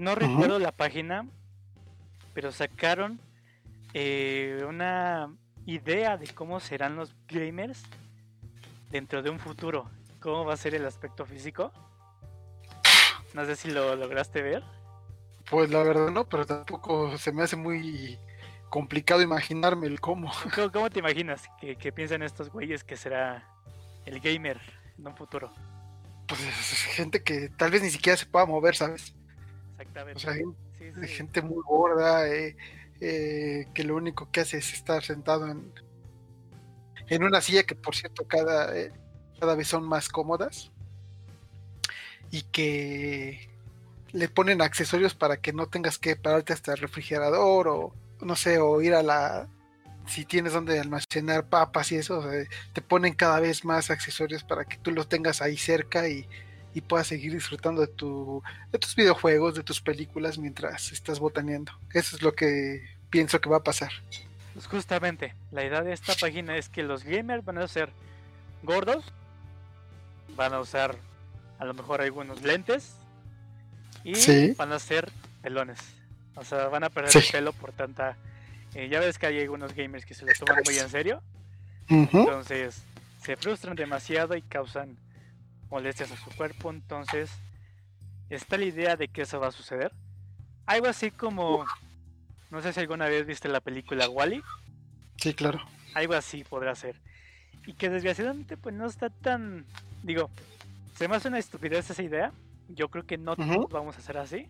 no 0.00 0.14
recuerdo 0.14 0.58
la 0.58 0.72
página, 0.72 1.26
pero 2.34 2.52
sacaron 2.52 3.20
eh, 3.92 4.64
una 4.66 5.32
idea 5.66 6.16
de 6.16 6.26
cómo 6.28 6.58
serán 6.58 6.96
los 6.96 7.14
gamers 7.28 7.82
dentro 8.90 9.22
de 9.22 9.30
un 9.30 9.38
futuro. 9.38 9.90
¿Cómo 10.20 10.44
va 10.44 10.54
a 10.54 10.56
ser 10.56 10.74
el 10.74 10.86
aspecto 10.86 11.24
físico? 11.24 11.72
No 13.34 13.44
sé 13.44 13.56
si 13.56 13.70
lo 13.70 13.94
lograste 13.94 14.42
ver. 14.42 14.64
Pues 15.50 15.70
la 15.70 15.82
verdad 15.82 16.10
no, 16.10 16.28
pero 16.28 16.46
tampoco 16.46 17.16
se 17.18 17.32
me 17.32 17.42
hace 17.42 17.56
muy 17.56 18.18
complicado 18.68 19.22
imaginarme 19.22 19.86
el 19.86 20.00
cómo. 20.00 20.32
¿Cómo, 20.54 20.72
cómo 20.72 20.90
te 20.90 21.00
imaginas 21.00 21.42
que, 21.60 21.76
que 21.76 21.92
piensan 21.92 22.22
estos 22.22 22.50
güeyes 22.50 22.84
que 22.84 22.96
será 22.96 23.46
el 24.06 24.20
gamer 24.20 24.60
en 24.98 25.06
un 25.06 25.16
futuro? 25.16 25.52
Pues 26.26 26.40
es 26.40 26.82
gente 26.94 27.22
que 27.22 27.48
tal 27.50 27.70
vez 27.70 27.82
ni 27.82 27.90
siquiera 27.90 28.16
se 28.16 28.26
pueda 28.26 28.46
mover, 28.46 28.76
¿sabes? 28.76 29.14
Exactamente. 29.80 30.16
O 30.16 30.20
sea, 30.20 30.32
hay 30.32 30.44
Sí, 30.80 30.92
sí, 30.98 31.08
gente 31.08 31.42
muy 31.42 31.62
gorda 31.62 32.26
eh, 32.26 32.56
eh, 33.00 33.66
que 33.74 33.84
lo 33.84 33.96
único 33.96 34.30
que 34.30 34.40
hace 34.40 34.56
es 34.56 34.72
estar 34.72 35.02
sentado 35.02 35.46
en, 35.46 35.70
en 37.08 37.22
una 37.22 37.42
silla 37.42 37.64
que 37.64 37.74
por 37.74 37.94
cierto 37.94 38.26
cada, 38.26 38.74
eh, 38.74 38.92
cada 39.38 39.54
vez 39.54 39.68
son 39.68 39.84
más 39.84 40.08
cómodas 40.08 40.70
y 42.30 42.42
que 42.42 43.50
le 44.12 44.28
ponen 44.28 44.62
accesorios 44.62 45.14
para 45.14 45.36
que 45.36 45.52
no 45.52 45.66
tengas 45.66 45.98
que 45.98 46.16
pararte 46.16 46.54
hasta 46.54 46.72
el 46.72 46.78
refrigerador 46.78 47.68
o 47.68 47.92
no 48.22 48.36
sé, 48.36 48.58
o 48.58 48.80
ir 48.80 48.94
a 48.94 49.02
la 49.02 49.48
si 50.06 50.24
tienes 50.24 50.54
donde 50.54 50.80
almacenar 50.80 51.46
papas 51.48 51.92
y 51.92 51.96
eso, 51.96 52.20
o 52.20 52.22
sea, 52.22 52.42
te 52.72 52.80
ponen 52.80 53.12
cada 53.14 53.38
vez 53.38 53.66
más 53.66 53.90
accesorios 53.90 54.44
para 54.44 54.64
que 54.64 54.78
tú 54.78 54.92
los 54.92 55.08
tengas 55.10 55.42
ahí 55.42 55.58
cerca 55.58 56.08
y, 56.08 56.26
y 56.74 56.80
puedas 56.80 57.06
seguir 57.08 57.32
disfrutando 57.32 57.80
de 57.80 57.88
tu 57.88 58.42
de 58.70 58.78
tus 58.78 58.94
videojuegos, 58.94 59.54
de 59.54 59.62
tus 59.64 59.80
películas 59.80 60.38
mientras 60.38 60.92
estás 60.92 61.18
botaneando. 61.18 61.72
Eso 61.92 62.16
es 62.16 62.22
lo 62.22 62.32
que 62.34 62.86
pienso 63.10 63.40
que 63.40 63.48
va 63.50 63.56
a 63.58 63.62
pasar. 63.64 63.90
Pues 64.54 64.66
justamente, 64.66 65.34
la 65.52 65.64
idea 65.64 65.82
de 65.82 65.92
esta 65.92 66.14
página 66.14 66.56
es 66.56 66.68
que 66.68 66.82
los 66.82 67.04
gamers 67.04 67.44
van 67.44 67.58
a 67.58 67.68
ser 67.68 67.90
gordos, 68.62 69.04
van 70.36 70.52
a 70.54 70.60
usar 70.60 70.96
a 71.58 71.64
lo 71.64 71.74
mejor 71.74 72.00
algunos 72.02 72.42
lentes 72.42 72.94
y 74.04 74.14
Sí. 74.14 74.54
van 74.56 74.72
a 74.72 74.78
ser 74.78 75.10
pelones. 75.42 75.78
O 76.36 76.44
sea, 76.44 76.68
van 76.68 76.84
a 76.84 76.90
perder 76.90 77.10
Sí. 77.10 77.18
el 77.18 77.24
pelo 77.32 77.52
por 77.52 77.72
tanta... 77.72 78.16
eh, 78.74 78.88
ya 78.88 79.00
ves 79.00 79.18
que 79.18 79.26
hay 79.26 79.40
algunos 79.40 79.74
gamers 79.74 80.06
que 80.06 80.14
se 80.14 80.24
lo 80.24 80.32
toman 80.38 80.62
muy 80.64 80.78
en 80.78 80.88
serio, 80.88 81.22
entonces 81.88 82.82
se 83.22 83.36
frustran 83.36 83.74
demasiado 83.76 84.36
y 84.36 84.42
causan 84.42 84.96
molestias 85.70 86.10
a 86.12 86.16
su 86.16 86.30
cuerpo, 86.30 86.70
entonces 86.70 87.30
está 88.28 88.56
la 88.56 88.64
idea 88.64 88.96
de 88.96 89.08
que 89.08 89.22
eso 89.22 89.40
va 89.40 89.48
a 89.48 89.52
suceder. 89.52 89.92
Algo 90.66 90.86
así 90.88 91.10
como... 91.10 91.64
No 92.50 92.60
sé 92.60 92.72
si 92.72 92.80
alguna 92.80 93.06
vez 93.06 93.26
viste 93.26 93.48
la 93.48 93.60
película 93.60 94.08
Wally. 94.08 94.42
Sí, 95.16 95.34
claro. 95.34 95.60
algo 95.94 96.14
así 96.14 96.42
podrá 96.44 96.74
ser. 96.74 96.96
Y 97.66 97.74
que 97.74 97.90
desgraciadamente 97.90 98.56
pues 98.56 98.74
no 98.74 98.86
está 98.86 99.10
tan, 99.10 99.66
digo, 100.02 100.30
se 100.96 101.06
me 101.08 101.16
hace 101.16 101.28
una 101.28 101.38
estupidez 101.38 101.88
esa 101.90 102.02
idea. 102.02 102.32
Yo 102.68 102.88
creo 102.88 103.04
que 103.06 103.18
no 103.18 103.36
todos 103.36 103.68
vamos 103.70 103.96
a 103.96 103.98
hacer 103.98 104.16
así, 104.18 104.48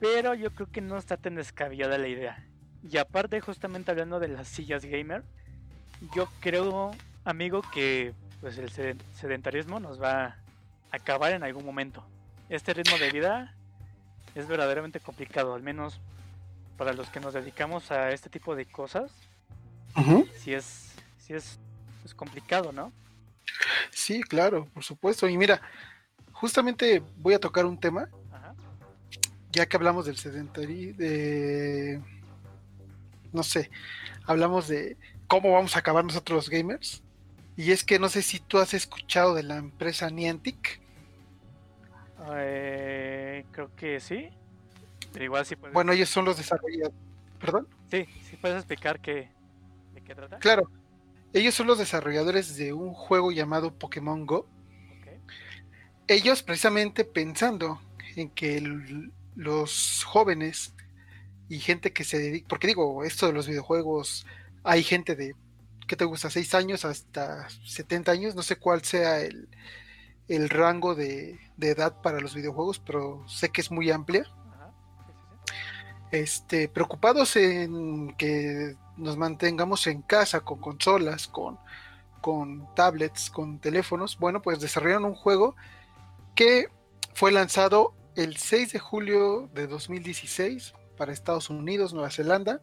pero 0.00 0.34
yo 0.34 0.50
creo 0.52 0.70
que 0.70 0.80
no 0.80 0.96
está 0.98 1.16
tan 1.16 1.34
descabellada 1.36 1.98
la 1.98 2.08
idea. 2.08 2.44
Y 2.88 2.98
aparte 2.98 3.40
justamente 3.40 3.90
hablando 3.90 4.20
de 4.20 4.28
las 4.28 4.46
sillas 4.46 4.84
gamer, 4.84 5.22
yo 6.14 6.28
creo, 6.40 6.90
amigo, 7.24 7.62
que 7.72 8.12
pues 8.40 8.58
el 8.58 8.70
seden- 8.70 9.00
sedentarismo 9.14 9.80
nos 9.80 10.00
va 10.02 10.36
acabar 10.94 11.32
en 11.32 11.42
algún 11.42 11.64
momento. 11.64 12.04
Este 12.48 12.74
ritmo 12.74 12.98
de 12.98 13.10
vida 13.10 13.54
es 14.34 14.46
verdaderamente 14.46 15.00
complicado, 15.00 15.54
al 15.54 15.62
menos 15.62 16.00
para 16.76 16.92
los 16.92 17.08
que 17.08 17.20
nos 17.20 17.34
dedicamos 17.34 17.90
a 17.90 18.10
este 18.10 18.28
tipo 18.28 18.56
de 18.56 18.66
cosas 18.66 19.10
sí 20.42 20.52
es, 20.52 20.92
sí 21.18 21.34
es, 21.34 21.58
es 22.04 22.14
complicado, 22.14 22.72
¿no? 22.72 22.92
Sí, 23.90 24.22
claro, 24.22 24.66
por 24.74 24.82
supuesto. 24.82 25.28
Y 25.28 25.36
mira, 25.36 25.60
justamente 26.32 27.02
voy 27.16 27.34
a 27.34 27.38
tocar 27.38 27.66
un 27.66 27.78
tema, 27.78 28.08
Ajá. 28.32 28.54
ya 29.52 29.66
que 29.66 29.76
hablamos 29.76 30.06
del 30.06 30.16
sedentarismo, 30.16 30.98
de... 30.98 32.00
No 33.32 33.42
sé, 33.42 33.70
hablamos 34.26 34.68
de 34.68 34.96
cómo 35.26 35.52
vamos 35.52 35.74
a 35.74 35.80
acabar 35.80 36.04
nosotros 36.04 36.36
los 36.36 36.50
gamers. 36.50 37.02
Y 37.56 37.70
es 37.72 37.84
que 37.84 37.98
no 37.98 38.08
sé 38.08 38.22
si 38.22 38.40
tú 38.40 38.58
has 38.58 38.74
escuchado 38.74 39.34
de 39.34 39.42
la 39.44 39.56
empresa 39.56 40.10
Niantic. 40.10 40.80
Eh, 42.36 43.44
creo 43.52 43.74
que 43.76 44.00
sí. 44.00 44.28
Pero 45.12 45.24
igual 45.24 45.46
sí 45.46 45.56
puedes, 45.56 45.74
Bueno, 45.74 45.92
ellos 45.92 46.08
son 46.08 46.24
los 46.24 46.36
desarrolladores. 46.36 46.96
¿Perdón? 47.40 47.68
sí, 47.90 48.06
sí 48.22 48.36
puedes 48.36 48.56
explicar 48.58 49.00
qué, 49.00 49.28
de 49.94 50.00
qué 50.02 50.14
trata. 50.14 50.38
Claro, 50.38 50.70
ellos 51.32 51.54
son 51.54 51.66
los 51.66 51.78
desarrolladores 51.78 52.56
de 52.56 52.72
un 52.72 52.94
juego 52.94 53.32
llamado 53.32 53.74
Pokémon 53.74 54.26
Go. 54.26 54.46
Ellos 56.06 56.42
precisamente 56.42 57.04
pensando 57.04 57.80
en 58.16 58.30
que 58.30 58.58
el- 58.58 59.12
los 59.34 60.04
jóvenes 60.04 60.74
y 61.48 61.60
gente 61.60 61.92
que 61.92 62.04
se 62.04 62.18
dedica, 62.18 62.46
porque 62.48 62.66
digo, 62.68 63.04
esto 63.04 63.26
de 63.26 63.32
los 63.32 63.48
videojuegos, 63.48 64.26
hay 64.64 64.82
gente 64.84 65.16
de, 65.16 65.34
¿qué 65.86 65.96
te 65.96 66.04
gusta? 66.04 66.30
6 66.30 66.54
años 66.54 66.84
hasta 66.84 67.48
70 67.64 68.12
años, 68.12 68.34
no 68.34 68.42
sé 68.42 68.56
cuál 68.56 68.82
sea 68.84 69.20
el, 69.22 69.48
el 70.28 70.48
rango 70.48 70.94
de, 70.94 71.38
de 71.56 71.70
edad 71.70 72.00
para 72.00 72.20
los 72.20 72.34
videojuegos, 72.34 72.78
pero 72.78 73.24
sé 73.28 73.50
que 73.50 73.60
es 73.60 73.70
muy 73.70 73.90
amplia. 73.90 74.26
Ajá. 74.54 74.72
Este, 76.10 76.68
preocupados 76.68 77.36
en 77.36 78.14
que 78.16 78.76
nos 78.96 79.16
mantengamos 79.16 79.86
en 79.86 80.02
casa 80.02 80.40
con 80.40 80.60
consolas, 80.60 81.26
con, 81.26 81.58
con 82.20 82.72
tablets, 82.74 83.30
con 83.30 83.58
teléfonos, 83.58 84.18
bueno, 84.18 84.40
pues 84.40 84.60
desarrollaron 84.60 85.04
un 85.04 85.14
juego 85.14 85.56
que 86.34 86.68
fue 87.12 87.32
lanzado 87.32 87.94
el 88.16 88.36
6 88.36 88.72
de 88.72 88.78
julio 88.78 89.48
de 89.54 89.66
2016 89.66 90.74
para 90.96 91.12
Estados 91.12 91.50
Unidos, 91.50 91.92
Nueva 91.92 92.10
Zelanda, 92.10 92.60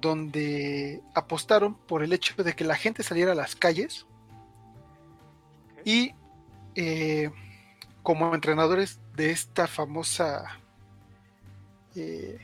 donde 0.00 1.02
apostaron 1.14 1.74
por 1.74 2.02
el 2.02 2.12
hecho 2.12 2.42
de 2.42 2.54
que 2.54 2.64
la 2.64 2.76
gente 2.76 3.02
saliera 3.02 3.32
a 3.32 3.36
las 3.36 3.56
calles. 3.56 4.06
Y 5.86 6.12
eh, 6.74 7.30
como 8.02 8.34
entrenadores 8.34 9.00
de 9.14 9.30
esta 9.30 9.68
famosa 9.68 10.58
eh, 11.94 12.38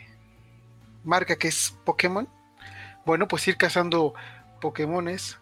marca 1.05 1.37
que 1.37 1.49
es 1.49 1.77
Pokémon, 1.85 2.29
bueno, 3.05 3.27
pues 3.29 3.47
ir 3.49 3.57
cazando 3.57 4.15
Pokémones. 4.61 5.39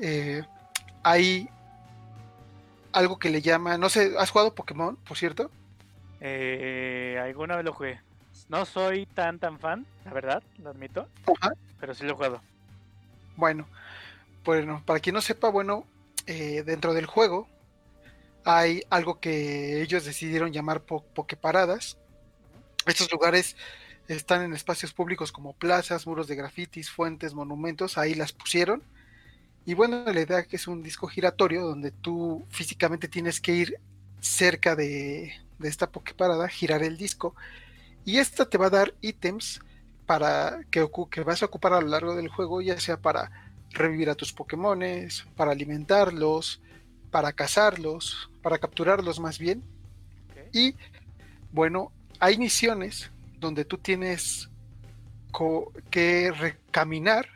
eh, 0.00 0.42
hay 1.04 1.48
algo 2.92 3.18
que 3.18 3.30
le 3.30 3.40
llama, 3.40 3.78
no 3.78 3.88
sé, 3.88 4.12
¿has 4.18 4.30
jugado 4.30 4.54
Pokémon, 4.54 4.96
por 4.96 5.16
cierto? 5.16 5.50
Eh, 6.20 7.18
alguna 7.22 7.54
vez 7.56 7.64
lo 7.64 7.72
jugué. 7.72 8.00
No 8.48 8.64
soy 8.64 9.06
tan 9.06 9.38
tan 9.38 9.60
fan, 9.60 9.86
la 10.04 10.12
verdad, 10.12 10.42
lo 10.58 10.70
admito, 10.70 11.08
Ajá. 11.40 11.52
pero 11.78 11.94
sí 11.94 12.04
lo 12.04 12.10
he 12.10 12.14
jugado. 12.14 12.42
Bueno, 13.36 13.66
bueno, 14.44 14.82
para 14.84 14.98
quien 14.98 15.14
no 15.14 15.20
sepa, 15.20 15.48
bueno, 15.50 15.84
eh, 16.28 16.62
dentro 16.62 16.92
del 16.92 17.06
juego 17.06 17.48
hay 18.44 18.82
algo 18.90 19.18
que 19.18 19.80
ellos 19.80 20.04
decidieron 20.04 20.52
llamar 20.52 20.82
po 20.82 21.02
Poképaradas. 21.02 21.96
Estos 22.86 23.10
lugares 23.10 23.56
están 24.08 24.42
en 24.42 24.52
espacios 24.52 24.92
públicos 24.92 25.32
como 25.32 25.54
plazas, 25.54 26.06
muros 26.06 26.28
de 26.28 26.36
grafitis, 26.36 26.90
fuentes, 26.90 27.32
monumentos, 27.32 27.96
ahí 27.96 28.14
las 28.14 28.32
pusieron. 28.32 28.82
Y 29.64 29.72
bueno, 29.72 30.04
la 30.04 30.20
idea 30.20 30.44
que 30.44 30.56
es 30.56 30.68
un 30.68 30.82
disco 30.82 31.06
giratorio 31.08 31.62
donde 31.64 31.92
tú 31.92 32.44
físicamente 32.50 33.08
tienes 33.08 33.40
que 33.40 33.52
ir 33.52 33.80
cerca 34.20 34.76
de, 34.76 35.32
de 35.58 35.68
esta 35.68 35.90
Poképarada, 35.90 36.46
girar 36.48 36.82
el 36.82 36.98
disco. 36.98 37.34
Y 38.04 38.18
esta 38.18 38.44
te 38.44 38.58
va 38.58 38.66
a 38.66 38.70
dar 38.70 38.94
ítems 39.00 39.60
para 40.04 40.60
que, 40.70 40.86
que 41.10 41.22
vas 41.22 41.42
a 41.42 41.46
ocupar 41.46 41.72
a 41.72 41.80
lo 41.80 41.88
largo 41.88 42.14
del 42.14 42.28
juego, 42.28 42.60
ya 42.60 42.78
sea 42.78 42.98
para 42.98 43.47
revivir 43.70 44.10
a 44.10 44.14
tus 44.14 44.32
Pokémones, 44.32 45.26
para 45.36 45.52
alimentarlos, 45.52 46.60
para 47.10 47.32
cazarlos, 47.32 48.30
para 48.42 48.58
capturarlos 48.58 49.20
más 49.20 49.38
bien. 49.38 49.62
Y 50.52 50.74
bueno, 51.52 51.92
hay 52.20 52.38
misiones 52.38 53.10
donde 53.38 53.64
tú 53.64 53.78
tienes 53.78 54.48
que 55.90 56.32
recaminar, 56.32 57.28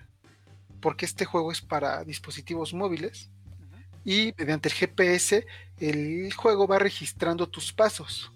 porque 0.80 1.04
este 1.04 1.24
juego 1.24 1.52
es 1.52 1.60
para 1.60 2.02
dispositivos 2.04 2.74
móviles, 2.74 3.30
y 4.04 4.34
mediante 4.36 4.68
el 4.68 4.74
GPS 4.74 5.46
el 5.78 6.32
juego 6.34 6.66
va 6.66 6.78
registrando 6.78 7.48
tus 7.48 7.72
pasos. 7.72 8.32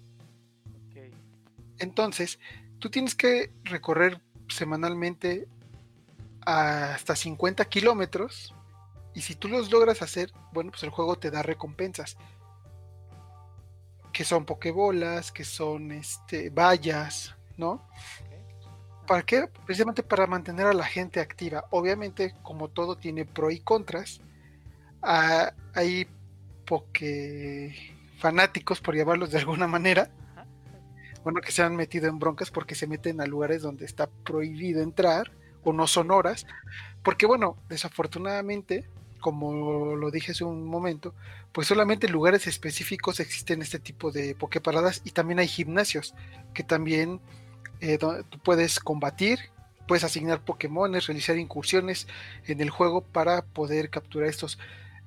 Entonces, 1.77 2.39
tú 2.79 2.89
tienes 2.89 3.15
que 3.15 3.51
recorrer 3.63 4.21
semanalmente 4.47 5.47
hasta 6.47 7.13
50 7.13 7.65
kilómetros. 7.65 8.55
Y 9.13 9.21
si 9.21 9.35
tú 9.35 9.49
los 9.49 9.69
logras 9.69 10.01
hacer, 10.01 10.31
bueno, 10.53 10.71
pues 10.71 10.83
el 10.83 10.91
juego 10.91 11.17
te 11.17 11.29
da 11.29 11.43
recompensas. 11.43 12.15
Que 14.13 14.23
son 14.23 14.45
pokebolas, 14.45 15.33
que 15.33 15.43
son 15.43 15.91
este, 15.91 16.49
vallas, 16.49 17.35
¿no? 17.57 17.85
¿Para 19.05 19.23
qué? 19.23 19.49
Precisamente 19.65 20.03
para 20.03 20.25
mantener 20.25 20.67
a 20.67 20.73
la 20.73 20.85
gente 20.85 21.19
activa. 21.19 21.65
Obviamente, 21.71 22.33
como 22.43 22.69
todo 22.69 22.95
tiene 22.97 23.25
pro 23.25 23.51
y 23.51 23.59
contras, 23.59 24.21
ah, 25.01 25.51
hay 25.73 26.07
poke 26.65 27.75
fanáticos, 28.19 28.79
por 28.79 28.95
llamarlos 28.95 29.31
de 29.31 29.39
alguna 29.39 29.67
manera, 29.67 30.09
bueno, 31.23 31.41
que 31.41 31.51
se 31.51 31.61
han 31.61 31.75
metido 31.75 32.07
en 32.07 32.19
broncas 32.19 32.51
porque 32.51 32.73
se 32.73 32.87
meten 32.87 33.19
a 33.21 33.25
lugares 33.25 33.61
donde 33.61 33.85
está 33.85 34.07
prohibido 34.07 34.81
entrar 34.81 35.36
o 35.67 35.73
no 35.73 35.85
son 35.85 36.11
horas, 36.11 36.45
porque 37.03 37.25
bueno, 37.25 37.57
desafortunadamente, 37.67 38.85
como 39.19 39.97
lo 39.97 40.11
dije 40.11 40.31
hace 40.31 40.45
un 40.45 40.65
momento, 40.65 41.13
pues 41.51 41.67
solamente 41.67 42.07
en 42.07 42.13
lugares 42.13 42.47
específicos 42.47 43.19
existen 43.19 43.61
este 43.61 43.77
tipo 43.77 44.11
de 44.11 44.33
poképaradas 44.33 45.01
y 45.03 45.11
también 45.11 45.39
hay 45.39 45.47
gimnasios 45.47 46.13
que 46.53 46.63
también 46.63 47.19
eh, 47.81 47.97
tú 47.97 48.39
puedes 48.39 48.79
combatir, 48.79 49.39
puedes 49.89 50.05
asignar 50.05 50.45
Pokémones, 50.45 51.07
realizar 51.07 51.37
incursiones 51.37 52.07
en 52.45 52.61
el 52.61 52.69
juego 52.69 53.01
para 53.01 53.41
poder 53.41 53.89
capturar 53.89 54.29
estos 54.29 54.57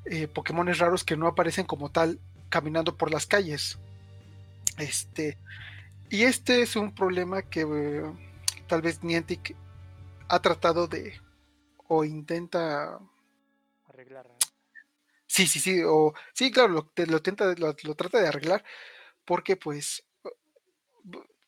eh, 0.04 0.28
Pokémones 0.28 0.78
raros 0.78 1.04
que 1.04 1.16
no 1.16 1.26
aparecen 1.26 1.64
como 1.64 1.90
tal 1.90 2.18
caminando 2.50 2.98
por 2.98 3.10
las 3.10 3.24
calles. 3.24 3.78
Este, 4.76 5.38
y 6.10 6.24
este 6.24 6.60
es 6.60 6.76
un 6.76 6.94
problema 6.94 7.40
que 7.40 7.62
eh, 7.62 8.02
tal 8.66 8.82
vez 8.82 9.02
Niantic 9.02 9.54
ha 10.30 10.40
tratado 10.40 10.86
de 10.86 11.20
o 11.88 12.04
intenta 12.04 12.98
Arreglar. 13.86 14.28
¿no? 14.28 14.36
Sí, 15.26 15.46
sí, 15.46 15.58
sí, 15.60 15.82
o 15.84 16.14
sí, 16.32 16.50
claro, 16.50 16.68
lo, 16.72 16.86
te- 16.86 17.06
lo, 17.06 17.20
tenta, 17.20 17.52
lo, 17.56 17.74
lo 17.82 17.94
trata 17.94 18.20
de 18.20 18.28
arreglar 18.28 18.64
porque 19.24 19.56
pues 19.56 20.04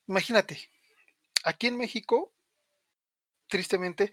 imagínate, 0.07 0.70
aquí 1.45 1.68
en 1.68 1.76
México, 1.76 2.33
tristemente, 3.49 4.12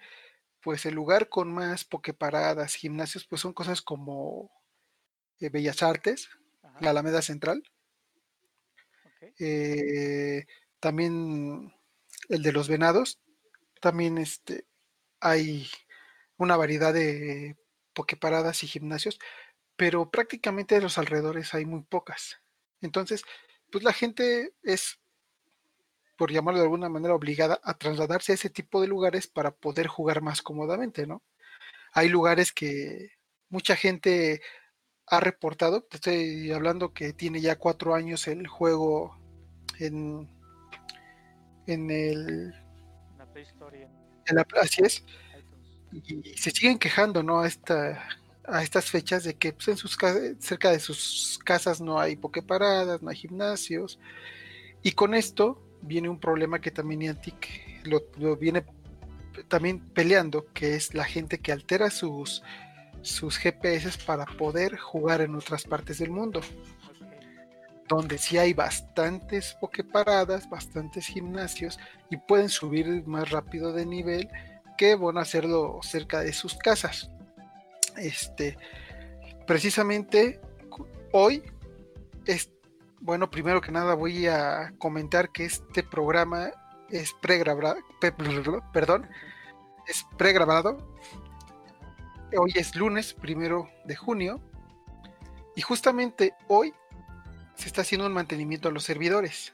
pues 0.61 0.85
el 0.85 0.93
lugar 0.95 1.29
con 1.29 1.51
más 1.53 1.85
pokeparadas, 1.85 2.75
gimnasios, 2.75 3.25
pues 3.25 3.41
son 3.41 3.53
cosas 3.53 3.81
como 3.81 4.51
eh, 5.39 5.49
Bellas 5.49 5.81
Artes, 5.83 6.29
Ajá. 6.61 6.77
la 6.81 6.89
Alameda 6.91 7.21
Central, 7.21 7.63
eh, 9.39 10.45
también 10.79 11.73
el 12.29 12.43
de 12.43 12.51
los 12.51 12.67
Venados, 12.67 13.19
también 13.79 14.17
este, 14.17 14.65
hay 15.19 15.69
una 16.37 16.57
variedad 16.57 16.93
de 16.93 17.57
pokeparadas 17.93 18.63
y 18.63 18.67
gimnasios, 18.67 19.19
pero 19.75 20.09
prácticamente 20.09 20.75
de 20.75 20.81
los 20.81 20.97
alrededores 20.97 21.53
hay 21.53 21.65
muy 21.65 21.83
pocas. 21.83 22.41
Entonces, 22.81 23.23
pues 23.71 23.83
la 23.83 23.93
gente 23.93 24.53
es, 24.63 24.99
por 26.17 26.31
llamarlo 26.31 26.59
de 26.59 26.65
alguna 26.65 26.89
manera, 26.89 27.13
obligada 27.13 27.59
a 27.63 27.77
trasladarse 27.77 28.31
a 28.31 28.35
ese 28.35 28.49
tipo 28.49 28.81
de 28.81 28.87
lugares 28.87 29.27
para 29.27 29.51
poder 29.51 29.87
jugar 29.87 30.21
más 30.21 30.41
cómodamente, 30.41 31.07
¿no? 31.07 31.23
Hay 31.93 32.09
lugares 32.09 32.51
que 32.51 33.11
mucha 33.49 33.75
gente 33.75 34.41
ha 35.07 35.19
reportado, 35.19 35.81
te 35.83 35.97
estoy 35.97 36.51
hablando 36.51 36.93
que 36.93 37.13
tiene 37.13 37.41
ya 37.41 37.57
cuatro 37.57 37.95
años 37.95 38.27
el 38.27 38.47
juego 38.47 39.17
en, 39.79 40.29
en 41.65 41.89
el, 41.89 42.53
En 44.27 44.35
la 44.35 44.41
en 44.41 44.57
así 44.61 44.81
es, 44.83 45.03
y 45.91 46.21
se 46.37 46.51
siguen 46.51 46.77
quejando, 46.77 47.23
¿no? 47.23 47.39
A, 47.39 47.47
esta, 47.47 48.07
a 48.45 48.61
estas 48.63 48.89
fechas 48.91 49.23
de 49.23 49.35
que 49.35 49.53
pues, 49.53 49.67
en 49.69 49.77
sus 49.77 49.97
ca- 49.97 50.13
cerca 50.39 50.71
de 50.71 50.79
sus 50.79 51.39
casas 51.43 51.81
no 51.81 51.99
hay 51.99 52.15
pokeparadas, 52.15 53.01
no 53.01 53.09
hay 53.09 53.15
gimnasios. 53.17 53.99
Y 54.83 54.91
con 54.91 55.13
esto 55.13 55.61
viene 55.81 56.09
un 56.09 56.19
problema 56.19 56.59
que 56.61 56.71
también 56.71 56.99
Niantic 56.99 57.85
lo, 57.85 58.03
lo 58.17 58.35
viene 58.37 58.65
también 59.47 59.79
peleando, 59.79 60.45
que 60.53 60.75
es 60.75 60.93
la 60.93 61.05
gente 61.05 61.39
que 61.39 61.51
altera 61.51 61.89
sus, 61.89 62.43
sus 63.01 63.37
GPS 63.37 63.97
para 64.05 64.25
poder 64.25 64.77
jugar 64.77 65.21
en 65.21 65.35
otras 65.35 65.63
partes 65.63 65.97
del 65.99 66.11
mundo. 66.11 66.41
Donde 67.89 68.17
sí 68.17 68.37
hay 68.37 68.53
bastantes 68.53 69.57
pokeparadas, 69.59 70.49
bastantes 70.49 71.07
gimnasios 71.07 71.77
y 72.09 72.15
pueden 72.15 72.47
subir 72.47 73.05
más 73.05 73.29
rápido 73.29 73.73
de 73.73 73.85
nivel 73.85 74.29
que 74.77 74.95
van 74.95 75.17
a 75.17 75.21
hacerlo 75.21 75.79
cerca 75.81 76.21
de 76.21 76.31
sus 76.31 76.55
casas. 76.55 77.11
Este, 77.97 78.57
precisamente 79.45 80.39
hoy 81.11 81.43
es 82.25 82.49
bueno, 83.01 83.29
primero 83.29 83.61
que 83.61 83.71
nada 83.71 83.93
voy 83.93 84.27
a 84.27 84.73
comentar 84.77 85.31
que 85.31 85.45
este 85.45 85.83
programa 85.83 86.51
es 86.89 87.13
pregrabado, 87.21 87.79
perdón, 88.73 89.07
es 89.87 90.05
pregrabado. 90.17 90.77
Hoy 92.37 92.51
es 92.55 92.75
lunes, 92.75 93.13
primero 93.13 93.69
de 93.85 93.95
junio, 93.95 94.39
y 95.55 95.61
justamente 95.61 96.35
hoy 96.47 96.73
se 97.59 97.67
está 97.67 97.81
haciendo 97.81 98.07
un 98.07 98.13
mantenimiento 98.13 98.69
a 98.69 98.71
los 98.71 98.85
servidores. 98.85 99.53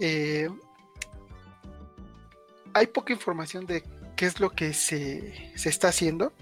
Eh, 0.00 0.50
hay 2.74 2.86
poca 2.88 3.14
información 3.14 3.64
de 3.64 3.82
qué 4.16 4.26
es 4.26 4.38
lo 4.38 4.50
que 4.50 4.74
se, 4.74 5.50
se 5.56 5.70
está 5.70 5.88
haciendo. 5.88 6.32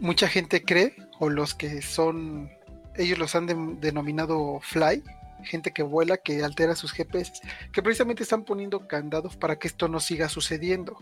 Mucha 0.00 0.28
gente 0.28 0.62
cree, 0.62 0.94
o 1.18 1.30
los 1.30 1.54
que 1.54 1.80
son 1.80 2.50
ellos 2.98 3.18
los 3.18 3.34
han 3.34 3.80
denominado 3.80 4.60
fly, 4.60 5.02
gente 5.42 5.72
que 5.72 5.82
vuela, 5.82 6.18
que 6.18 6.44
altera 6.44 6.74
sus 6.74 6.92
GPS, 6.92 7.32
que 7.72 7.82
precisamente 7.82 8.22
están 8.22 8.44
poniendo 8.44 8.86
candados 8.86 9.34
para 9.38 9.58
que 9.58 9.66
esto 9.66 9.88
no 9.88 9.98
siga 9.98 10.28
sucediendo. 10.28 10.98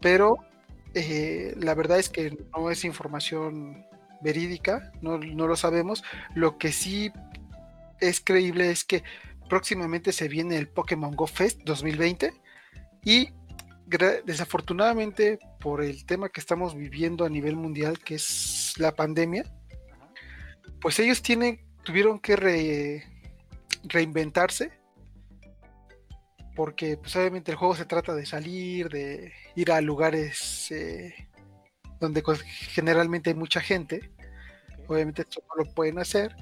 Pero 0.00 0.38
eh, 0.94 1.54
la 1.58 1.74
verdad 1.74 1.98
es 1.98 2.08
que 2.08 2.38
no 2.56 2.70
es 2.70 2.86
información 2.86 3.84
verídica, 4.22 4.92
no, 5.00 5.18
no, 5.18 5.46
lo 5.46 5.56
sabemos. 5.56 6.02
Lo 6.34 6.58
que 6.58 6.72
sí 6.72 7.12
es 8.00 8.20
creíble 8.20 8.70
es 8.70 8.84
que 8.84 9.02
próximamente 9.48 10.12
se 10.12 10.28
viene 10.28 10.56
el 10.56 10.68
Pokémon 10.68 11.14
Go 11.14 11.26
Fest 11.26 11.60
2020 11.64 12.32
y 13.04 13.30
desafortunadamente 14.24 15.38
por 15.58 15.82
el 15.82 16.06
tema 16.06 16.28
que 16.28 16.40
estamos 16.40 16.76
viviendo 16.76 17.24
a 17.24 17.28
nivel 17.28 17.56
mundial, 17.56 17.98
que 17.98 18.14
es 18.14 18.74
la 18.78 18.94
pandemia, 18.94 19.44
pues 20.80 20.98
ellos 21.00 21.22
tienen, 21.22 21.60
tuvieron 21.82 22.20
que 22.20 23.04
reinventarse, 23.82 24.70
porque 26.54 26.96
pues 26.96 27.16
obviamente 27.16 27.50
el 27.50 27.56
juego 27.56 27.74
se 27.74 27.84
trata 27.84 28.14
de 28.14 28.26
salir, 28.26 28.88
de 28.88 29.32
ir 29.56 29.72
a 29.72 29.80
lugares 29.80 30.70
eh, 30.70 31.28
donde 32.00 32.22
generalmente 32.72 33.30
hay 33.30 33.36
mucha 33.36 33.60
gente, 33.60 34.10
obviamente 34.88 35.22
esto 35.22 35.42
no 35.48 35.64
lo 35.64 35.74
pueden 35.74 35.98
hacer, 35.98 36.34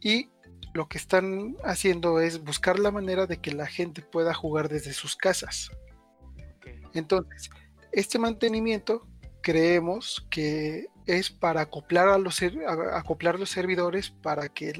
y 0.00 0.30
lo 0.72 0.88
que 0.88 0.98
están 0.98 1.56
haciendo 1.64 2.20
es 2.20 2.42
buscar 2.42 2.78
la 2.78 2.90
manera 2.90 3.26
de 3.26 3.38
que 3.38 3.52
la 3.52 3.66
gente 3.66 4.02
pueda 4.02 4.32
jugar 4.32 4.68
desde 4.68 4.92
sus 4.92 5.16
casas. 5.16 5.70
Entonces, 6.94 7.50
este 7.92 8.18
mantenimiento 8.18 9.06
creemos 9.42 10.26
que 10.30 10.86
es 11.06 11.30
para 11.30 11.62
acoplar 11.62 12.08
a 12.08 12.18
los, 12.18 12.40
acoplar 12.92 13.38
los 13.38 13.50
servidores 13.50 14.10
para 14.10 14.48
que 14.48 14.72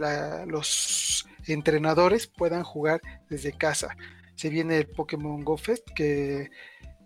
los 0.47 1.27
entrenadores 1.47 2.27
puedan 2.27 2.63
jugar 2.63 3.01
desde 3.29 3.53
casa. 3.53 3.97
Se 4.37 4.49
viene 4.49 4.79
el 4.79 4.87
Pokémon 4.87 5.45
Go 5.45 5.57
Fest 5.57 5.87
que 5.95 6.51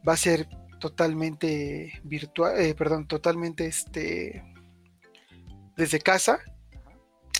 va 0.06 0.12
a 0.12 0.18
ser 0.18 0.48
totalmente 0.80 2.00
virtual, 2.04 2.60
eh, 2.60 2.74
perdón, 2.74 3.06
totalmente 3.06 3.66
este 3.66 4.44
desde 5.76 6.00
casa. 6.00 6.40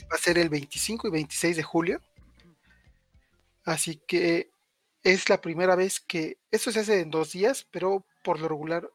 Va 0.02 0.16
a 0.16 0.18
ser 0.18 0.38
el 0.38 0.48
25 0.48 1.08
y 1.08 1.10
26 1.10 1.56
de 1.56 1.62
julio. 1.62 2.00
Así 3.64 3.96
que 4.06 4.50
es 5.02 5.28
la 5.28 5.40
primera 5.40 5.76
vez 5.76 6.00
que 6.00 6.38
esto 6.50 6.72
se 6.72 6.80
hace 6.80 7.00
en 7.00 7.10
dos 7.10 7.32
días, 7.32 7.66
pero 7.70 8.04
por 8.22 8.40
lo 8.40 8.48
regular 8.48 8.90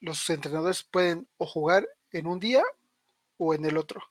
los 0.00 0.28
entrenadores 0.30 0.82
pueden 0.82 1.28
o 1.38 1.46
jugar 1.46 1.88
en 2.12 2.26
un 2.26 2.38
día 2.38 2.62
o 3.38 3.54
en 3.54 3.64
el 3.64 3.76
otro. 3.76 4.02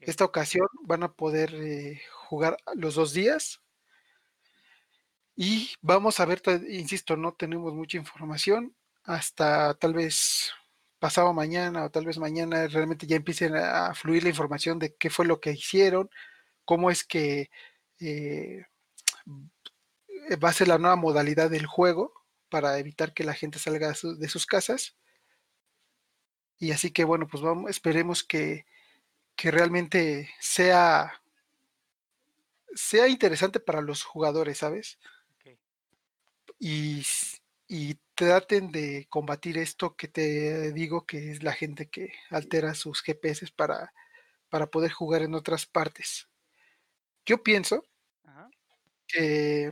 Esta 0.00 0.24
ocasión 0.24 0.66
van 0.82 1.02
a 1.02 1.12
poder 1.12 1.54
eh, 1.54 2.02
jugar 2.12 2.58
los 2.74 2.94
dos 2.94 3.12
días. 3.14 3.60
Y 5.36 5.74
vamos 5.80 6.20
a 6.20 6.26
ver, 6.26 6.42
insisto, 6.68 7.16
no 7.16 7.32
tenemos 7.34 7.74
mucha 7.74 7.96
información 7.98 8.74
hasta 9.04 9.74
tal 9.74 9.94
vez 9.94 10.52
pasado 10.98 11.32
mañana 11.34 11.84
o 11.84 11.90
tal 11.90 12.06
vez 12.06 12.18
mañana 12.18 12.66
realmente 12.68 13.06
ya 13.06 13.16
empiecen 13.16 13.56
a 13.56 13.94
fluir 13.94 14.22
la 14.22 14.30
información 14.30 14.78
de 14.78 14.94
qué 14.94 15.10
fue 15.10 15.26
lo 15.26 15.40
que 15.40 15.52
hicieron, 15.52 16.08
cómo 16.64 16.90
es 16.90 17.04
que 17.04 17.50
eh, 18.00 18.64
va 20.42 20.48
a 20.50 20.52
ser 20.52 20.68
la 20.68 20.78
nueva 20.78 20.96
modalidad 20.96 21.50
del 21.50 21.66
juego 21.66 22.12
para 22.48 22.78
evitar 22.78 23.12
que 23.12 23.24
la 23.24 23.34
gente 23.34 23.58
salga 23.58 23.92
de 23.92 24.28
sus 24.28 24.46
casas. 24.46 24.96
Y 26.58 26.70
así 26.72 26.90
que 26.92 27.04
bueno, 27.04 27.26
pues 27.28 27.42
vamos, 27.42 27.70
esperemos 27.70 28.24
que, 28.24 28.64
realmente 29.36 30.30
sea, 30.40 31.20
sea 32.74 33.08
interesante 33.08 33.60
para 33.60 33.82
los 33.82 34.04
jugadores, 34.04 34.58
¿sabes? 34.58 34.98
Y, 36.58 37.04
y 37.68 37.94
traten 38.14 38.70
de 38.70 39.06
combatir 39.10 39.58
esto 39.58 39.96
que 39.96 40.08
te 40.08 40.72
digo 40.72 41.06
que 41.06 41.32
es 41.32 41.42
la 41.42 41.52
gente 41.52 41.88
que 41.88 42.12
altera 42.30 42.74
sus 42.74 43.02
GPS 43.02 43.48
para, 43.56 43.92
para 44.48 44.66
poder 44.68 44.92
jugar 44.92 45.22
en 45.22 45.34
otras 45.34 45.66
partes. 45.66 46.28
Yo 47.26 47.42
pienso 47.42 47.84
que 49.06 49.70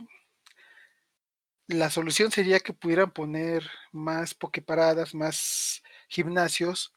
la 1.68 1.91
solución 1.91 2.30
sería 2.30 2.61
que 2.61 2.72
pudieran 2.72 3.11
poner 3.11 3.68
más 3.93 4.35
pokeparadas, 4.35 5.14
más 5.14 5.83
gimnasios 6.09 6.93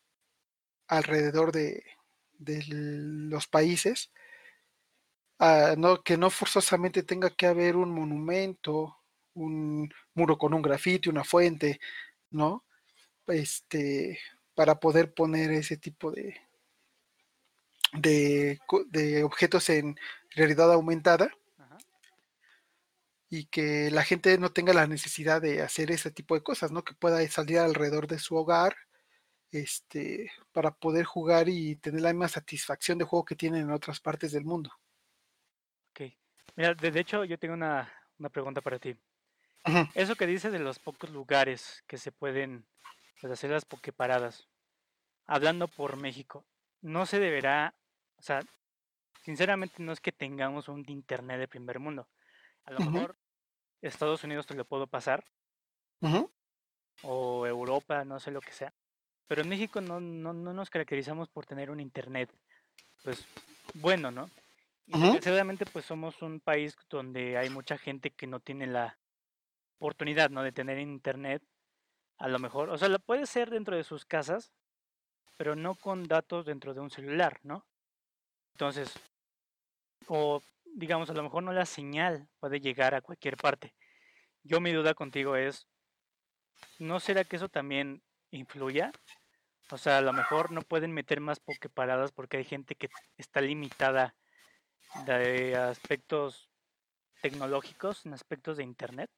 alrededor 0.87 1.51
de, 1.51 1.83
los 2.37 3.47
países, 3.47 4.11
ah, 5.39 5.75
no, 5.77 6.03
que 6.03 6.17
no 6.17 6.29
forzosamente 6.29 7.03
tenga 7.03 7.29
que 7.29 7.47
haber 7.47 7.75
un 7.75 7.91
monumento, 7.91 8.97
un 9.35 9.93
muro 10.13 10.37
con 10.37 10.53
un 10.53 10.61
grafiti, 10.61 11.09
una 11.09 11.23
fuente, 11.23 11.79
¿no? 12.31 12.65
Este, 13.27 14.19
para 14.55 14.79
poder 14.79 15.13
poner 15.13 15.51
ese 15.51 15.77
tipo 15.77 16.11
de, 16.11 16.35
de, 17.93 18.59
de 18.87 19.23
objetos 19.23 19.69
en 19.69 19.95
realidad 20.35 20.71
aumentada 20.73 21.31
y 23.29 23.45
que 23.45 23.89
la 23.91 24.03
gente 24.03 24.37
no 24.37 24.51
tenga 24.51 24.73
la 24.73 24.87
necesidad 24.87 25.41
de 25.41 25.61
hacer 25.61 25.91
ese 25.91 26.11
tipo 26.11 26.35
de 26.35 26.43
cosas, 26.43 26.71
¿no? 26.71 26.83
Que 26.83 26.93
pueda 26.93 27.25
salir 27.27 27.59
alrededor 27.59 28.07
de 28.07 28.19
su 28.19 28.35
hogar, 28.35 28.75
este, 29.51 30.31
para 30.51 30.71
poder 30.71 31.05
jugar 31.05 31.49
y 31.49 31.75
tener 31.77 32.01
la 32.01 32.13
misma 32.13 32.27
satisfacción 32.27 32.97
de 32.97 33.05
juego 33.05 33.25
que 33.25 33.35
tienen 33.35 33.63
en 33.63 33.71
otras 33.71 33.99
partes 33.99 34.31
del 34.31 34.45
mundo. 34.45 34.71
Ok. 35.91 36.11
Mira, 36.55 36.73
de, 36.73 36.99
hecho, 36.99 37.23
yo 37.23 37.37
tengo 37.39 37.53
una, 37.53 37.91
pregunta 38.31 38.61
para 38.61 38.79
ti. 38.79 38.95
Eso 39.95 40.15
que 40.15 40.27
dices 40.27 40.51
de 40.51 40.59
los 40.59 40.79
pocos 40.79 41.09
lugares 41.09 41.83
que 41.87 41.97
se 41.97 42.11
pueden 42.11 42.65
pues, 43.19 43.33
hacer 43.33 43.49
las 43.49 43.65
pokeparadas, 43.65 44.47
hablando 45.25 45.67
por 45.67 45.97
México, 45.97 46.45
no 46.81 47.05
se 47.05 47.19
deberá, 47.19 47.73
o 48.17 48.21
sea, 48.21 48.41
sinceramente 49.23 49.81
no 49.81 49.91
es 49.91 49.99
que 49.99 50.11
tengamos 50.11 50.67
un 50.67 50.83
internet 50.87 51.39
de 51.39 51.47
primer 51.47 51.79
mundo. 51.79 52.07
A 52.65 52.71
lo 52.73 52.79
mejor 52.79 53.17
Estados 53.81 54.23
Unidos 54.23 54.45
te 54.45 54.53
lo 54.53 54.65
puedo 54.65 54.87
pasar. 54.87 55.23
O 57.01 57.47
Europa, 57.47 58.05
no 58.05 58.19
sé 58.19 58.31
lo 58.31 58.41
que 58.41 58.51
sea. 58.51 58.73
Pero 59.27 59.41
en 59.41 59.49
México 59.49 59.81
no, 59.81 59.99
no, 59.99 60.33
no 60.33 60.53
nos 60.53 60.69
caracterizamos 60.69 61.29
por 61.29 61.47
tener 61.47 61.71
un 61.71 61.79
internet, 61.79 62.29
pues, 63.03 63.25
bueno, 63.73 64.11
¿no? 64.11 64.29
Y 64.85 64.99
desgraciadamente, 64.99 65.65
pues 65.65 65.85
somos 65.85 66.21
un 66.21 66.39
país 66.39 66.77
donde 66.89 67.37
hay 67.37 67.49
mucha 67.49 67.79
gente 67.79 68.11
que 68.11 68.27
no 68.27 68.39
tiene 68.39 68.67
la 68.67 68.95
oportunidad, 69.77 70.29
¿no? 70.29 70.43
De 70.43 70.51
tener 70.51 70.79
internet, 70.79 71.43
a 72.17 72.27
lo 72.27 72.39
mejor, 72.39 72.69
o 72.69 72.77
sea, 72.77 72.89
lo 72.89 72.99
puede 72.99 73.25
ser 73.25 73.49
dentro 73.49 73.75
de 73.75 73.83
sus 73.83 74.05
casas, 74.05 74.51
pero 75.37 75.55
no 75.55 75.75
con 75.75 76.03
datos 76.03 76.45
dentro 76.45 76.73
de 76.73 76.79
un 76.79 76.89
celular, 76.89 77.39
¿no? 77.43 77.65
Entonces, 78.53 78.93
o 80.07 80.41
digamos, 80.75 81.09
a 81.09 81.13
lo 81.13 81.23
mejor 81.23 81.43
no 81.43 81.53
la 81.53 81.65
señal 81.65 82.27
puede 82.39 82.59
llegar 82.59 82.95
a 82.95 83.01
cualquier 83.01 83.37
parte. 83.37 83.73
Yo 84.43 84.59
mi 84.59 84.71
duda 84.71 84.93
contigo 84.93 85.35
es, 85.35 85.67
¿no 86.79 86.99
será 86.99 87.23
que 87.23 87.37
eso 87.37 87.49
también 87.49 88.03
influya? 88.31 88.91
O 89.71 89.77
sea, 89.77 89.97
a 89.97 90.01
lo 90.01 90.13
mejor 90.13 90.51
no 90.51 90.61
pueden 90.61 90.91
meter 90.91 91.19
más 91.19 91.39
pokeparadas 91.39 92.11
porque 92.11 92.37
hay 92.37 92.43
gente 92.43 92.75
que 92.75 92.89
está 93.17 93.41
limitada 93.41 94.15
de 95.05 95.55
aspectos 95.55 96.49
tecnológicos, 97.21 98.05
en 98.05 98.13
aspectos 98.13 98.57
de 98.57 98.63
internet. 98.63 99.09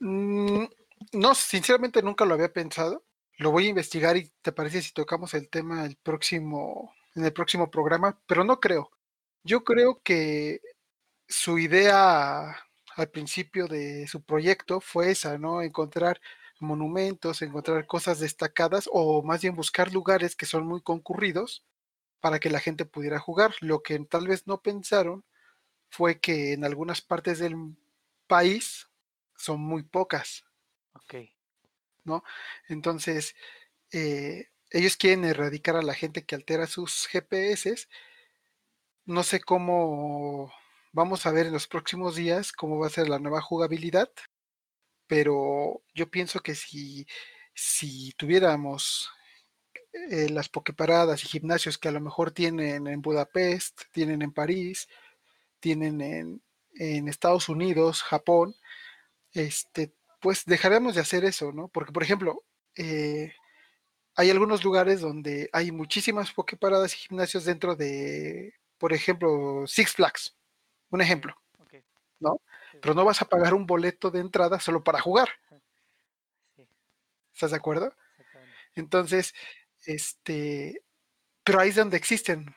Mm, 0.00 0.64
no, 1.12 1.34
sinceramente 1.34 2.02
nunca 2.02 2.24
lo 2.24 2.34
había 2.34 2.52
pensado. 2.52 3.04
Lo 3.38 3.50
voy 3.50 3.66
a 3.66 3.70
investigar 3.70 4.16
y 4.16 4.30
te 4.42 4.52
parece 4.52 4.82
si 4.82 4.92
tocamos 4.92 5.34
el 5.34 5.48
tema 5.48 5.84
el 5.84 5.96
próximo, 5.96 6.94
en 7.14 7.24
el 7.24 7.32
próximo 7.32 7.70
programa, 7.70 8.18
pero 8.26 8.44
no 8.44 8.60
creo. 8.60 8.90
Yo 9.44 9.64
creo 9.64 10.00
que 10.02 10.60
su 11.28 11.58
idea 11.58 12.56
al 12.96 13.10
principio 13.10 13.68
de 13.68 14.06
su 14.08 14.22
proyecto 14.24 14.80
fue 14.80 15.10
esa, 15.12 15.38
¿no? 15.38 15.62
Encontrar 15.62 16.20
monumentos, 16.60 17.42
encontrar 17.42 17.86
cosas 17.86 18.20
destacadas 18.20 18.88
o 18.92 19.22
más 19.22 19.42
bien 19.42 19.56
buscar 19.56 19.92
lugares 19.92 20.36
que 20.36 20.46
son 20.46 20.66
muy 20.66 20.82
concurridos 20.82 21.64
para 22.20 22.40
que 22.40 22.50
la 22.50 22.60
gente 22.60 22.86
pudiera 22.86 23.20
jugar. 23.20 23.54
Lo 23.60 23.82
que 23.82 23.98
tal 24.00 24.28
vez 24.28 24.46
no 24.46 24.62
pensaron 24.62 25.24
fue 25.90 26.20
que 26.20 26.52
en 26.54 26.64
algunas 26.64 27.02
partes 27.02 27.38
del 27.40 27.56
país 28.28 28.88
son 29.36 29.60
muy 29.60 29.82
pocas. 29.82 30.44
Ok. 30.94 31.14
¿no? 32.06 32.24
Entonces, 32.68 33.34
eh, 33.92 34.48
ellos 34.70 34.96
quieren 34.96 35.24
erradicar 35.24 35.76
a 35.76 35.82
la 35.82 35.94
gente 35.94 36.24
que 36.24 36.34
altera 36.34 36.66
sus 36.66 37.06
GPS. 37.08 37.88
No 39.04 39.22
sé 39.22 39.40
cómo 39.40 40.52
vamos 40.92 41.26
a 41.26 41.32
ver 41.32 41.46
en 41.46 41.52
los 41.52 41.66
próximos 41.68 42.16
días 42.16 42.52
cómo 42.52 42.78
va 42.78 42.86
a 42.86 42.90
ser 42.90 43.08
la 43.08 43.18
nueva 43.18 43.42
jugabilidad, 43.42 44.10
pero 45.06 45.82
yo 45.94 46.10
pienso 46.10 46.40
que 46.40 46.54
si, 46.54 47.06
si 47.54 48.12
tuviéramos 48.12 49.10
eh, 50.10 50.30
las 50.30 50.48
pokeparadas 50.48 51.22
y 51.24 51.28
gimnasios 51.28 51.78
que 51.78 51.88
a 51.88 51.92
lo 51.92 52.00
mejor 52.00 52.30
tienen 52.32 52.86
en 52.86 53.02
Budapest, 53.02 53.82
tienen 53.92 54.22
en 54.22 54.32
París, 54.32 54.88
tienen 55.60 56.00
en, 56.00 56.42
en 56.74 57.08
Estados 57.08 57.48
Unidos, 57.48 58.02
Japón, 58.02 58.56
este, 59.36 59.92
pues 60.20 60.44
dejaremos 60.46 60.94
de 60.94 61.02
hacer 61.02 61.24
eso, 61.24 61.52
¿no? 61.52 61.68
Porque, 61.68 61.92
por 61.92 62.02
ejemplo, 62.02 62.42
eh, 62.74 63.34
hay 64.14 64.30
algunos 64.30 64.64
lugares 64.64 65.02
donde 65.02 65.50
hay 65.52 65.72
muchísimas 65.72 66.32
pokeparadas 66.32 66.94
y 66.94 67.08
gimnasios 67.08 67.44
dentro 67.44 67.76
de, 67.76 68.54
por 68.78 68.94
ejemplo, 68.94 69.66
Six 69.66 69.92
Flags, 69.92 70.34
un 70.90 71.02
ejemplo, 71.02 71.36
¿no? 72.18 72.40
Pero 72.80 72.94
no 72.94 73.04
vas 73.04 73.20
a 73.20 73.28
pagar 73.28 73.52
un 73.52 73.66
boleto 73.66 74.10
de 74.10 74.20
entrada 74.20 74.58
solo 74.58 74.82
para 74.82 75.00
jugar. 75.00 75.28
¿Estás 77.34 77.50
de 77.50 77.58
acuerdo? 77.58 77.92
Entonces, 78.74 79.34
este, 79.84 80.82
pero 81.44 81.60
ahí 81.60 81.68
es 81.68 81.76
donde 81.76 81.98
existen. 81.98 82.54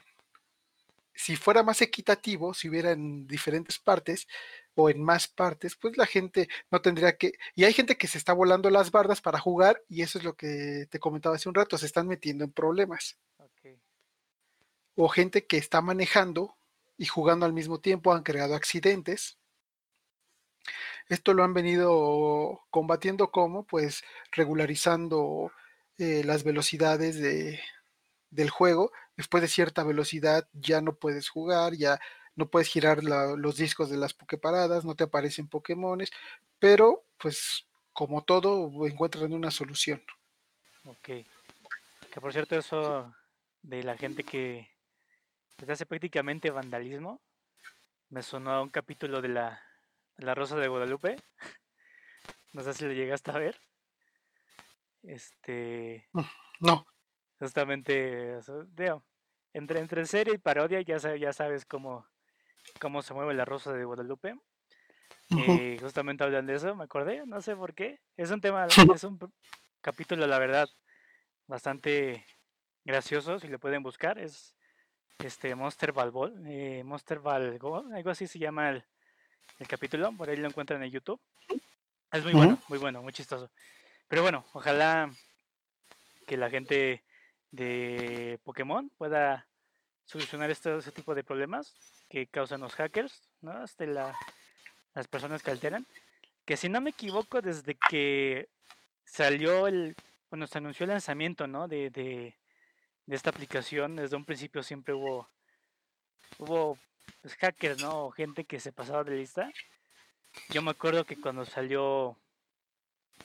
Si 1.13 1.35
fuera 1.35 1.63
más 1.63 1.81
equitativo, 1.81 2.53
si 2.53 2.69
hubiera 2.69 2.91
en 2.91 3.27
diferentes 3.27 3.77
partes, 3.79 4.27
o 4.79 4.89
en 4.89 5.03
más 5.03 5.27
partes, 5.27 5.75
pues 5.75 5.97
la 5.97 6.05
gente 6.05 6.47
no 6.71 6.81
tendría 6.81 7.17
que... 7.17 7.33
Y 7.53 7.65
hay 7.65 7.73
gente 7.73 7.97
que 7.97 8.07
se 8.07 8.17
está 8.17 8.31
volando 8.31 8.69
las 8.69 8.91
bardas 8.91 9.19
para 9.19 9.39
jugar 9.39 9.83
y 9.89 10.03
eso 10.03 10.17
es 10.17 10.23
lo 10.23 10.35
que 10.35 10.87
te 10.89 10.99
comentaba 10.99 11.35
hace 11.35 11.49
un 11.49 11.55
rato, 11.55 11.77
se 11.77 11.85
están 11.85 12.07
metiendo 12.07 12.45
en 12.45 12.51
problemas. 12.51 13.17
O 14.95 15.09
gente 15.09 15.45
que 15.45 15.57
está 15.57 15.81
manejando 15.81 16.55
y 16.97 17.05
jugando 17.05 17.45
al 17.45 17.53
mismo 17.53 17.79
tiempo 17.79 18.13
han 18.13 18.23
creado 18.23 18.55
accidentes. 18.55 19.37
Esto 21.09 21.33
lo 21.33 21.43
han 21.43 21.53
venido 21.53 22.61
combatiendo 22.69 23.31
como, 23.31 23.65
pues, 23.65 24.03
regularizando 24.31 25.51
eh, 25.97 26.23
las 26.23 26.43
velocidades 26.43 27.19
de, 27.19 27.59
del 28.29 28.49
juego. 28.49 28.91
Después 29.17 29.41
de 29.41 29.47
cierta 29.47 29.83
velocidad 29.83 30.47
ya 30.53 30.81
no 30.81 30.95
puedes 30.95 31.29
jugar, 31.29 31.73
ya 31.75 31.99
no 32.39 32.49
puedes 32.49 32.69
girar 32.69 33.03
los 33.03 33.57
discos 33.57 33.89
de 33.89 33.97
las 33.97 34.13
Poképaradas, 34.13 34.85
no 34.85 34.95
te 34.95 35.03
aparecen 35.03 35.49
Pokémones, 35.49 36.09
pero 36.57 37.03
pues 37.17 37.67
como 37.91 38.23
todo 38.23 38.71
encuentran 38.87 39.33
una 39.33 39.51
solución. 39.51 40.01
Ok. 40.85 41.05
Que 42.11 42.21
por 42.21 42.31
cierto 42.31 42.57
eso 42.57 43.13
de 43.61 43.83
la 43.83 43.97
gente 43.97 44.23
que 44.23 44.69
pues, 45.57 45.69
hace 45.69 45.85
prácticamente 45.85 46.49
vandalismo, 46.49 47.21
me 48.09 48.23
sonó 48.23 48.51
a 48.51 48.61
un 48.61 48.69
capítulo 48.69 49.21
de 49.21 49.27
la, 49.27 49.61
la 50.15 50.33
Rosa 50.33 50.55
de 50.57 50.67
Guadalupe. 50.67 51.17
No 52.51 52.63
sé 52.63 52.73
si 52.73 52.83
lo 52.83 52.93
llegaste 52.93 53.29
a 53.29 53.37
ver. 53.37 53.61
Este. 55.03 56.09
Mm, 56.13 56.21
no. 56.61 56.87
Justamente, 57.37 58.39
entre, 59.53 59.79
entre 59.79 60.05
serie 60.07 60.33
y 60.33 60.39
parodia 60.39 60.81
ya, 60.81 60.97
ya 61.15 61.31
sabes 61.31 61.65
cómo, 61.65 62.07
cómo 62.79 63.01
se 63.01 63.13
mueve 63.13 63.33
la 63.33 63.45
rosa 63.45 63.73
de 63.73 63.85
Guadalupe. 63.85 64.35
Y 65.29 65.77
justamente 65.77 66.23
hablan 66.23 66.47
de 66.47 66.55
eso, 66.55 66.75
me 66.75 66.85
acordé, 66.85 67.23
no 67.27 67.39
sé 67.41 67.55
por 67.55 67.75
qué. 67.75 67.99
Es 68.17 68.31
un 68.31 68.41
tema, 68.41 68.65
es 68.65 69.03
un 69.03 69.19
capítulo, 69.79 70.25
la 70.25 70.39
verdad, 70.39 70.67
bastante 71.45 72.25
gracioso, 72.83 73.39
si 73.39 73.47
lo 73.47 73.59
pueden 73.59 73.83
buscar. 73.83 74.17
Es 74.17 74.55
este 75.19 75.53
Monster 75.53 75.91
Ball, 75.91 76.33
eh, 76.47 76.83
Monster 76.83 77.19
Ball, 77.19 77.59
algo 77.93 78.09
así 78.09 78.25
se 78.25 78.39
llama 78.39 78.69
el, 78.69 78.83
capítulo, 79.67 80.11
por 80.17 80.29
ahí 80.29 80.37
lo 80.37 80.47
encuentran 80.47 80.81
en 80.81 80.91
YouTube. 80.91 81.21
Es 82.11 82.23
muy 82.23 82.33
bueno, 82.33 82.57
muy 82.67 82.79
bueno, 82.79 83.03
muy 83.03 83.13
chistoso. 83.13 83.51
Pero 84.07 84.23
bueno, 84.23 84.45
ojalá 84.53 85.11
que 86.25 86.37
la 86.37 86.49
gente 86.49 87.03
de 87.51 88.39
Pokémon 88.43 88.89
pueda 88.97 89.47
solucionar 90.05 90.49
este, 90.49 90.75
este 90.75 90.91
tipo 90.91 91.13
de 91.13 91.23
problemas 91.23 91.75
que 92.09 92.27
causan 92.27 92.61
los 92.61 92.75
hackers, 92.75 93.21
¿no? 93.41 93.51
Hasta 93.51 93.85
la, 93.85 94.17
las 94.93 95.07
personas 95.07 95.43
que 95.43 95.51
alteran. 95.51 95.85
Que 96.45 96.57
si 96.57 96.67
no 96.67 96.81
me 96.81 96.89
equivoco, 96.89 97.41
desde 97.41 97.75
que 97.75 98.49
salió 99.05 99.67
el, 99.67 99.95
bueno, 100.29 100.47
se 100.47 100.57
anunció 100.57 100.83
el 100.85 100.91
lanzamiento, 100.91 101.47
¿no? 101.47 101.67
De, 101.67 101.89
de, 101.89 102.35
esta 103.07 103.29
aplicación, 103.29 103.95
desde 103.95 104.15
un 104.15 104.25
principio 104.25 104.61
siempre 104.61 104.93
hubo, 104.93 105.29
hubo 106.37 106.77
pues, 107.21 107.35
hackers, 107.35 107.81
¿no? 107.81 108.05
O 108.05 108.11
gente 108.11 108.45
que 108.45 108.59
se 108.59 108.71
pasaba 108.71 109.03
de 109.03 109.15
lista. 109.15 109.51
Yo 110.49 110.61
me 110.61 110.71
acuerdo 110.71 111.05
que 111.05 111.19
cuando 111.19 111.45
salió, 111.45 112.17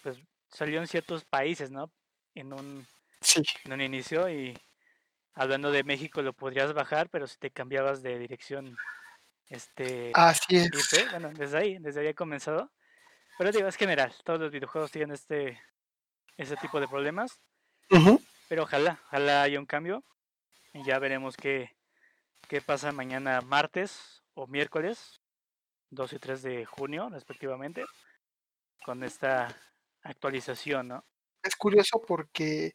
pues 0.03 0.18
salió 0.49 0.80
en 0.80 0.87
ciertos 0.87 1.24
países, 1.24 1.70
¿no? 1.70 1.91
En 2.35 2.53
un, 2.53 2.87
en 3.64 3.72
un 3.72 3.80
inicio 3.80 4.28
y 4.30 4.59
hablando 5.35 5.70
de 5.70 5.85
México 5.85 6.22
lo 6.22 6.32
podrías 6.32 6.72
bajar, 6.72 7.09
pero 7.11 7.26
si 7.26 7.39
te 7.39 7.51
cambiabas 7.51 8.03
de 8.03 8.18
dirección, 8.18 8.76
este, 9.49 10.12
Así 10.14 10.57
es. 10.57 10.70
bueno, 11.11 11.32
desde 11.35 11.59
ahí, 11.59 11.78
desde 11.78 12.01
ahí 12.01 12.07
he 12.09 12.14
comenzado. 12.14 12.70
Pero 13.37 13.51
digo, 13.51 13.68
es 13.68 13.76
general, 13.76 14.14
todos 14.24 14.41
los 14.41 14.53
videojuegos 14.53 14.91
tienen 14.93 15.12
este, 15.12 15.61
ese 16.37 16.57
tipo 16.57 16.80
de 16.80 16.89
problemas. 16.89 17.41
Pero 18.49 18.62
ojalá, 18.62 19.01
ojalá 19.07 19.43
haya 19.43 19.59
un 19.59 19.66
cambio. 19.66 20.05
Y 20.72 20.85
ya 20.85 20.99
veremos 20.99 21.37
qué, 21.37 21.76
qué 22.49 22.61
pasa 22.61 22.93
mañana 22.93 23.41
martes 23.41 24.22
o 24.35 24.47
miércoles, 24.47 25.20
2 25.91 26.12
y 26.14 26.18
3 26.18 26.43
de 26.43 26.64
junio, 26.64 27.09
respectivamente, 27.11 27.85
con 28.85 29.05
esta 29.05 29.57
actualización, 30.03 30.89
¿no? 30.89 31.05
Es 31.43 31.57
curioso 31.57 32.03
porque 32.07 32.74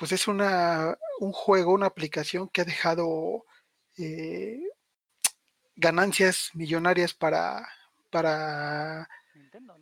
pues 0.00 0.12
es 0.12 0.28
una, 0.28 0.96
un 1.18 1.30
juego, 1.30 1.74
una 1.74 1.84
aplicación 1.84 2.48
que 2.48 2.62
ha 2.62 2.64
dejado 2.64 3.44
eh, 3.98 4.58
ganancias 5.76 6.48
millonarias 6.54 7.12
para, 7.12 7.68
para 8.08 9.06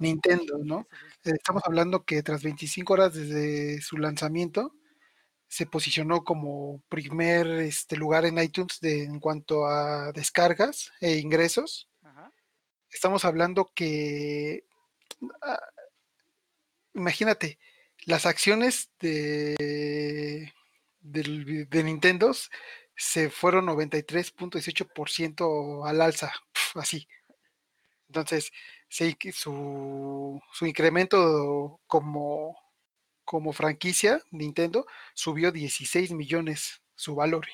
Nintendo, 0.00 0.58
¿no? 0.58 0.88
Estamos 1.22 1.62
hablando 1.64 2.04
que 2.04 2.24
tras 2.24 2.42
25 2.42 2.92
horas 2.92 3.14
desde 3.14 3.80
su 3.80 3.96
lanzamiento, 3.96 4.74
se 5.46 5.66
posicionó 5.66 6.24
como 6.24 6.82
primer 6.88 7.46
este, 7.46 7.96
lugar 7.96 8.26
en 8.26 8.42
iTunes 8.42 8.80
de, 8.80 9.04
en 9.04 9.20
cuanto 9.20 9.68
a 9.68 10.10
descargas 10.10 10.90
e 11.00 11.18
ingresos. 11.18 11.88
Estamos 12.90 13.24
hablando 13.24 13.70
que, 13.72 14.64
ah, 15.42 15.60
imagínate, 16.94 17.60
las 18.07 18.26
acciones 18.26 18.90
de, 19.01 20.53
de, 21.01 21.84
Nintendo 21.84 22.32
se 22.96 23.30
fueron 23.30 23.66
93.18% 23.66 25.88
al 25.88 26.01
alza, 26.01 26.32
así. 26.74 27.07
Entonces, 28.09 28.51
sí, 28.88 29.16
su, 29.32 30.40
su 30.53 30.66
incremento 30.66 31.80
como, 31.86 32.59
como 33.24 33.53
franquicia, 33.53 34.20
Nintendo, 34.30 34.86
subió 35.14 35.53
16 35.53 36.12
millones 36.12 36.82
su 36.94 37.14
valor. 37.14 37.46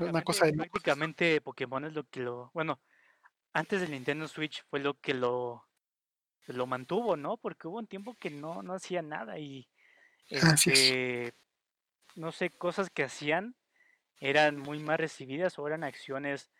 Una 0.00 0.22
cosa 0.22 0.46
de 0.46 0.54
prácticamente 0.54 1.40
Pokémon 1.40 1.84
es 1.84 1.94
lo 1.94 2.02
que 2.04 2.20
lo, 2.20 2.50
bueno, 2.52 2.80
antes 3.52 3.80
del 3.80 3.92
Nintendo 3.92 4.26
Switch 4.28 4.64
fue 4.68 4.80
lo 4.80 4.94
que 4.94 5.14
lo 5.14 5.67
lo 6.52 6.66
mantuvo, 6.66 7.16
¿no? 7.16 7.36
Porque 7.36 7.68
hubo 7.68 7.78
un 7.78 7.86
tiempo 7.86 8.14
que 8.14 8.30
no, 8.30 8.62
no 8.62 8.74
hacía 8.74 9.02
nada 9.02 9.38
y 9.38 9.68
este, 10.28 11.34
no 12.14 12.32
sé, 12.32 12.50
cosas 12.50 12.90
que 12.90 13.04
hacían 13.04 13.56
eran 14.20 14.58
muy 14.58 14.78
mal 14.78 14.98
recibidas 14.98 15.58
o 15.58 15.66
eran 15.66 15.84
acciones 15.84 16.50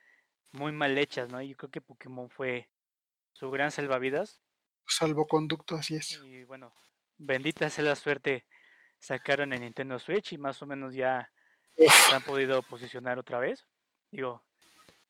muy 0.53 0.73
mal 0.73 0.97
hechas, 0.97 1.29
¿no? 1.31 1.43
Yo 1.43 1.57
creo 1.57 1.71
que 1.71 1.81
Pokémon 1.81 2.31
fue 2.31 2.69
su 3.33 3.51
gran 3.51 3.71
salvavidas 3.71 4.41
Salvoconducto, 4.89 5.77
así 5.77 5.97
es. 5.97 6.21
Y 6.25 6.45
bueno, 6.45 6.73
bendita 7.19 7.69
sea 7.69 7.85
la 7.85 7.95
suerte, 7.95 8.47
sacaron 8.99 9.53
el 9.53 9.61
Nintendo 9.61 9.99
Switch 9.99 10.33
y 10.33 10.39
más 10.39 10.61
o 10.63 10.67
menos 10.67 10.95
ya 10.95 11.31
se 11.77 12.15
han 12.15 12.23
podido 12.23 12.63
posicionar 12.63 13.19
otra 13.19 13.39
vez. 13.39 13.67
Digo, 14.11 14.43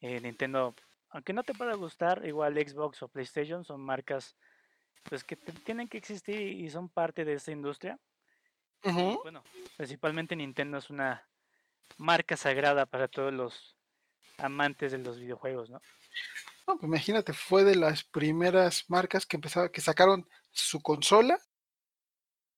eh, 0.00 0.20
Nintendo, 0.20 0.74
aunque 1.10 1.32
no 1.32 1.44
te 1.44 1.54
pueda 1.54 1.74
gustar, 1.74 2.26
igual 2.26 2.54
Xbox 2.54 3.02
o 3.02 3.08
PlayStation 3.08 3.64
son 3.64 3.80
marcas 3.80 4.36
pues 5.08 5.24
que 5.24 5.36
tienen 5.36 5.88
que 5.88 5.98
existir 5.98 6.40
y 6.40 6.68
son 6.70 6.88
parte 6.88 7.24
de 7.24 7.34
esta 7.34 7.52
industria. 7.52 7.98
Y, 8.84 9.16
bueno, 9.22 9.42
principalmente 9.76 10.36
Nintendo 10.36 10.78
es 10.78 10.88
una 10.88 11.26
marca 11.96 12.36
sagrada 12.36 12.86
para 12.86 13.08
todos 13.08 13.32
los 13.32 13.76
amantes 14.36 14.92
de 14.92 14.98
los 14.98 15.18
videojuegos, 15.18 15.68
¿no? 15.68 15.80
No, 16.66 16.76
pues 16.76 16.84
imagínate, 16.84 17.32
fue 17.32 17.64
de 17.64 17.74
las 17.74 18.04
primeras 18.04 18.84
marcas 18.88 19.26
que 19.26 19.36
empezaba, 19.36 19.72
que 19.72 19.80
sacaron 19.80 20.28
su 20.52 20.80
consola 20.80 21.38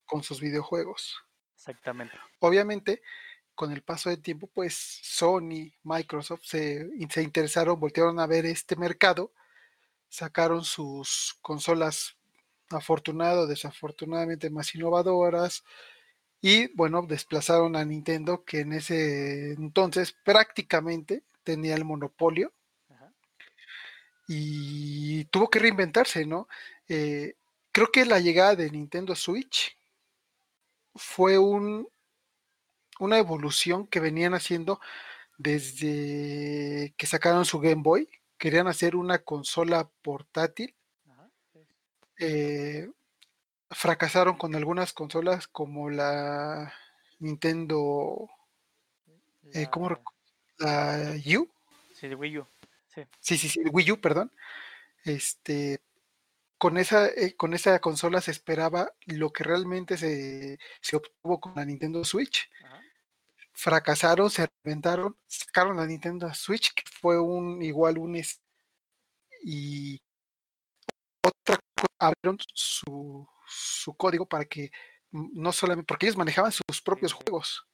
con 0.04 0.22
sus 0.22 0.40
videojuegos. 0.40 1.16
Exactamente. 1.54 2.18
Obviamente, 2.40 3.02
con 3.54 3.72
el 3.72 3.82
paso 3.82 4.10
del 4.10 4.20
tiempo, 4.20 4.48
pues 4.48 4.74
Sony, 5.02 5.72
Microsoft 5.84 6.42
se, 6.44 6.90
se 7.08 7.22
interesaron, 7.22 7.78
voltearon 7.78 8.18
a 8.18 8.26
ver 8.26 8.46
este 8.46 8.76
mercado, 8.76 9.32
sacaron 10.08 10.64
sus 10.64 11.38
consolas 11.40 12.16
afortunado, 12.70 13.46
desafortunadamente 13.46 14.50
más 14.50 14.74
innovadoras 14.74 15.64
y 16.40 16.68
bueno, 16.74 17.02
desplazaron 17.02 17.76
a 17.76 17.84
Nintendo 17.84 18.44
que 18.44 18.60
en 18.60 18.72
ese 18.72 19.52
entonces 19.52 20.14
prácticamente 20.24 21.22
tenía 21.44 21.74
el 21.74 21.84
monopolio 21.84 22.52
Ajá. 22.88 23.12
y 24.26 25.24
tuvo 25.26 25.50
que 25.50 25.58
reinventarse, 25.58 26.24
¿no? 26.24 26.48
Eh, 26.88 27.34
creo 27.72 27.90
que 27.92 28.06
la 28.06 28.20
llegada 28.20 28.56
de 28.56 28.70
Nintendo 28.70 29.14
Switch 29.14 29.76
fue 30.94 31.38
un, 31.38 31.88
una 32.98 33.18
evolución 33.18 33.86
que 33.86 34.00
venían 34.00 34.34
haciendo 34.34 34.80
desde 35.36 36.94
que 36.96 37.06
sacaron 37.06 37.44
su 37.44 37.60
Game 37.60 37.82
Boy. 37.82 38.08
Querían 38.38 38.66
hacer 38.66 38.96
una 38.96 39.18
consola 39.18 39.88
portátil. 40.02 40.74
Eh, 42.20 42.88
fracasaron 43.70 44.36
con 44.36 44.54
algunas 44.54 44.92
consolas 44.92 45.48
como 45.48 45.88
la 45.90 46.72
Nintendo, 47.18 48.28
eh, 49.52 49.68
¿cómo 49.70 49.88
La- 50.58 51.14
U? 51.38 51.48
Sí, 51.94 52.08
de 52.08 52.14
Wii 52.14 52.38
U. 52.38 52.46
Sí. 52.94 53.02
Sí, 53.20 53.38
sí, 53.38 53.48
sí, 53.48 53.62
Wii 53.72 53.92
U, 53.92 54.00
perdón. 54.00 54.30
Este, 55.04 55.80
con 56.58 56.76
esa, 56.76 57.08
eh, 57.08 57.34
con 57.36 57.54
esa 57.54 57.78
consola 57.78 58.20
se 58.20 58.32
esperaba 58.32 58.92
lo 59.06 59.32
que 59.32 59.44
realmente 59.44 59.96
se, 59.96 60.58
se 60.82 60.96
obtuvo 60.96 61.40
con 61.40 61.54
la 61.54 61.64
Nintendo 61.64 62.04
Switch. 62.04 62.50
Ajá. 62.64 62.82
Fracasaron, 63.52 64.30
se 64.30 64.46
reventaron, 64.64 65.16
sacaron 65.26 65.76
la 65.78 65.86
Nintendo 65.86 66.32
Switch, 66.34 66.74
que 66.74 66.82
fue 67.00 67.18
un 67.20 67.62
igual 67.62 67.96
un 67.98 68.16
es- 68.16 68.40
y 69.42 70.00
otra 71.22 71.58
abrieron 71.98 72.38
su, 72.54 73.28
su 73.46 73.94
código 73.94 74.26
para 74.26 74.44
que 74.44 74.70
no 75.10 75.52
solamente, 75.52 75.86
porque 75.86 76.06
ellos 76.06 76.16
manejaban 76.16 76.52
sus 76.52 76.82
propios 76.82 77.12
sí. 77.12 77.18
juegos. 77.22 77.66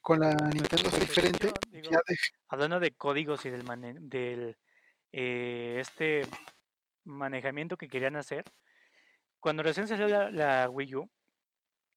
Con 0.00 0.18
la 0.18 0.34
Nintendo 0.34 0.90
de 0.90 0.98
diferente, 0.98 1.52
digo, 1.68 1.90
de- 1.90 2.16
Hablando 2.48 2.80
de 2.80 2.90
códigos 2.92 3.46
y 3.46 3.50
del, 3.50 3.62
mane- 3.62 4.00
del 4.00 4.58
eh, 5.12 5.76
este 5.80 6.26
manejamiento 7.04 7.76
que 7.76 7.88
querían 7.88 8.16
hacer, 8.16 8.44
cuando 9.38 9.62
recién 9.62 9.86
salió 9.86 10.08
la, 10.08 10.30
la 10.30 10.68
Wii 10.68 10.94
U, 10.96 11.10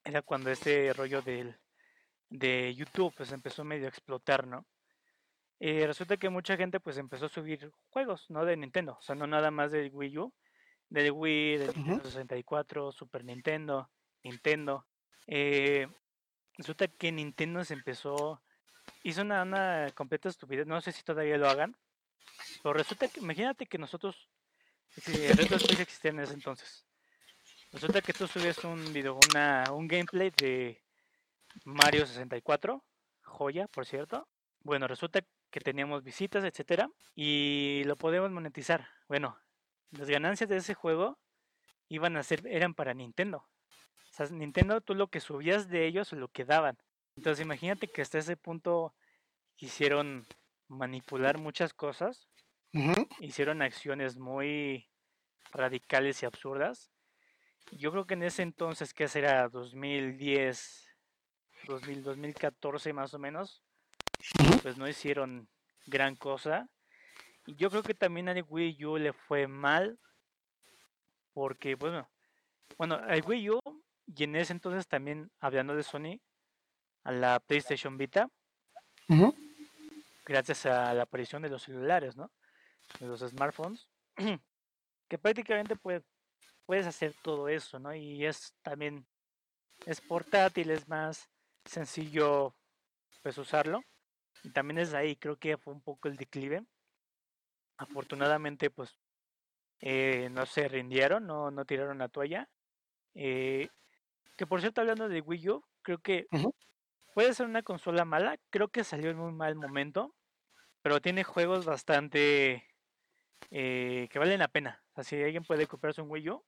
era 0.04 0.22
cuando 0.22 0.52
este 0.52 0.94
rollo 0.94 1.24
del, 1.24 1.60
de 2.30 2.76
YouTube 2.76 3.14
pues 3.18 3.32
empezó 3.32 3.64
medio 3.64 3.86
a 3.86 3.90
explotar, 3.90 4.46
¿no? 4.46 4.68
Eh, 5.60 5.88
resulta 5.88 6.18
que 6.18 6.30
mucha 6.30 6.58
gente 6.58 6.80
pues 6.80 6.98
empezó 6.98 7.26
a 7.26 7.30
subir 7.30 7.72
juegos, 7.90 8.26
¿no? 8.30 8.46
De 8.46 8.56
Nintendo, 8.56 8.98
o 9.00 9.02
sea, 9.02 9.16
no 9.16 9.26
nada 9.26 9.50
más 9.50 9.72
del 9.72 9.90
Wii 9.92 10.18
U, 10.20 10.34
del 10.96 11.12
Wii, 11.12 11.58
del. 11.58 11.76
Nintendo 11.76 12.04
64, 12.06 12.92
Super 12.92 13.24
Nintendo, 13.24 13.90
Nintendo. 14.24 14.88
Eh, 15.28 15.88
resulta 16.58 16.88
que 16.88 17.12
Nintendo 17.12 17.64
se 17.64 17.74
empezó, 17.74 18.42
hizo 19.04 19.22
una, 19.22 19.44
una 19.44 19.92
completa 19.94 20.30
estupidez, 20.30 20.66
no 20.66 20.80
sé 20.82 20.92
si 20.92 21.04
todavía 21.04 21.38
lo 21.38 21.50
hagan, 21.50 21.76
pero 22.64 22.74
resulta 22.74 23.08
que, 23.08 23.20
imagínate 23.20 23.66
que 23.66 23.78
nosotros, 23.78 24.30
si 24.90 25.28
Retro 25.34 25.58
Space 25.58 25.82
existía 25.82 26.12
en 26.12 26.20
ese 26.20 26.34
entonces, 26.34 26.86
resulta 27.72 28.02
que 28.02 28.14
tú 28.14 28.28
subes 28.28 28.64
un 28.64 28.94
video, 28.94 29.20
una, 29.32 29.66
un 29.72 29.88
gameplay 29.88 30.32
de 30.38 30.82
Mario 31.66 32.06
64, 32.06 32.84
joya, 33.24 33.68
por 33.68 33.86
cierto. 33.86 34.28
Bueno, 34.62 34.88
resulta 34.88 35.22
que 35.52 35.60
teníamos 35.60 36.04
visitas, 36.04 36.44
etcétera, 36.44 36.90
y 37.16 37.84
lo 37.86 37.96
podemos 37.96 38.32
monetizar. 38.32 38.88
Bueno, 39.08 39.38
las 39.98 40.10
ganancias 40.10 40.50
de 40.50 40.58
ese 40.58 40.74
juego 40.74 41.18
iban 41.90 42.18
a 42.18 42.24
ser, 42.24 42.46
eran 42.48 42.74
para 42.74 42.94
Nintendo. 42.94 43.38
O 43.38 44.14
sea, 44.14 44.28
Nintendo, 44.28 44.82
tú 44.82 44.96
lo 44.96 45.08
que 45.08 45.20
subías 45.20 45.70
de 45.70 45.86
ellos 45.86 46.12
lo 46.14 46.30
que 46.30 46.46
daban. 46.46 46.78
Entonces, 47.18 47.46
imagínate 47.46 47.90
que 47.90 48.02
hasta 48.02 48.18
ese 48.18 48.38
punto 48.38 48.94
quisieron 49.56 50.26
manipular 50.68 51.38
muchas 51.38 51.74
cosas, 51.74 52.28
hicieron 53.20 53.62
acciones 53.62 54.18
muy 54.18 54.90
radicales 55.52 56.22
y 56.22 56.26
absurdas. 56.26 56.92
Yo 57.72 57.92
creo 57.92 58.06
que 58.06 58.16
en 58.16 58.24
ese 58.24 58.44
entonces, 58.44 58.94
que 58.94 59.08
será 59.08 59.48
2010, 59.50 60.90
2000, 61.68 62.04
2014 62.04 62.94
más 62.94 63.14
o 63.14 63.20
menos, 63.20 63.64
pues 64.62 64.78
no 64.78 64.88
hicieron 64.88 65.48
gran 65.86 66.16
cosa. 66.16 66.70
Y 67.46 67.56
yo 67.56 67.70
creo 67.70 67.84
que 67.84 67.94
también 67.94 68.30
al 68.30 68.44
Wii 68.48 68.86
U 68.86 68.98
le 68.98 69.14
fue 69.14 69.48
mal, 69.48 70.00
porque 71.34 71.76
bueno, 71.76 72.10
bueno, 72.78 72.96
al 72.96 73.24
Wii 73.26 73.52
U 73.52 73.60
y 74.08 74.24
en 74.24 74.36
ese 74.36 74.54
entonces 74.54 74.88
también, 74.88 75.32
hablando 75.40 75.76
de 75.76 75.84
Sony, 75.84 76.20
a 77.04 77.12
la 77.12 77.40
PlayStation 77.40 77.98
Vita, 77.98 78.30
gracias 80.26 80.66
a 80.66 80.94
la 80.94 81.04
aparición 81.04 81.42
de 81.42 81.50
los 81.50 81.64
celulares, 81.64 82.16
¿no? 82.16 82.32
De 83.00 83.08
los 83.08 83.22
smartphones, 83.22 83.88
que 85.08 85.18
prácticamente 85.18 85.76
pues, 85.76 86.04
puedes 86.66 86.88
hacer 86.88 87.14
todo 87.22 87.48
eso, 87.48 87.80
¿no? 87.80 87.94
Y 87.94 88.26
es 88.26 88.54
también, 88.64 89.06
es 89.86 90.02
portátil, 90.02 90.72
es 90.72 90.88
más 90.88 91.30
sencillo 91.66 92.56
pues 93.22 93.38
usarlo. 93.38 93.82
Y 94.44 94.52
también 94.52 94.78
es 94.80 94.94
ahí, 94.94 95.16
creo 95.16 95.38
que 95.38 95.58
fue 95.58 95.74
un 95.74 95.82
poco 95.82 96.08
el 96.08 96.16
declive. 96.16 96.64
Afortunadamente, 97.78 98.70
pues, 98.70 98.98
eh, 99.80 100.30
no 100.32 100.46
se 100.46 100.68
rindieron, 100.68 101.26
no, 101.28 101.52
no 101.52 101.66
tiraron 101.66 101.98
la 101.98 102.10
toalla. 102.10 102.50
Eh, 103.14 103.70
que 104.38 104.48
por 104.48 104.62
cierto, 104.62 104.82
hablando 104.82 105.08
de 105.08 105.22
Wii 105.22 105.50
U, 105.50 105.66
creo 105.82 106.00
que 106.00 106.28
puede 107.14 107.34
ser 107.34 107.46
una 107.46 107.64
consola 107.64 108.04
mala, 108.06 108.38
creo 108.50 108.68
que 108.68 108.84
salió 108.84 109.10
en 109.10 109.18
muy 109.18 109.32
mal 109.32 109.56
momento, 109.56 110.14
pero 110.82 111.02
tiene 111.02 111.24
juegos 111.24 111.66
bastante 111.66 112.66
eh, 113.52 114.08
que 114.12 114.20
valen 114.20 114.40
la 114.40 114.48
pena. 114.48 114.84
O 114.92 114.96
sea, 114.96 115.04
si 115.04 115.24
alguien 115.24 115.44
puede 115.44 115.68
comprarse 115.68 116.02
un 116.02 116.12
Wii 116.12 116.30
U, 116.30 116.44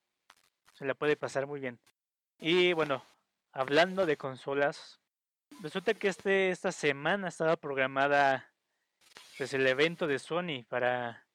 se 0.74 0.86
la 0.86 0.94
puede 0.94 1.16
pasar 1.16 1.48
muy 1.48 1.60
bien. 1.60 1.80
Y 2.38 2.74
bueno, 2.74 3.04
hablando 3.52 4.06
de 4.06 4.18
consolas, 4.18 5.00
resulta 5.62 5.94
que 5.94 6.10
este, 6.10 6.50
esta 6.50 6.72
semana 6.72 7.30
estaba 7.30 7.56
programada 7.56 8.54
pues 9.38 9.54
el 9.54 9.66
evento 9.68 10.08
de 10.08 10.20
Sony 10.20 10.64
para 10.68 11.26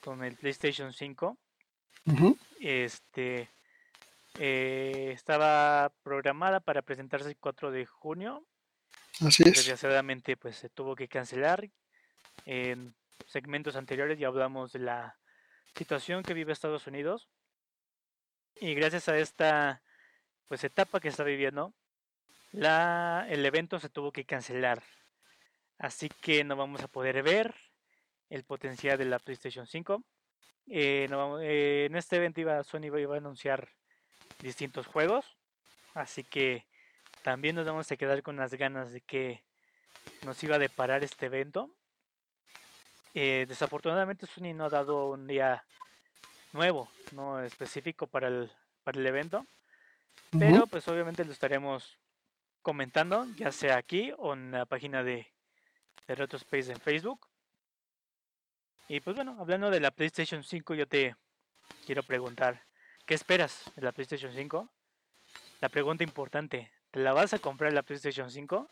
con 0.00 0.22
el 0.24 0.36
PlayStation 0.36 0.92
5. 0.92 1.38
Ujú. 2.06 2.38
Este 2.60 3.48
eh, 4.38 5.10
estaba 5.12 5.92
programada 6.02 6.60
para 6.60 6.82
presentarse 6.82 7.28
el 7.28 7.36
4 7.36 7.70
de 7.70 7.86
junio. 7.86 8.46
Así 9.20 9.42
es. 9.44 9.54
Desgraciadamente, 9.54 10.36
pues 10.36 10.56
se 10.56 10.68
tuvo 10.68 10.94
que 10.94 11.08
cancelar. 11.08 11.68
En 12.44 12.94
segmentos 13.26 13.76
anteriores 13.76 14.18
ya 14.18 14.28
hablamos 14.28 14.72
de 14.72 14.80
la 14.80 15.18
situación 15.74 16.22
que 16.22 16.34
vive 16.34 16.52
Estados 16.52 16.86
Unidos. 16.86 17.28
Y 18.60 18.74
gracias 18.74 19.08
a 19.08 19.18
esta 19.18 19.82
pues 20.48 20.62
etapa 20.64 21.00
que 21.00 21.08
está 21.08 21.24
viviendo, 21.24 21.74
la, 22.52 23.26
el 23.28 23.44
evento 23.44 23.80
se 23.80 23.88
tuvo 23.88 24.12
que 24.12 24.24
cancelar. 24.24 24.82
Así 25.78 26.08
que 26.08 26.44
no 26.44 26.56
vamos 26.56 26.82
a 26.82 26.88
poder 26.88 27.22
ver 27.22 27.54
el 28.30 28.44
potencial 28.44 28.98
de 28.98 29.04
la 29.04 29.18
PlayStation 29.18 29.66
5. 29.66 30.02
Eh, 30.68 31.06
no 31.10 31.40
eh, 31.40 31.86
en 31.86 31.96
este 31.96 32.16
evento 32.16 32.40
iba, 32.40 32.62
Sony 32.64 32.86
iba 32.86 33.00
iba 33.00 33.14
a 33.14 33.18
anunciar 33.18 33.68
distintos 34.40 34.86
juegos. 34.86 35.36
Así 35.94 36.24
que 36.24 36.66
también 37.22 37.56
nos 37.56 37.66
vamos 37.66 37.90
a 37.90 37.96
quedar 37.96 38.22
con 38.22 38.36
las 38.36 38.54
ganas 38.54 38.92
de 38.92 39.00
que 39.00 39.42
nos 40.24 40.42
iba 40.42 40.56
a 40.56 40.60
deparar 40.60 41.04
este 41.04 41.26
evento. 41.26 41.70
Eh, 43.14 43.46
desafortunadamente 43.48 44.26
Sony 44.26 44.52
no 44.54 44.66
ha 44.66 44.70
dado 44.70 45.10
un 45.10 45.26
día 45.26 45.64
nuevo, 46.52 46.88
no 47.12 47.40
específico 47.42 48.06
para 48.06 48.28
el, 48.28 48.50
para 48.84 48.98
el 48.98 49.06
evento. 49.06 49.46
Pero 50.38 50.66
pues 50.66 50.86
obviamente 50.88 51.24
lo 51.24 51.32
estaremos 51.32 51.98
comentando, 52.62 53.26
ya 53.36 53.52
sea 53.52 53.76
aquí 53.76 54.12
o 54.18 54.34
en 54.34 54.50
la 54.50 54.66
página 54.66 55.02
de, 55.02 55.26
de 56.06 56.14
Retro 56.14 56.36
Space 56.38 56.72
en 56.72 56.80
Facebook. 56.80 57.26
Y 58.88 59.00
pues 59.00 59.16
bueno, 59.16 59.36
hablando 59.40 59.70
de 59.70 59.80
la 59.80 59.90
PlayStation 59.90 60.44
5, 60.44 60.74
yo 60.74 60.86
te 60.86 61.16
quiero 61.84 62.02
preguntar, 62.02 62.64
¿qué 63.04 63.14
esperas 63.14 63.70
de 63.74 63.82
la 63.82 63.92
PlayStation 63.92 64.32
5? 64.32 64.72
La 65.60 65.68
pregunta 65.68 66.04
importante, 66.04 66.70
¿te 66.90 67.00
la 67.00 67.12
vas 67.12 67.34
a 67.34 67.38
comprar 67.38 67.72
la 67.72 67.82
PlayStation 67.82 68.30
5? 68.30 68.70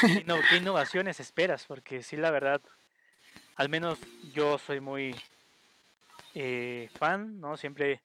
¿Qué, 0.00 0.06
inno- 0.24 0.40
qué 0.48 0.56
innovaciones 0.58 1.18
esperas? 1.18 1.66
Porque 1.66 2.02
sí, 2.02 2.16
la 2.16 2.30
verdad, 2.30 2.62
al 3.56 3.68
menos 3.68 3.98
yo 4.32 4.58
soy 4.58 4.80
muy 4.80 5.16
eh, 6.34 6.88
fan, 6.94 7.40
¿no? 7.40 7.56
Siempre 7.56 8.02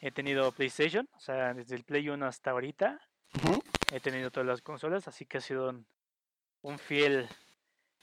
he 0.00 0.10
tenido 0.10 0.52
PlayStation, 0.52 1.08
o 1.12 1.20
sea, 1.20 1.52
desde 1.52 1.76
el 1.76 1.84
Play 1.84 2.08
1 2.08 2.24
hasta 2.26 2.52
ahorita 2.52 3.00
he 3.92 4.00
tenido 4.00 4.30
todas 4.30 4.46
las 4.46 4.62
consolas, 4.62 5.06
así 5.08 5.26
que 5.26 5.38
ha 5.38 5.40
sido 5.40 5.68
un, 5.70 5.86
un 6.62 6.78
fiel 6.78 7.28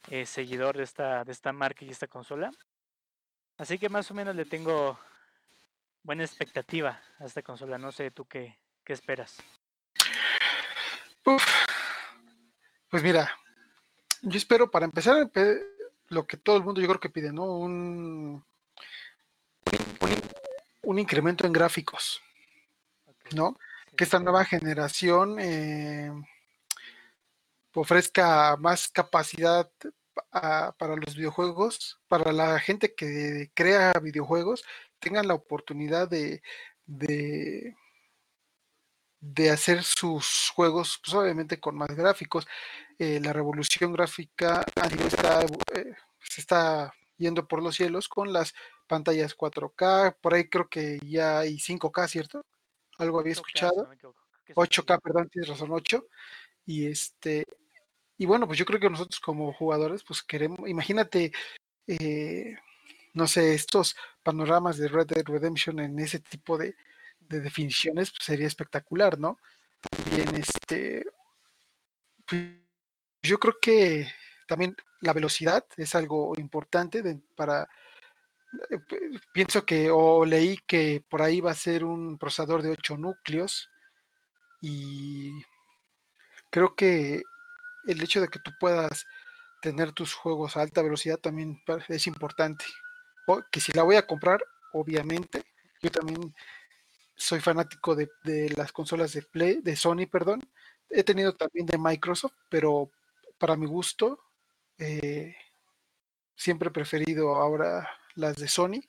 eh, 0.10 0.26
seguidor 0.26 0.78
de 0.78 0.84
esta, 0.84 1.24
de 1.24 1.32
esta 1.32 1.52
marca 1.52 1.84
y 1.86 1.90
esta 1.90 2.08
consola. 2.08 2.52
Así 3.58 3.78
que 3.78 3.90
más 3.90 4.10
o 4.12 4.14
menos 4.14 4.36
le 4.36 4.46
tengo 4.46 5.00
buena 6.04 6.24
expectativa 6.24 7.02
a 7.20 7.26
esta 7.26 7.42
consola. 7.42 7.78
No 7.78 7.92
sé 7.92 8.12
tú 8.12 8.26
qué, 8.26 8.58
qué 8.84 8.94
esperas. 8.94 9.38
Uf. 11.26 11.46
Pues 12.90 13.02
mira, 13.02 13.36
yo 14.22 14.38
espero 14.38 14.70
para 14.70 14.86
empezar 14.86 15.30
pe- 15.30 15.60
lo 16.10 16.28
que 16.28 16.38
todo 16.38 16.58
el 16.58 16.64
mundo 16.64 16.82
yo 16.82 16.88
creo 16.88 17.00
que 17.00 17.10
pide, 17.10 17.32
¿no? 17.32 17.46
Un, 17.46 18.46
un, 20.84 21.00
incremento 21.00 21.48
en 21.48 21.54
gráficos, 21.54 22.22
¿no? 23.34 23.58
Sí, 23.90 23.96
Que 23.98 24.04
esta 24.04 24.20
nueva 24.20 24.46
generación 24.46 25.40
eh, 25.40 26.12
ofrezca 27.76 28.56
más 28.58 28.88
capacidad 28.90 29.70
a- 30.32 30.74
para 30.78 30.96
los 30.96 31.16
videojuegos, 31.16 32.00
para 32.08 32.32
la 32.34 32.60
gente 32.60 32.96
que 32.96 33.52
crea 33.54 33.94
videojuegos, 34.02 34.64
tengan 35.00 35.28
la 35.28 35.34
oportunidad 35.36 36.08
de, 36.10 36.42
de, 36.86 37.76
de 39.20 39.50
hacer 39.50 39.84
sus 39.84 40.52
juegos, 40.56 41.00
pues 41.04 41.14
obviamente 41.16 41.60
con 41.60 41.76
más 41.76 41.90
gráficos. 41.96 42.48
Eh, 43.00 43.20
la 43.24 43.34
revolución 43.34 43.94
gráfica 43.94 44.64
está, 45.08 45.42
eh, 45.76 45.96
se 46.20 46.42
está 46.42 46.94
yendo 47.18 47.48
por 47.48 47.62
los 47.64 47.76
cielos 47.76 48.08
con 48.08 48.32
las 48.34 48.54
pantallas 48.88 49.34
4K, 49.36 50.16
por 50.22 50.34
ahí 50.34 50.48
creo 50.50 50.68
que 50.70 51.00
ya 51.06 51.40
hay 51.40 51.60
5K, 51.60 52.08
¿cierto? 52.08 52.46
Algo 52.98 53.20
había 53.20 53.34
8K, 53.34 53.36
si 53.36 53.40
escuchado. 53.42 53.84
no 53.84 53.90
me 53.90 53.96
equivoco, 53.96 54.20
creo 54.32 54.46
que 54.46 54.52
es 54.54 54.58
8K, 54.58 55.00
perdón, 55.02 55.30
tienes 55.30 55.50
razón, 55.50 55.70
8. 55.72 56.08
Y 56.66 56.88
este, 56.88 57.46
y 58.18 58.26
bueno, 58.26 58.48
pues 58.48 58.58
yo 58.60 58.66
creo 58.66 58.80
que 58.80 58.90
nosotros 58.90 59.20
como 59.20 59.54
jugadores, 59.54 60.04
pues 60.04 60.24
queremos, 60.24 60.68
imagínate, 60.70 61.32
eh, 61.88 62.56
no 63.14 63.28
sé, 63.28 63.54
estos 63.54 63.96
panoramas 64.24 64.78
de 64.78 64.88
Red 64.88 65.08
Dead 65.08 65.26
Redemption 65.26 65.80
en 65.80 66.00
ese 66.00 66.20
tipo 66.20 66.58
de, 66.58 66.76
de 67.20 67.42
definiciones, 67.42 68.12
pues 68.12 68.24
sería 68.26 68.48
espectacular, 68.48 69.20
¿no? 69.20 69.38
También 69.90 70.36
este, 70.36 71.06
pues, 72.28 72.42
yo 73.22 73.40
creo 73.40 73.56
que 73.62 74.08
también 74.48 74.76
la 75.02 75.14
velocidad 75.14 75.66
es 75.78 75.96
algo 75.96 76.34
importante 76.38 77.04
para, 77.36 77.68
eh, 78.70 78.80
pienso 79.34 79.66
que, 79.66 79.90
o 79.92 80.26
leí 80.26 80.58
que 80.68 81.04
por 81.10 81.22
ahí 81.22 81.42
va 81.42 81.52
a 81.52 81.56
ser 81.56 81.84
un 81.84 82.18
procesador 82.18 82.62
de 82.62 82.72
8 82.72 82.98
núcleos 82.98 83.70
y 84.62 85.32
creo 86.50 86.76
que 86.76 87.22
el 87.88 88.02
hecho 88.04 88.22
de 88.22 88.28
que 88.30 88.40
tú 88.40 88.52
puedas 88.60 89.06
tener 89.62 89.92
tus 89.94 90.14
juegos 90.14 90.58
a 90.58 90.62
alta 90.62 90.82
velocidad 90.84 91.18
también 91.20 91.62
es 91.90 92.08
importante. 92.08 92.66
O 93.28 93.42
que 93.52 93.60
si 93.62 93.74
la 93.74 93.84
voy 93.84 93.96
a 93.98 94.08
comprar, 94.08 94.42
obviamente, 94.74 95.44
yo 95.82 95.92
también 95.92 96.34
soy 97.16 97.40
fanático 97.42 97.96
de, 97.96 98.10
de 98.24 98.50
las 98.58 98.72
consolas 98.72 99.14
de 99.14 99.22
Play, 99.24 99.62
de 99.62 99.76
Sony, 99.76 100.08
perdón. 100.12 100.42
He 100.90 101.04
tenido 101.04 101.34
también 101.36 101.66
de 101.66 101.78
Microsoft, 101.78 102.34
pero 102.50 102.92
para 103.40 103.56
mi 103.58 103.66
gusto, 103.68 104.20
eh, 104.78 105.36
siempre 106.36 106.70
he 106.70 106.72
preferido 106.72 107.36
ahora 107.36 107.90
las 108.16 108.36
de 108.38 108.48
Sony. 108.48 108.82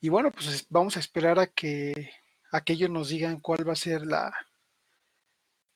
Y 0.00 0.08
bueno, 0.08 0.30
pues 0.32 0.46
es- 0.48 0.66
vamos 0.68 0.96
a 0.96 1.00
esperar 1.00 1.38
a 1.38 1.46
que, 1.46 2.10
a 2.50 2.60
que 2.62 2.74
ellos 2.74 2.90
nos 2.90 3.08
digan 3.08 3.40
cuál 3.40 3.66
va 3.68 3.72
a 3.72 3.76
ser 3.76 4.04
la, 4.06 4.32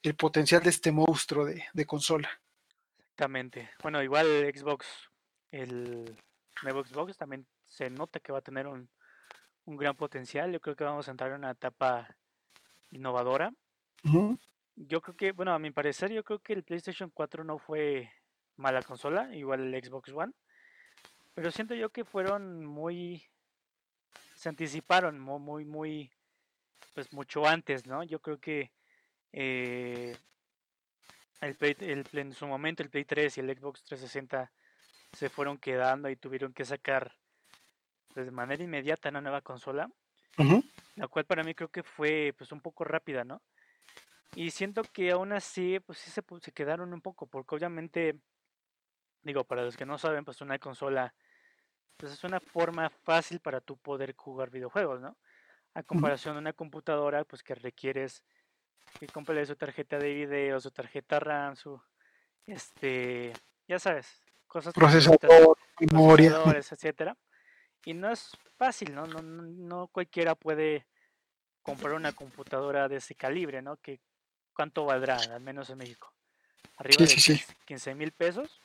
el 0.07 0.15
potencial 0.15 0.63
de 0.63 0.71
este 0.71 0.93
monstruo 0.93 1.45
de, 1.45 1.65
de 1.73 1.87
consola. 1.87 2.31
Exactamente. 2.99 3.71
Bueno, 3.83 4.03
igual 4.03 4.27
el 4.27 4.57
Xbox, 4.57 4.87
el 5.51 6.17
nuevo 6.63 6.85
Xbox 6.85 7.17
también 7.17 7.47
se 7.65 7.91
nota 7.91 8.21
que 8.21 8.33
va 8.33 8.39
a 8.39 8.43
tener 8.43 8.67
un, 8.67 8.89
un 9.65 9.77
gran 9.77 9.97
potencial. 9.97 10.53
Yo 10.53 10.61
creo 10.61 10.77
que 10.77 10.85
vamos 10.85 11.09
a 11.09 11.11
entrar 11.11 11.31
en 11.31 11.39
una 11.39 11.51
etapa 11.53 12.09
innovadora. 12.91 13.53
Yo 14.77 15.01
creo 15.01 15.17
que, 15.17 15.33
bueno, 15.33 15.53
a 15.53 15.59
mi 15.59 15.71
parecer, 15.71 16.13
yo 16.13 16.23
creo 16.23 16.39
que 16.39 16.53
el 16.53 16.63
PlayStation 16.63 17.11
4 17.11 17.43
no 17.43 17.59
fue 17.59 18.13
mala 18.57 18.83
consola, 18.83 19.35
igual 19.35 19.75
el 19.75 19.85
Xbox 19.85 20.11
One, 20.13 20.33
pero 21.35 21.51
siento 21.51 21.75
yo 21.75 21.91
que 21.91 22.05
fueron 22.05 22.65
muy, 22.65 23.25
se 24.35 24.49
anticiparon 24.49 25.19
mu- 25.19 25.39
muy, 25.41 25.65
muy, 25.65 26.13
pues 26.95 27.13
mucho 27.13 27.47
antes, 27.47 27.87
¿no? 27.87 28.05
Yo 28.05 28.21
creo 28.21 28.39
que 28.39 28.71
eh, 29.37 30.17
el 31.43 31.55
Play, 31.55 31.77
el 31.81 32.05
en 32.13 32.33
su 32.33 32.47
momento 32.47 32.83
el 32.83 32.91
Play 32.91 33.05
3 33.05 33.37
y 33.37 33.41
el 33.41 33.57
Xbox 33.57 33.85
360 33.85 34.51
se 35.13 35.29
fueron 35.29 35.59
quedando 35.59 36.09
y 36.09 36.17
tuvieron 36.17 36.53
que 36.53 36.65
sacar 36.65 37.15
pues, 38.15 38.27
de 38.27 38.33
manera 38.33 38.65
inmediata 38.65 39.11
una 39.11 39.21
nueva 39.21 39.43
consola 39.43 39.91
la 40.97 41.09
cual 41.09 41.25
para 41.25 41.43
mí 41.43 41.55
creo 41.55 41.71
que 41.71 41.83
fue 41.83 42.35
pues 42.37 42.53
un 42.53 42.61
poco 42.61 42.85
rápida, 42.85 43.25
¿no? 43.25 43.43
Y 44.35 44.51
siento 44.51 44.83
que 44.83 45.11
aún 45.11 45.33
así, 45.33 45.81
pues 45.81 45.99
sí 45.99 46.11
se, 46.11 46.23
se 46.41 46.53
quedaron 46.53 46.93
un 46.93 47.01
poco, 47.01 47.27
porque 47.27 47.55
obviamente, 47.55 48.19
digo, 49.23 49.45
para 49.45 49.63
los 49.63 49.77
que 49.77 49.87
no 49.87 49.97
saben, 49.99 50.25
pues 50.25 50.41
una 50.41 50.59
consola, 50.59 51.15
pues 51.97 52.13
es 52.13 52.25
una 52.25 52.41
forma 52.41 52.91
fácil 52.91 53.41
para 53.41 53.61
tú 53.61 53.79
poder 53.79 54.15
jugar 54.15 54.51
videojuegos, 54.51 55.01
¿no? 55.01 55.17
A 55.75 55.83
comparación 55.83 56.35
de 56.35 56.41
una 56.41 56.53
computadora, 56.53 57.25
pues 57.25 57.43
que 57.43 57.55
requieres 57.55 58.23
que 58.99 59.07
compres 59.07 59.49
su 59.49 59.57
tarjeta 59.57 59.99
de 59.99 60.13
video, 60.15 60.61
su 60.61 60.71
tarjeta 60.71 61.19
RAM, 61.21 61.57
su, 61.57 61.81
este, 62.47 63.33
ya 63.69 63.79
sabes, 63.79 64.23
cosas 64.47 64.73
Procesador, 64.75 65.57
memoria. 65.81 66.43
etcétera. 66.57 67.17
Y 67.85 67.95
no 67.95 68.11
es 68.11 68.31
fácil, 68.57 68.95
¿no? 68.95 69.07
No, 69.07 69.23
no, 69.23 69.43
no 69.43 69.87
cualquiera 69.89 70.35
puede 70.35 70.87
comprar 71.63 71.95
una 71.95 72.13
computadora 72.13 72.89
de 72.89 72.97
ese 72.97 73.15
calibre, 73.15 73.63
¿no? 73.63 73.77
Que 73.77 74.01
cuánto 74.55 74.85
valdrá, 74.85 75.17
al 75.17 75.41
menos 75.41 75.71
en 75.71 75.79
México. 75.79 76.13
Arriba 76.79 76.97
Sí, 76.99 77.05
de 77.05 77.09
sí, 77.21 77.37
sí. 77.37 77.45
15 77.67 77.95
mil 77.95 78.13
pesos. 78.13 78.61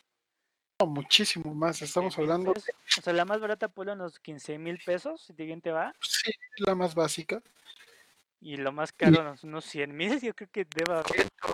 No, 0.80 0.88
muchísimo 0.88 1.54
más. 1.54 1.82
Estamos 1.82 2.16
16,000 2.16 2.24
hablando. 2.24 2.52
O 2.52 3.02
sea, 3.02 3.14
la 3.14 3.26
más 3.26 3.40
barata 3.40 3.68
puede 3.68 3.92
unos 3.94 4.20
15 4.20 4.58
mil 4.58 4.80
pesos, 4.84 5.22
si 5.22 5.34
bien 5.34 5.62
te 5.62 5.72
va. 5.72 5.94
sí, 6.02 6.32
la 6.58 6.74
más 6.76 6.96
básica. 6.96 7.42
Y 8.42 8.58
lo 8.58 8.72
más 8.72 8.92
caro, 8.92 9.22
unos- 9.22 9.44
unos 9.44 9.66
100 9.66 9.96
mil, 9.96 10.20
yo 10.20 10.34
creo 10.34 10.50
que 10.52 10.66
deba. 10.66 11.04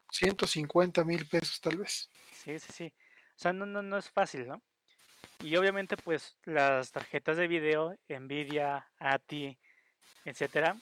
150 0.09 1.03
mil 1.03 1.27
pesos 1.27 1.59
tal 1.59 1.77
vez. 1.77 2.09
Sí, 2.31 2.57
sí, 2.59 2.71
sí. 2.71 2.93
O 3.35 3.39
sea, 3.39 3.51
no, 3.53 3.65
no, 3.65 3.81
no 3.81 3.97
es 3.97 4.09
fácil, 4.09 4.47
¿no? 4.47 4.61
Y 5.43 5.55
obviamente, 5.57 5.97
pues, 5.97 6.35
las 6.45 6.91
tarjetas 6.91 7.37
de 7.37 7.47
video, 7.47 7.95
Nvidia, 8.09 8.87
ATI, 8.99 9.57
etcétera, 10.25 10.75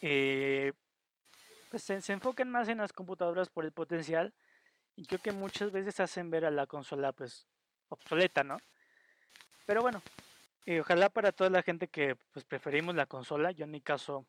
eh, 0.00 0.72
pues 1.70 1.82
se, 1.82 2.00
se 2.00 2.12
enfocan 2.12 2.50
más 2.50 2.68
en 2.68 2.78
las 2.78 2.92
computadoras 2.92 3.48
por 3.50 3.64
el 3.64 3.72
potencial 3.72 4.32
y 4.96 5.06
creo 5.06 5.20
que 5.20 5.32
muchas 5.32 5.70
veces 5.70 6.00
hacen 6.00 6.30
ver 6.30 6.44
a 6.44 6.50
la 6.50 6.66
consola, 6.66 7.12
pues, 7.12 7.46
obsoleta, 7.88 8.42
¿no? 8.42 8.56
Pero 9.66 9.82
bueno, 9.82 10.02
eh, 10.66 10.80
ojalá 10.80 11.08
para 11.10 11.32
toda 11.32 11.50
la 11.50 11.62
gente 11.62 11.88
que, 11.88 12.16
pues, 12.32 12.44
preferimos 12.44 12.94
la 12.94 13.06
consola, 13.06 13.50
yo 13.52 13.64
en 13.64 13.70
mi 13.70 13.80
caso 13.80 14.26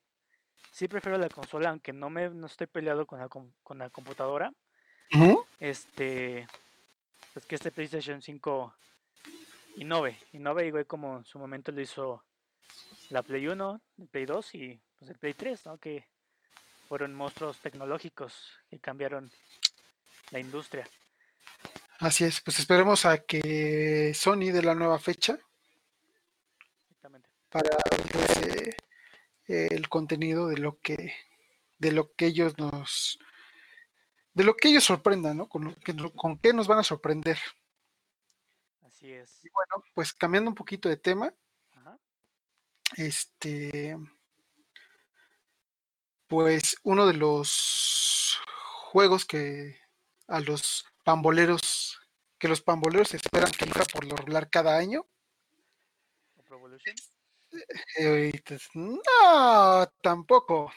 sí 0.72 0.88
prefiero 0.88 1.18
la 1.18 1.30
consola, 1.30 1.70
aunque 1.70 1.94
no 1.94 2.10
me 2.10 2.30
no 2.30 2.48
estoy 2.48 2.68
peleado 2.68 3.06
con 3.06 3.20
la, 3.20 3.28
con 3.28 3.78
la 3.78 3.90
computadora 3.90 4.52
este 5.60 6.48
pues 7.34 7.46
que 7.46 7.56
este 7.56 7.72
PlayStation 7.72 8.22
5 8.22 8.74
innove, 9.78 10.18
innove 10.34 10.68
igual 10.68 10.86
como 10.86 11.18
en 11.18 11.26
su 11.26 11.38
momento 11.38 11.72
lo 11.72 11.82
hizo 11.82 12.24
la 13.10 13.22
Play 13.24 13.48
1, 13.48 13.82
el 14.00 14.08
Play 14.08 14.26
2 14.26 14.56
y 14.56 14.82
pues 14.98 15.12
el 15.12 15.18
Play 15.18 15.34
3, 15.34 15.66
¿no? 15.66 15.78
Que 15.78 16.08
fueron 16.88 17.14
monstruos 17.14 17.60
tecnológicos 17.60 18.34
que 18.70 18.80
cambiaron 18.80 19.30
la 20.32 20.40
industria. 20.40 20.88
Así 22.00 22.24
es, 22.24 22.42
pues 22.42 22.60
esperemos 22.60 23.06
a 23.06 23.18
que 23.20 24.14
Sony 24.14 24.52
de 24.52 24.62
la 24.62 24.76
nueva 24.76 25.00
fecha 25.00 25.38
Exactamente. 26.90 27.30
para 27.50 27.78
el 29.48 29.90
contenido 29.90 30.48
de 30.48 30.58
lo 30.58 30.80
que 30.80 31.14
de 31.78 31.92
lo 31.92 32.14
que 32.14 32.28
ellos 32.28 32.58
nos 32.58 33.20
de 34.34 34.44
lo 34.44 34.56
que 34.56 34.68
ellos 34.68 34.84
sorprendan, 34.84 35.38
¿no? 35.38 35.48
Con, 35.48 35.66
lo 35.66 35.76
que, 35.76 35.96
con 36.14 36.38
qué 36.38 36.54
nos 36.54 36.68
van 36.68 36.80
a 36.80 36.84
sorprender. 36.84 37.40
Así 38.82 39.12
es. 39.12 39.40
Y 39.46 39.50
bueno, 39.50 39.84
pues 39.94 40.14
cambiando 40.14 40.50
un 40.50 40.56
poquito 40.56 40.90
de 40.90 40.98
tema, 40.98 41.34
Ajá. 41.74 41.98
este, 42.98 43.98
pues 46.28 46.76
uno 46.84 47.08
de 47.08 47.14
los 47.14 48.42
juegos 48.92 49.26
que 49.26 49.80
a 50.28 50.42
los 50.42 50.86
pamboleros, 51.06 52.00
que 52.38 52.50
los 52.50 52.62
pamboleros 52.62 53.14
esperan 53.14 53.52
que 53.52 53.68
por 53.94 54.06
lo 54.06 54.18
regular 54.18 54.50
cada 54.50 54.78
año, 54.78 55.06
¿O 56.36 56.44
Pro 56.44 56.58
Evolution? 56.58 56.96
No, 58.74 59.88
tampoco. 60.02 60.72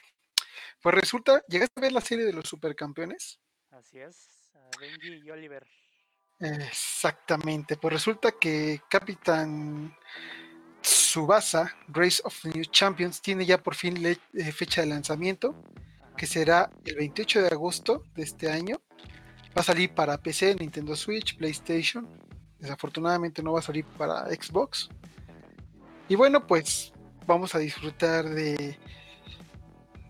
Pues 0.80 0.94
resulta, 0.94 1.42
¿llegaste 1.48 1.80
a 1.80 1.82
ver 1.82 1.92
la 1.92 2.00
serie 2.00 2.24
de 2.24 2.32
los 2.32 2.48
supercampeones? 2.48 3.40
Así 3.70 3.98
es. 3.98 4.28
Benji 4.80 5.22
y 5.24 5.30
Oliver. 5.30 5.66
Exactamente, 6.40 7.76
pues 7.76 7.94
resulta 7.94 8.32
que 8.32 8.80
Capitán 8.88 9.96
Subasa, 10.82 11.74
Race 11.88 12.22
of 12.24 12.40
the 12.42 12.50
New 12.50 12.64
Champions, 12.66 13.20
tiene 13.20 13.44
ya 13.44 13.58
por 13.58 13.74
fin 13.74 14.04
eh, 14.06 14.52
fecha 14.52 14.82
de 14.82 14.86
lanzamiento, 14.86 15.56
Ajá. 16.00 16.16
que 16.16 16.26
será 16.26 16.70
el 16.84 16.94
28 16.94 17.42
de 17.42 17.48
agosto 17.48 18.04
de 18.14 18.22
este 18.22 18.50
año. 18.50 18.80
Va 19.56 19.62
a 19.62 19.64
salir 19.64 19.92
para 19.92 20.18
PC, 20.18 20.54
Nintendo 20.54 20.94
Switch, 20.94 21.36
PlayStation. 21.36 22.08
Desafortunadamente 22.58 23.42
no 23.42 23.52
va 23.52 23.58
a 23.58 23.62
salir 23.62 23.84
para 23.84 24.26
Xbox. 24.26 24.88
Y 26.08 26.14
bueno, 26.16 26.46
pues 26.46 26.92
vamos 27.26 27.54
a 27.54 27.58
disfrutar 27.58 28.24
de... 28.24 28.78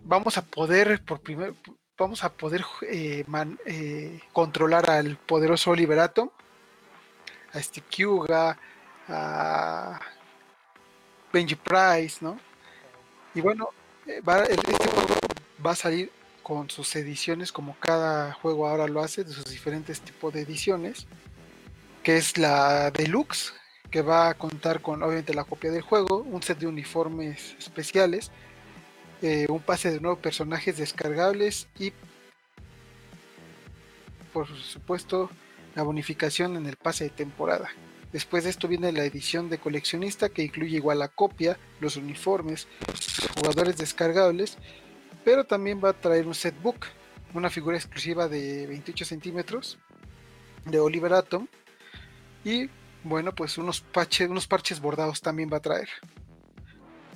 Vamos 0.04 0.38
a 0.38 0.42
poder 0.44 1.02
por 1.04 1.20
primer... 1.20 1.54
Vamos 1.98 2.22
a 2.22 2.32
poder 2.32 2.64
eh, 2.82 3.24
eh, 3.66 4.20
controlar 4.32 4.88
al 4.88 5.16
poderoso 5.16 5.72
Oliver 5.72 5.98
Atom, 5.98 6.30
a 7.52 7.60
Steve 7.60 7.86
Kyuga, 7.90 8.56
a 9.08 9.98
Benji 11.32 11.56
Price, 11.56 12.18
¿no? 12.20 12.38
Y 13.34 13.40
bueno, 13.40 13.70
eh, 14.06 14.20
va- 14.20 14.44
este 14.44 14.72
juego 14.76 15.06
va 15.66 15.72
a 15.72 15.74
salir 15.74 16.12
con 16.44 16.70
sus 16.70 16.94
ediciones, 16.94 17.50
como 17.50 17.74
cada 17.80 18.32
juego 18.34 18.68
ahora 18.68 18.86
lo 18.86 19.00
hace, 19.02 19.24
de 19.24 19.32
sus 19.32 19.46
diferentes 19.46 20.00
tipos 20.00 20.32
de 20.32 20.42
ediciones, 20.42 21.08
que 22.04 22.16
es 22.16 22.38
la 22.38 22.92
deluxe, 22.92 23.52
que 23.90 24.02
va 24.02 24.28
a 24.28 24.34
contar 24.34 24.82
con 24.82 25.02
obviamente 25.02 25.34
la 25.34 25.44
copia 25.44 25.70
del 25.70 25.82
juego, 25.82 26.18
un 26.18 26.42
set 26.42 26.58
de 26.58 26.66
uniformes 26.66 27.56
especiales, 27.58 28.30
eh, 29.22 29.46
un 29.48 29.60
pase 29.60 29.90
de 29.90 30.00
nuevos 30.00 30.20
personajes 30.20 30.76
descargables 30.76 31.68
y 31.78 31.92
por 34.32 34.46
supuesto 34.46 35.30
la 35.74 35.82
bonificación 35.82 36.56
en 36.56 36.66
el 36.66 36.76
pase 36.76 37.04
de 37.04 37.10
temporada. 37.10 37.68
Después 38.12 38.44
de 38.44 38.50
esto 38.50 38.68
viene 38.68 38.92
la 38.92 39.04
edición 39.04 39.50
de 39.50 39.58
coleccionista 39.58 40.28
que 40.28 40.42
incluye 40.42 40.76
igual 40.76 41.00
la 41.00 41.08
copia, 41.08 41.58
los 41.80 41.96
uniformes, 41.96 42.66
los 42.86 43.28
jugadores 43.34 43.76
descargables, 43.76 44.56
pero 45.24 45.44
también 45.44 45.80
va 45.84 45.90
a 45.90 46.00
traer 46.00 46.26
un 46.26 46.34
setbook, 46.34 46.86
una 47.34 47.50
figura 47.50 47.76
exclusiva 47.76 48.28
de 48.28 48.66
28 48.66 49.04
centímetros 49.04 49.78
de 50.64 50.80
Oliver 50.80 51.12
Atom 51.12 51.46
y 52.44 52.70
bueno 53.04 53.34
pues 53.34 53.58
unos 53.58 53.80
parches, 53.80 54.28
unos 54.28 54.46
parches 54.46 54.80
bordados 54.80 55.20
también 55.20 55.50
va 55.52 55.58
a 55.58 55.62
traer. 55.62 55.88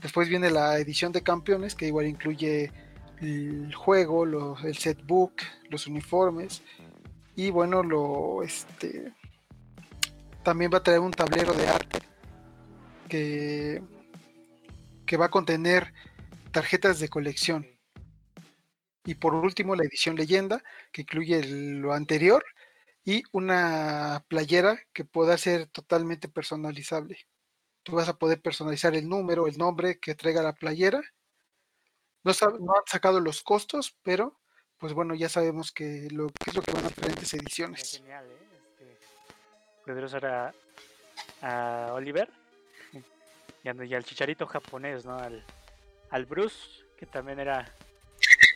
Después 0.01 0.29
viene 0.29 0.51
la 0.51 0.79
edición 0.79 1.13
de 1.13 1.23
campeones 1.23 1.75
que 1.75 1.87
igual 1.87 2.07
incluye 2.07 2.73
el 3.21 3.73
juego, 3.75 4.27
lo- 4.27 4.59
el 4.59 4.77
setbook, 4.77 5.33
los 5.71 5.87
uniformes 5.87 6.63
y 7.37 7.51
bueno 7.51 7.83
lo 7.83 8.43
este 8.43 9.13
también 10.43 10.73
va 10.73 10.79
a 10.79 10.83
traer 10.83 11.01
un 11.01 11.13
tablero 11.13 11.53
de 11.55 11.69
arte 11.69 11.99
que, 13.09 13.83
que 15.07 15.17
va 15.17 15.27
a 15.27 15.31
contener 15.31 15.93
tarjetas 16.51 16.99
de 16.99 17.09
colección. 17.09 17.67
Y 19.05 19.15
por 19.15 19.35
último, 19.35 19.75
la 19.77 19.85
edición 19.85 20.17
leyenda, 20.17 20.63
que 20.93 21.03
incluye 21.03 21.45
lo 21.45 21.93
anterior 21.93 22.45
y 23.05 23.23
una 23.33 24.24
playera 24.29 24.79
que 24.93 25.05
pueda 25.05 25.37
ser 25.37 25.66
totalmente 25.66 26.29
personalizable. 26.29 27.19
Tú 27.83 27.97
vas 27.97 28.09
a 28.09 28.16
poder 28.16 28.41
personalizar 28.41 28.95
el 28.95 29.09
número, 29.09 29.47
el 29.47 29.59
nombre 29.59 29.99
que 29.99 30.15
traiga 30.15 30.43
la 30.43 30.55
playera. 30.55 31.03
No, 32.23 32.31
han 32.31 32.87
sacado 32.87 33.19
los 33.19 33.43
costos, 33.43 33.97
pero 34.03 34.39
pues 34.79 34.93
bueno, 34.93 35.15
ya 35.15 35.29
sabemos 35.29 35.73
que 35.73 36.09
lo 36.11 36.29
que 36.29 36.51
es 36.51 36.55
lo 36.55 36.62
que 36.62 36.73
van 36.73 36.85
a 36.85 36.89
diferentes 36.89 37.35
ediciones. 37.35 37.99
genial, 37.99 38.27
¿eh? 38.31 38.47
Este, 38.70 38.99
poder 39.85 40.05
usar 40.05 40.27
a, 40.27 40.55
a 41.41 41.93
Oliver 41.95 42.29
y 43.65 43.69
al, 43.69 43.85
y 43.85 43.95
al 43.95 44.05
chicharito 44.05 44.47
japonés, 44.47 45.05
¿no? 45.05 45.16
Al, 45.16 45.45
al 46.11 46.27
Bruce, 46.27 46.85
que 46.97 47.07
también 47.07 47.41
era 47.41 47.73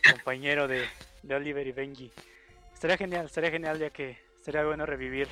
compañero 0.09 0.67
de, 0.67 0.85
de 1.23 1.35
Oliver 1.35 1.67
y 1.67 1.71
Benji. 1.73 2.11
Estaría 2.73 2.97
genial, 2.97 3.25
estaría 3.25 3.51
genial 3.51 3.79
ya 3.79 3.89
que 3.89 4.26
sería 4.47 4.63
bueno 4.63 4.85
revivir 4.85 5.27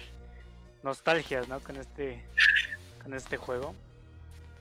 nostalgias, 0.84 1.48
¿no? 1.48 1.62
Con 1.62 1.78
este, 1.78 2.22
con 3.02 3.14
este 3.14 3.38
juego. 3.38 3.74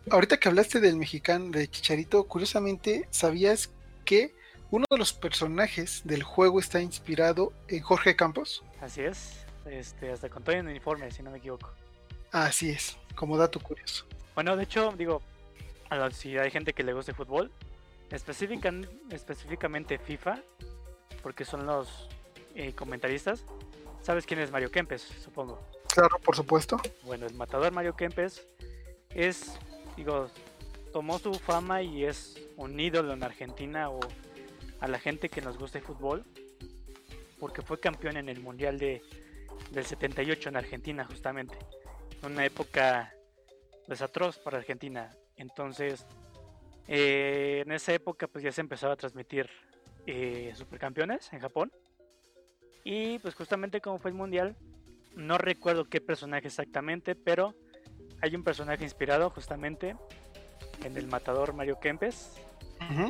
Ahorita 0.09 0.37
que 0.37 0.49
hablaste 0.49 0.79
del 0.79 0.95
mexicano 0.95 1.51
de 1.51 1.67
Chicharito, 1.67 2.23
curiosamente, 2.29 3.09
¿sabías 3.11 3.73
que 4.05 4.33
uno 4.71 4.85
de 4.89 4.97
los 4.97 5.13
personajes 5.13 6.03
del 6.05 6.23
juego 6.23 6.61
está 6.61 6.81
inspirado 6.81 7.53
en 7.67 7.83
Jorge 7.83 8.15
Campos? 8.15 8.63
Así 8.81 9.01
es, 9.01 9.45
este, 9.67 10.13
hasta 10.13 10.29
con 10.29 10.45
todo 10.45 10.55
en 10.55 10.69
uniforme, 10.69 11.11
si 11.11 11.25
no 11.25 11.33
me 11.33 11.39
equivoco. 11.39 11.73
Así 12.31 12.71
es, 12.71 12.97
como 13.17 13.37
dato 13.37 13.59
curioso. 13.59 14.07
Bueno, 14.37 14.57
de 14.57 14.63
hecho, 14.63 14.95
digo, 14.97 15.21
si 16.13 16.39
hay 16.39 16.53
gente 16.53 16.75
que 16.75 16.85
le 16.85 16.93
guste 16.93 17.13
fútbol, 17.13 17.51
específicamente 18.09 19.99
FIFA, 19.99 20.39
porque 21.25 21.45
son 21.45 21.67
los 21.67 22.09
eh, 22.55 22.73
comentaristas, 22.73 23.45
¿sabes 24.05 24.27
quién 24.27 24.39
es 24.41 24.51
Mario 24.51 24.71
Kempes? 24.71 25.03
Supongo. 25.23 25.61
Claro, 25.93 26.19
por 26.19 26.37
supuesto. 26.37 26.81
Bueno, 27.03 27.27
el 27.27 27.35
matador 27.35 27.73
Mario 27.73 27.97
Kempes 27.97 28.47
es, 29.11 29.59
digo, 29.97 30.29
tomó 30.93 31.19
su 31.19 31.35
fama 31.35 31.83
y 31.83 32.05
es 32.05 32.37
un 32.57 32.79
ídolo 32.79 33.15
en 33.15 33.23
Argentina 33.23 33.91
o 33.91 34.01
a 34.81 34.89
la 34.89 34.99
gente 34.99 35.29
que 35.29 35.41
nos 35.41 35.59
gusta 35.59 35.79
el 35.79 35.85
fútbol, 35.85 36.25
porque 37.41 37.63
fue 37.63 37.81
campeón 37.81 38.17
en 38.19 38.29
el 38.29 38.41
Mundial 38.41 38.79
de, 38.79 39.03
del 39.71 39.85
78 39.85 40.51
en 40.51 40.57
Argentina, 40.57 41.05
justamente. 41.05 41.57
Una 42.23 42.45
época 42.45 43.13
desatroz 43.87 44.39
para 44.39 44.59
Argentina. 44.59 45.11
Entonces, 45.37 46.07
eh, 46.87 47.63
en 47.65 47.73
esa 47.73 47.95
época 47.95 48.27
pues 48.27 48.45
ya 48.45 48.53
se 48.53 48.61
empezaba 48.61 48.93
a 48.93 48.97
transmitir 48.97 49.49
eh, 50.07 50.53
Supercampeones 50.55 51.33
en 51.33 51.41
Japón. 51.41 51.73
Y 52.85 53.19
pues 53.21 53.35
justamente 53.35 53.81
como 53.81 53.99
fue 53.99 54.11
el 54.11 54.17
Mundial, 54.17 54.57
no 55.17 55.39
recuerdo 55.39 55.87
qué 55.87 56.01
personaje 56.01 56.49
exactamente, 56.49 57.15
pero 57.15 57.55
hay 58.21 58.37
un 58.37 58.45
personaje 58.45 58.85
inspirado 58.85 59.31
justamente 59.31 59.97
en 60.85 60.97
el 60.97 61.07
matador 61.07 61.55
Mario 61.55 61.81
Kempes. 61.81 62.33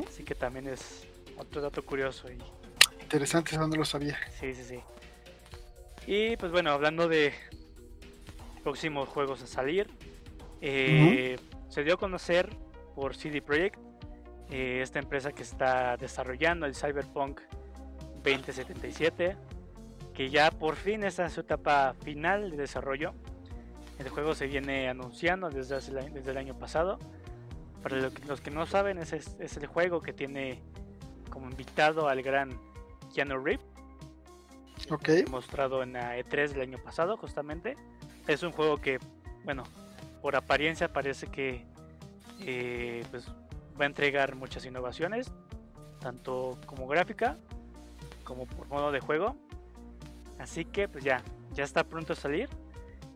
Así 0.07 0.23
que 0.23 0.35
también 0.35 0.67
es 0.67 1.05
otro 1.37 1.61
dato 1.61 1.83
curioso. 1.83 2.31
Y, 2.31 2.37
Interesante, 3.01 3.51
eso 3.51 3.67
no 3.67 3.75
lo 3.75 3.85
sabía. 3.85 4.17
sí, 4.39 4.53
sí, 4.53 4.63
sí. 4.63 4.79
Y 6.07 6.37
pues 6.37 6.51
bueno, 6.51 6.71
hablando 6.71 7.07
de 7.07 7.33
próximos 8.63 9.09
juegos 9.09 9.41
a 9.41 9.47
salir, 9.47 9.87
eh, 10.61 11.37
se 11.69 11.83
dio 11.83 11.95
a 11.95 11.97
conocer 11.97 12.49
por 12.95 13.15
CD 13.15 13.41
Projekt, 13.41 13.79
eh, 14.49 14.79
esta 14.81 14.99
empresa 14.99 15.31
que 15.31 15.43
está 15.43 15.97
desarrollando 15.97 16.65
el 16.65 16.75
Cyberpunk 16.75 17.41
2077, 18.23 19.35
que 20.15 20.29
ya 20.29 20.49
por 20.51 20.75
fin 20.75 21.03
está 21.03 21.23
en 21.23 21.29
su 21.29 21.41
etapa 21.41 21.93
final 22.03 22.51
de 22.51 22.57
desarrollo. 22.57 23.13
El 23.99 24.09
juego 24.09 24.33
se 24.35 24.47
viene 24.47 24.89
anunciando 24.89 25.49
desde, 25.49 25.75
hace 25.75 25.91
desde 25.91 26.31
el 26.31 26.37
año 26.37 26.57
pasado. 26.57 26.99
Para 27.83 28.09
los 28.27 28.41
que 28.41 28.49
no 28.49 28.65
saben, 28.65 28.97
es, 28.97 29.13
es 29.13 29.57
el 29.57 29.67
juego 29.67 30.01
que 30.01 30.13
tiene 30.13 30.61
como 31.29 31.49
invitado 31.49 32.07
al 32.07 32.21
gran 32.23 32.49
Keanu 33.13 33.37
Reeves 33.37 33.75
Ok, 34.89 35.09
mostrado 35.29 35.81
en 35.81 35.93
la 35.93 36.17
E3 36.17 36.49
del 36.49 36.61
año 36.61 36.77
pasado, 36.77 37.17
justamente. 37.17 37.75
Es 38.27 38.43
un 38.43 38.51
juego 38.51 38.77
que, 38.77 38.99
bueno, 39.43 39.63
por 40.21 40.35
apariencia 40.35 40.91
parece 40.91 41.27
que 41.27 41.65
eh, 42.41 43.03
pues, 43.09 43.27
va 43.79 43.85
a 43.85 43.87
entregar 43.87 44.35
muchas 44.35 44.65
innovaciones, 44.65 45.31
tanto 45.99 46.59
como 46.65 46.87
gráfica 46.87 47.37
como 48.23 48.45
por 48.45 48.67
modo 48.67 48.91
de 48.91 48.99
juego. 48.99 49.35
Así 50.39 50.65
que, 50.65 50.87
pues 50.87 51.03
ya, 51.03 51.23
ya 51.53 51.63
está 51.63 51.83
pronto 51.83 52.13
a 52.13 52.15
salir 52.15 52.49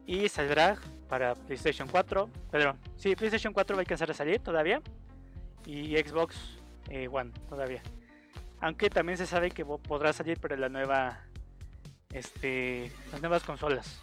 y 0.05 0.27
saldrá 0.27 0.77
para 1.07 1.35
PlayStation 1.35 1.87
4. 1.87 2.29
Perdón, 2.49 2.79
sí, 2.97 3.15
PlayStation 3.15 3.53
4 3.53 3.75
va 3.75 3.79
a 3.79 3.83
alcanzar 3.83 4.09
a 4.09 4.13
salir 4.13 4.39
todavía. 4.39 4.81
Y 5.65 5.95
Xbox 5.97 6.35
eh, 6.89 7.07
One 7.11 7.31
todavía. 7.47 7.83
Aunque 8.61 8.89
también 8.89 9.17
se 9.17 9.25
sabe 9.25 9.51
que 9.51 9.65
podrá 9.65 10.13
salir 10.13 10.39
para 10.39 10.57
la 10.57 10.69
nueva. 10.69 11.19
Este. 12.11 12.91
Las 13.11 13.21
nuevas 13.21 13.43
consolas. 13.43 14.01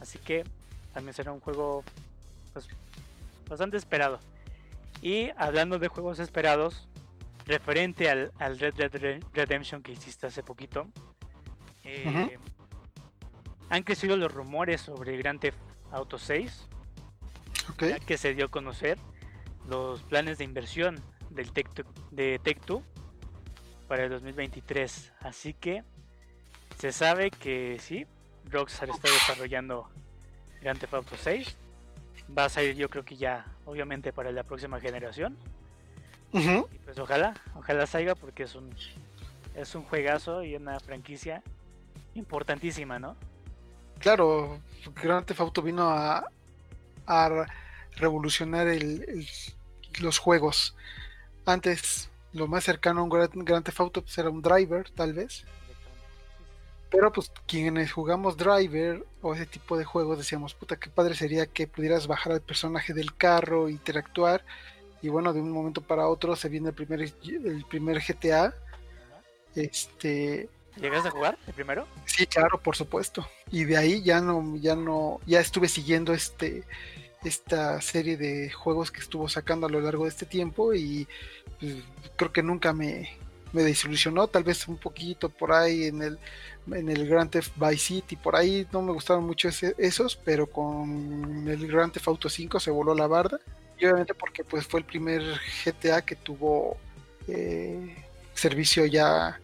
Así 0.00 0.18
que 0.18 0.44
también 0.94 1.14
será 1.14 1.32
un 1.32 1.40
juego. 1.40 1.84
Pues, 2.52 2.68
bastante 3.48 3.76
esperado. 3.76 4.20
Y 5.02 5.30
hablando 5.36 5.78
de 5.78 5.88
juegos 5.88 6.18
esperados. 6.18 6.86
Referente 7.46 8.08
al, 8.08 8.30
Red 8.58 8.74
Dead 8.74 9.20
Redemption 9.32 9.82
que 9.82 9.92
hiciste 9.92 10.26
hace 10.28 10.42
poquito. 10.42 10.86
Eh, 11.84 12.38
han 13.68 13.82
crecido 13.82 14.16
los 14.16 14.32
rumores 14.32 14.80
sobre 14.80 15.16
Grand 15.16 15.40
Theft 15.40 15.58
Auto 15.92 16.18
6. 16.18 16.66
Ya 17.80 18.00
que 18.00 18.18
se 18.18 18.34
dio 18.34 18.46
a 18.46 18.48
conocer 18.48 18.98
los 19.68 20.02
planes 20.02 20.38
de 20.38 20.44
inversión 20.44 21.00
del 21.30 21.52
Tech 21.52 21.68
de 22.10 22.40
Tech2 22.40 22.82
para 23.86 24.04
el 24.04 24.10
2023. 24.10 25.12
Así 25.20 25.54
que 25.54 25.84
se 26.78 26.92
sabe 26.92 27.30
que 27.30 27.78
sí, 27.80 28.06
Rockstar 28.50 28.90
está 28.90 29.08
desarrollando 29.08 29.88
Grand 30.60 30.78
Theft 30.78 30.94
Auto 30.94 31.16
6. 31.16 31.56
Va 32.36 32.46
a 32.46 32.48
salir 32.48 32.74
yo 32.74 32.88
creo 32.88 33.04
que 33.04 33.16
ya, 33.16 33.46
obviamente, 33.64 34.12
para 34.12 34.32
la 34.32 34.42
próxima 34.42 34.80
generación. 34.80 35.36
Y 36.32 36.78
pues 36.84 36.98
ojalá, 36.98 37.34
ojalá 37.56 37.86
salga 37.86 38.14
porque 38.14 38.44
es 38.44 38.54
un, 38.54 38.74
es 39.54 39.74
un 39.74 39.82
juegazo 39.82 40.44
y 40.44 40.54
una 40.54 40.78
franquicia 40.78 41.42
importantísima, 42.14 42.98
¿no? 42.98 43.16
Claro, 43.98 44.60
Grand 45.02 45.26
Theft 45.26 45.40
Auto 45.40 45.62
vino 45.62 45.90
a, 45.90 46.24
a 47.06 47.46
revolucionar 47.96 48.66
el, 48.68 49.26
los 50.00 50.18
juegos. 50.18 50.74
Antes, 51.44 52.10
lo 52.32 52.46
más 52.46 52.64
cercano 52.64 53.00
a 53.00 53.04
un 53.04 53.10
Grand, 53.10 53.64
Theft 53.64 53.80
Auto 53.80 54.02
pues, 54.02 54.16
era 54.18 54.30
un 54.30 54.42
driver, 54.42 54.90
tal 54.90 55.12
vez. 55.12 55.44
Pero 56.90 57.12
pues 57.12 57.30
quienes 57.46 57.92
jugamos 57.92 58.36
driver 58.36 59.04
o 59.22 59.34
ese 59.34 59.46
tipo 59.46 59.76
de 59.76 59.84
juegos 59.84 60.18
decíamos, 60.18 60.54
puta, 60.54 60.76
qué 60.76 60.90
padre 60.90 61.14
sería 61.14 61.46
que 61.46 61.68
pudieras 61.68 62.06
bajar 62.08 62.32
al 62.32 62.40
personaje 62.40 62.92
del 62.92 63.14
carro, 63.14 63.68
interactuar. 63.68 64.44
Y 65.02 65.08
bueno, 65.08 65.32
de 65.32 65.40
un 65.40 65.52
momento 65.52 65.82
para 65.82 66.08
otro 66.08 66.34
se 66.34 66.48
viene 66.48 66.70
el 66.70 66.74
primer, 66.74 67.00
el 67.02 67.64
primer 67.68 68.02
GTA. 68.02 68.54
Este, 69.54 70.48
¿Llegaste 70.80 71.08
a 71.08 71.10
jugar 71.10 71.38
el 71.46 71.52
primero? 71.52 71.86
Sí, 72.06 72.26
claro, 72.26 72.58
por 72.58 72.74
supuesto. 72.74 73.28
Y 73.50 73.64
de 73.64 73.76
ahí 73.76 74.02
ya 74.02 74.20
no, 74.20 74.56
ya 74.56 74.74
no, 74.74 75.20
ya 75.26 75.40
estuve 75.40 75.68
siguiendo 75.68 76.14
este, 76.14 76.64
esta 77.22 77.80
serie 77.82 78.16
de 78.16 78.50
juegos 78.50 78.90
que 78.90 79.00
estuvo 79.00 79.28
sacando 79.28 79.66
a 79.66 79.70
lo 79.70 79.80
largo 79.80 80.04
de 80.04 80.10
este 80.10 80.26
tiempo 80.26 80.72
y 80.72 81.06
pues, 81.58 81.76
creo 82.16 82.32
que 82.32 82.42
nunca 82.42 82.72
me, 82.72 83.10
me 83.52 83.62
desilusionó, 83.62 84.26
tal 84.28 84.44
vez 84.44 84.68
un 84.68 84.78
poquito 84.78 85.28
por 85.28 85.52
ahí 85.52 85.84
en 85.84 86.02
el, 86.02 86.18
en 86.72 86.88
el 86.88 87.06
Grand 87.06 87.30
Theft 87.30 87.52
Vice 87.56 87.76
City, 87.76 88.16
por 88.16 88.36
ahí 88.36 88.66
no 88.72 88.80
me 88.80 88.92
gustaron 88.92 89.24
mucho 89.24 89.48
esos, 89.48 90.16
pero 90.16 90.46
con 90.46 91.46
el 91.46 91.66
Grand 91.66 91.92
Theft 91.92 92.08
Auto 92.08 92.28
5 92.28 92.58
se 92.58 92.70
voló 92.70 92.94
la 92.94 93.06
barda 93.06 93.38
y 93.78 93.84
obviamente 93.84 94.14
porque 94.14 94.44
pues 94.44 94.66
fue 94.66 94.80
el 94.80 94.86
primer 94.86 95.22
GTA 95.64 96.02
que 96.02 96.16
tuvo 96.16 96.76
eh, 97.28 97.96
servicio 98.34 98.86
ya 98.86 99.40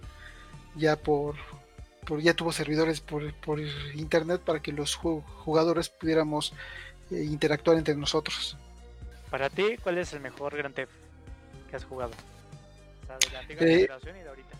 ya 0.76 0.96
por, 0.96 1.36
por 2.06 2.20
ya 2.20 2.34
tuvo 2.34 2.52
servidores 2.52 3.00
por, 3.00 3.32
por, 3.34 3.60
internet 3.94 4.40
para 4.42 4.60
que 4.60 4.72
los 4.72 4.94
jugadores 4.94 5.88
pudiéramos 5.88 6.52
eh, 7.10 7.24
interactuar 7.24 7.76
entre 7.76 7.94
nosotros. 7.96 8.56
Para 9.30 9.50
ti, 9.50 9.76
¿cuál 9.82 9.98
es 9.98 10.12
el 10.12 10.20
mejor 10.20 10.56
Grand 10.56 10.74
Theft 10.74 10.92
que 11.70 11.76
has 11.76 11.84
jugado? 11.84 12.12
de 13.06 13.32
la 13.32 13.38
antigua 13.38 13.62
eh, 13.64 13.76
generación 13.80 14.16
y 14.16 14.20
de 14.20 14.28
ahorita. 14.28 14.56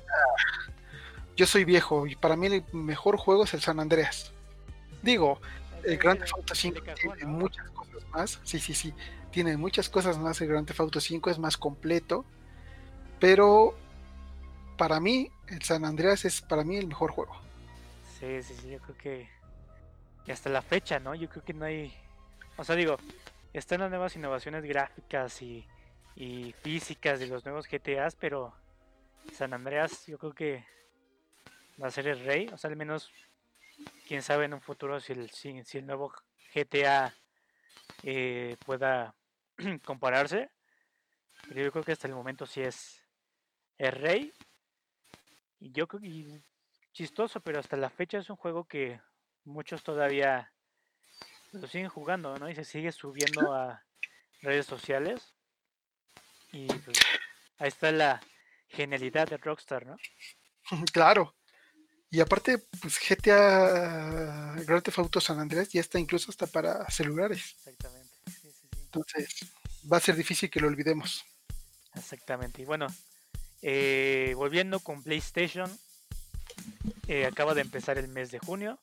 Yo 1.37 1.47
soy 1.47 1.65
viejo 1.65 2.07
y 2.07 2.17
para 2.17 2.37
mí 2.37 2.47
el 2.47 2.65
mejor 2.73 3.17
juego 3.17 3.45
es 3.45 3.55
el 3.55 3.61
San 3.61 3.81
Andreas. 3.81 4.33
Digo, 5.03 5.41
el 5.85 5.99
Grand 5.99 6.21
Theft 6.21 6.33
Auto 6.35 6.55
5 6.55 6.81
tiene 6.95 7.25
muchas 7.27 7.69
cosas 7.71 8.09
más. 8.11 8.41
Sí, 8.45 8.59
sí, 8.59 8.75
sí. 8.75 8.95
Tiene 9.31 9.57
muchas 9.57 9.89
cosas 9.89 10.19
más. 10.19 10.41
El 10.41 10.49
Grand 10.49 10.67
Theft 10.67 10.81
Auto 10.81 11.01
5 11.01 11.31
es 11.31 11.39
más 11.39 11.57
completo. 11.57 12.25
Pero 13.21 13.77
para 14.77 15.01
mí, 15.01 15.31
el 15.49 15.63
San 15.63 15.85
Andreas 15.85 16.25
es 16.25 16.41
para 16.41 16.65
mí 16.65 16.77
el 16.77 16.87
mejor 16.87 17.11
juego. 17.11 17.37
Sí, 18.19 18.43
sí, 18.43 18.55
sí, 18.55 18.71
yo 18.71 18.79
creo 18.81 18.97
que 18.99 19.37
hasta 20.33 20.51
la 20.51 20.63
fecha, 20.63 20.99
¿no? 20.99 21.15
Yo 21.15 21.29
creo 21.29 21.45
que 21.45 21.55
no 21.55 21.65
hay, 21.65 21.93
o 22.57 22.65
sea, 22.65 22.75
digo, 22.75 22.97
están 23.53 23.81
las 23.81 23.91
nuevas 23.91 24.15
innovaciones 24.17 24.65
gráficas 24.65 25.41
y, 25.43 25.67
físicas 26.63 27.21
de 27.21 27.27
los 27.27 27.45
nuevos 27.45 27.69
GTAs, 27.69 28.17
pero 28.17 28.55
San 29.35 29.53
Andreas 29.53 30.07
yo 30.07 30.17
creo 30.17 30.33
que 30.33 30.65
va 31.83 31.89
a 31.89 31.91
ser 31.91 32.09
el 32.09 32.25
rey, 32.25 32.49
o 32.49 32.57
sea, 32.57 32.71
al 32.71 32.77
menos 32.77 33.11
quién 34.09 34.23
sabe 34.23 34.47
en 34.47 34.55
un 34.55 34.63
futuro 34.63 34.99
si 34.99 35.13
el, 35.13 35.29
si, 35.31 35.63
el 35.75 35.87
nuevo 35.87 36.11
GTA 36.55 37.15
eh, 38.03 38.57
pueda 38.65 39.15
compararse, 39.85 40.49
pero 41.49 41.61
yo 41.61 41.71
creo 41.71 41.85
que 41.85 41.93
hasta 41.93 42.09
el 42.09 42.15
momento 42.15 42.47
sí 42.47 42.63
es 42.63 43.03
el 43.77 43.93
rey 43.93 44.33
y 45.67 45.73
yo 45.73 45.89
creo 45.89 46.01
que 46.01 46.43
chistoso, 46.93 47.41
pero 47.41 47.59
hasta 47.59 47.77
la 47.77 47.91
fecha 47.91 48.19
es 48.19 48.31
un 48.31 48.37
juego 48.37 48.65
que 48.65 49.01
muchos 49.45 49.83
todavía 49.83 50.53
lo 51.53 51.67
siguen 51.67 51.89
jugando, 51.89 52.39
¿no? 52.39 52.49
Y 52.49 52.55
se 52.55 52.65
sigue 52.65 52.93
subiendo 52.93 53.53
a 53.53 53.85
redes 54.43 54.67
sociales. 54.67 55.35
Y 56.53 56.67
pues, 56.67 56.99
ahí 57.59 57.69
está 57.69 57.91
la 57.91 58.21
genialidad 58.69 59.29
de 59.29 59.37
Rockstar, 59.39 59.87
¿no? 59.87 59.97
Claro. 60.93 61.35
Y 62.11 62.21
aparte, 62.21 62.59
pues 62.81 62.99
GTA 62.99 64.55
Grand 64.65 64.83
Theft 64.83 64.99
Auto 64.99 65.21
San 65.21 65.41
Andrés 65.41 65.71
ya 65.71 65.81
está 65.81 65.99
incluso 65.99 66.31
hasta 66.31 66.47
para 66.47 66.89
celulares. 66.89 67.57
Exactamente. 67.59 68.15
Entonces, 68.81 69.53
va 69.93 69.97
a 69.97 70.01
ser 70.01 70.15
difícil 70.15 70.49
que 70.49 70.61
lo 70.61 70.69
olvidemos. 70.69 71.25
Exactamente. 71.95 72.63
Y 72.63 72.65
bueno, 72.65 72.87
eh, 73.69 74.33
volviendo 74.37 74.79
con 74.79 75.03
PlayStation, 75.03 75.69
eh, 77.09 77.27
acaba 77.27 77.53
de 77.53 77.63
empezar 77.63 77.99
el 77.99 78.07
mes 78.07 78.31
de 78.31 78.39
junio. 78.39 78.79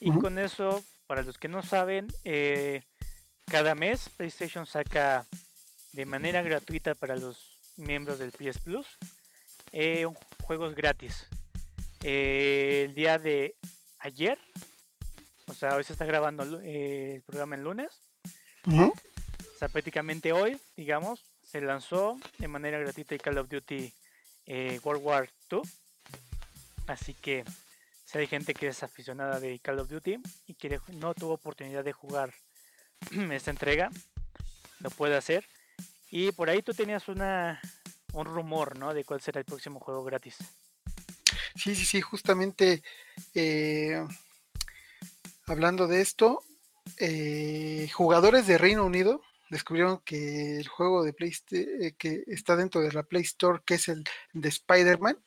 Y 0.00 0.10
con 0.10 0.40
eso, 0.40 0.82
para 1.06 1.22
los 1.22 1.38
que 1.38 1.46
no 1.46 1.62
saben, 1.62 2.08
eh, 2.24 2.82
cada 3.46 3.76
mes 3.76 4.08
PlayStation 4.16 4.66
saca 4.66 5.26
de 5.92 6.06
manera 6.06 6.42
gratuita 6.42 6.96
para 6.96 7.14
los 7.14 7.56
miembros 7.76 8.18
del 8.18 8.32
PS 8.32 8.58
Plus 8.58 8.98
juegos 10.42 10.74
gratis. 10.74 11.28
el 12.02 12.92
día 12.96 13.16
de 13.20 13.54
ayer, 14.00 14.38
o 15.46 15.54
sea, 15.54 15.76
hoy 15.76 15.84
se 15.84 15.92
está 15.92 16.04
grabando 16.04 16.42
el 16.42 17.22
programa 17.22 17.54
el 17.54 17.62
lunes. 17.62 18.00
O 18.66 18.92
sea, 19.56 19.68
prácticamente 19.68 20.32
hoy, 20.32 20.60
digamos, 20.76 21.22
se 21.44 21.60
lanzó 21.60 22.16
de 22.38 22.48
manera 22.48 22.80
gratuita 22.80 23.14
el 23.14 23.22
Call 23.22 23.38
of 23.38 23.48
Duty 23.48 23.92
eh, 24.52 24.80
World 24.82 25.04
War 25.04 25.30
II. 25.48 25.62
Así 26.88 27.14
que 27.14 27.44
si 28.04 28.18
hay 28.18 28.26
gente 28.26 28.52
que 28.52 28.66
es 28.66 28.82
aficionada 28.82 29.38
de 29.38 29.60
Call 29.60 29.78
of 29.78 29.88
Duty 29.88 30.18
y 30.48 30.54
que 30.54 30.80
no 30.94 31.14
tuvo 31.14 31.34
oportunidad 31.34 31.84
de 31.84 31.92
jugar 31.92 32.34
esta 33.30 33.52
entrega, 33.52 33.90
lo 34.80 34.90
puede 34.90 35.16
hacer. 35.16 35.46
Y 36.10 36.32
por 36.32 36.50
ahí 36.50 36.62
tú 36.62 36.74
tenías 36.74 37.06
una 37.06 37.60
un 38.12 38.24
rumor, 38.24 38.76
¿no? 38.76 38.92
De 38.92 39.04
cuál 39.04 39.20
será 39.20 39.38
el 39.38 39.44
próximo 39.46 39.78
juego 39.78 40.02
gratis. 40.02 40.38
Sí, 41.54 41.76
sí, 41.76 41.84
sí, 41.84 42.00
justamente 42.00 42.82
eh, 43.34 44.04
hablando 45.46 45.86
de 45.86 46.00
esto, 46.00 46.42
eh, 46.98 47.88
jugadores 47.94 48.48
de 48.48 48.58
Reino 48.58 48.84
Unido 48.84 49.22
descubrieron 49.50 50.00
que 50.04 50.56
el 50.56 50.68
juego 50.68 51.02
de 51.02 51.12
PlayStation 51.12 51.82
eh, 51.82 51.92
que 51.98 52.24
está 52.28 52.56
dentro 52.56 52.80
de 52.80 52.92
la 52.92 53.02
Play 53.02 53.22
Store, 53.22 53.60
que 53.64 53.74
es 53.74 53.88
el 53.88 54.04
de 54.32 54.48
Spider-Man, 54.48 55.18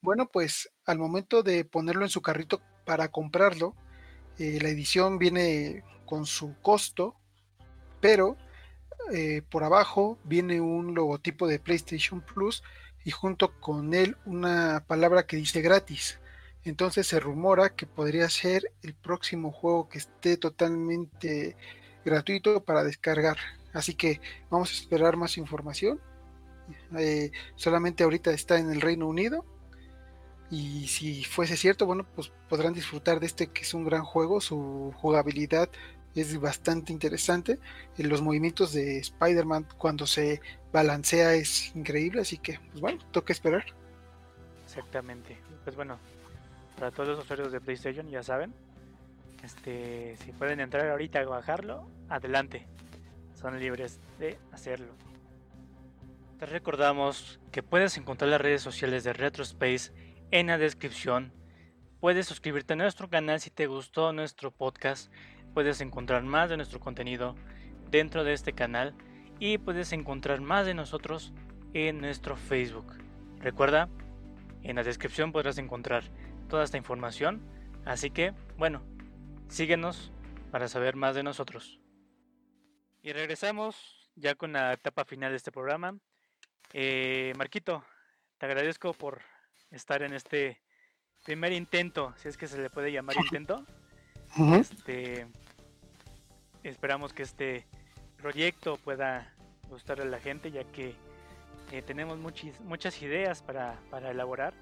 bueno, 0.00 0.28
pues 0.28 0.70
al 0.86 0.98
momento 0.98 1.42
de 1.42 1.64
ponerlo 1.64 2.04
en 2.04 2.10
su 2.10 2.22
carrito 2.22 2.62
para 2.86 3.08
comprarlo, 3.08 3.74
eh, 4.38 4.58
la 4.62 4.70
edición 4.70 5.18
viene 5.18 5.84
con 6.06 6.24
su 6.24 6.54
costo, 6.62 7.16
pero 8.00 8.38
eh, 9.12 9.42
por 9.50 9.64
abajo 9.64 10.18
viene 10.24 10.60
un 10.60 10.94
logotipo 10.94 11.46
de 11.46 11.58
PlayStation 11.58 12.20
Plus 12.22 12.62
y 13.04 13.10
junto 13.10 13.60
con 13.60 13.92
él 13.92 14.16
una 14.24 14.84
palabra 14.86 15.26
que 15.26 15.36
dice 15.36 15.60
gratis. 15.60 16.20
Entonces 16.64 17.06
se 17.06 17.20
rumora 17.20 17.74
que 17.74 17.86
podría 17.86 18.28
ser 18.28 18.72
el 18.82 18.94
próximo 18.94 19.50
juego 19.50 19.88
que 19.88 19.98
esté 19.98 20.36
totalmente 20.36 21.56
gratuito 22.04 22.62
para 22.64 22.84
descargar. 22.84 23.36
Así 23.72 23.94
que 23.94 24.20
vamos 24.50 24.70
a 24.70 24.74
esperar 24.74 25.16
más 25.16 25.38
información. 25.38 26.00
Eh, 26.98 27.30
solamente 27.56 28.04
ahorita 28.04 28.30
está 28.32 28.58
en 28.58 28.70
el 28.70 28.80
Reino 28.80 29.06
Unido. 29.06 29.44
Y 30.50 30.88
si 30.88 31.22
fuese 31.24 31.56
cierto, 31.56 31.86
bueno, 31.86 32.04
pues 32.14 32.32
podrán 32.48 32.72
disfrutar 32.72 33.20
de 33.20 33.26
este 33.26 33.46
que 33.48 33.62
es 33.62 33.72
un 33.74 33.84
gran 33.84 34.02
juego. 34.02 34.40
Su 34.40 34.92
jugabilidad 34.96 35.70
es 36.14 36.40
bastante 36.40 36.92
interesante. 36.92 37.58
Eh, 37.96 38.04
Los 38.04 38.22
movimientos 38.22 38.72
de 38.72 38.98
Spider-Man 38.98 39.66
cuando 39.78 40.06
se 40.06 40.40
balancea 40.72 41.34
es 41.34 41.74
increíble, 41.76 42.22
así 42.22 42.38
que, 42.38 42.58
pues 42.70 42.80
bueno, 42.80 42.98
toca 43.12 43.32
esperar. 43.32 43.64
Exactamente. 44.64 45.36
Pues 45.64 45.76
bueno, 45.76 45.98
para 46.78 46.90
todos 46.90 47.10
los 47.10 47.18
usuarios 47.20 47.52
de 47.52 47.60
PlayStation 47.60 48.08
ya 48.08 48.22
saben, 48.22 48.52
este, 49.42 50.16
si 50.18 50.32
pueden 50.32 50.60
entrar 50.60 50.88
ahorita 50.88 51.20
a 51.20 51.24
bajarlo, 51.24 51.90
adelante. 52.08 52.66
Son 53.34 53.58
libres 53.58 54.00
de 54.18 54.38
hacerlo. 54.52 54.92
Te 56.38 56.46
recordamos 56.46 57.40
que 57.52 57.62
puedes 57.62 57.96
encontrar 57.96 58.30
las 58.30 58.40
redes 58.40 58.62
sociales 58.62 59.04
de 59.04 59.12
RetroSpace 59.12 59.92
en 60.30 60.48
la 60.48 60.58
descripción. 60.58 61.32
Puedes 62.00 62.26
suscribirte 62.26 62.72
a 62.72 62.76
nuestro 62.76 63.08
canal 63.08 63.40
si 63.40 63.50
te 63.50 63.66
gustó 63.66 64.12
nuestro 64.12 64.50
podcast. 64.50 65.12
Puedes 65.52 65.80
encontrar 65.80 66.22
más 66.22 66.48
de 66.48 66.56
nuestro 66.56 66.80
contenido 66.80 67.34
dentro 67.90 68.24
de 68.24 68.32
este 68.32 68.52
canal 68.52 68.94
y 69.38 69.58
puedes 69.58 69.92
encontrar 69.92 70.40
más 70.40 70.66
de 70.66 70.74
nosotros 70.74 71.32
en 71.74 72.00
nuestro 72.00 72.36
Facebook. 72.36 72.86
Recuerda, 73.38 73.88
en 74.62 74.76
la 74.76 74.82
descripción 74.82 75.32
podrás 75.32 75.58
encontrar 75.58 76.04
toda 76.48 76.64
esta 76.64 76.76
información. 76.76 77.42
Así 77.84 78.10
que, 78.10 78.34
bueno, 78.58 78.82
síguenos 79.50 80.10
para 80.50 80.68
saber 80.68 80.96
más 80.96 81.14
de 81.14 81.22
nosotros. 81.22 81.78
Y 83.02 83.12
regresamos 83.12 84.10
ya 84.16 84.34
con 84.34 84.52
la 84.52 84.72
etapa 84.72 85.04
final 85.04 85.30
de 85.32 85.36
este 85.36 85.52
programa. 85.52 85.96
Eh, 86.72 87.32
Marquito, 87.36 87.84
te 88.38 88.46
agradezco 88.46 88.92
por 88.94 89.20
estar 89.70 90.02
en 90.02 90.12
este 90.14 90.60
primer 91.24 91.52
intento, 91.52 92.14
si 92.16 92.28
es 92.28 92.36
que 92.36 92.46
se 92.48 92.58
le 92.60 92.70
puede 92.70 92.92
llamar 92.92 93.16
intento. 93.16 93.66
Este, 94.54 95.26
esperamos 96.62 97.12
que 97.12 97.22
este 97.24 97.66
proyecto 98.16 98.76
pueda 98.76 99.34
gustarle 99.68 100.04
a 100.04 100.08
la 100.08 100.20
gente, 100.20 100.50
ya 100.50 100.64
que 100.64 100.94
eh, 101.72 101.82
tenemos 101.82 102.18
muchis- 102.18 102.58
muchas 102.60 103.00
ideas 103.02 103.42
para, 103.42 103.78
para 103.90 104.10
elaborar. 104.10 104.54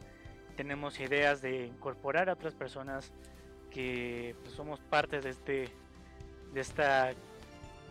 Tenemos 0.57 0.99
ideas 1.01 1.41
de 1.43 1.67
incorporar 1.67 2.29
a 2.29 2.33
otras 2.35 2.55
personas 2.55 3.13
que 3.79 4.35
pues, 4.43 4.57
somos 4.57 4.81
parte 4.81 5.21
de 5.21 5.31
este 5.31 5.69
de 6.53 6.61
esta 6.61 7.13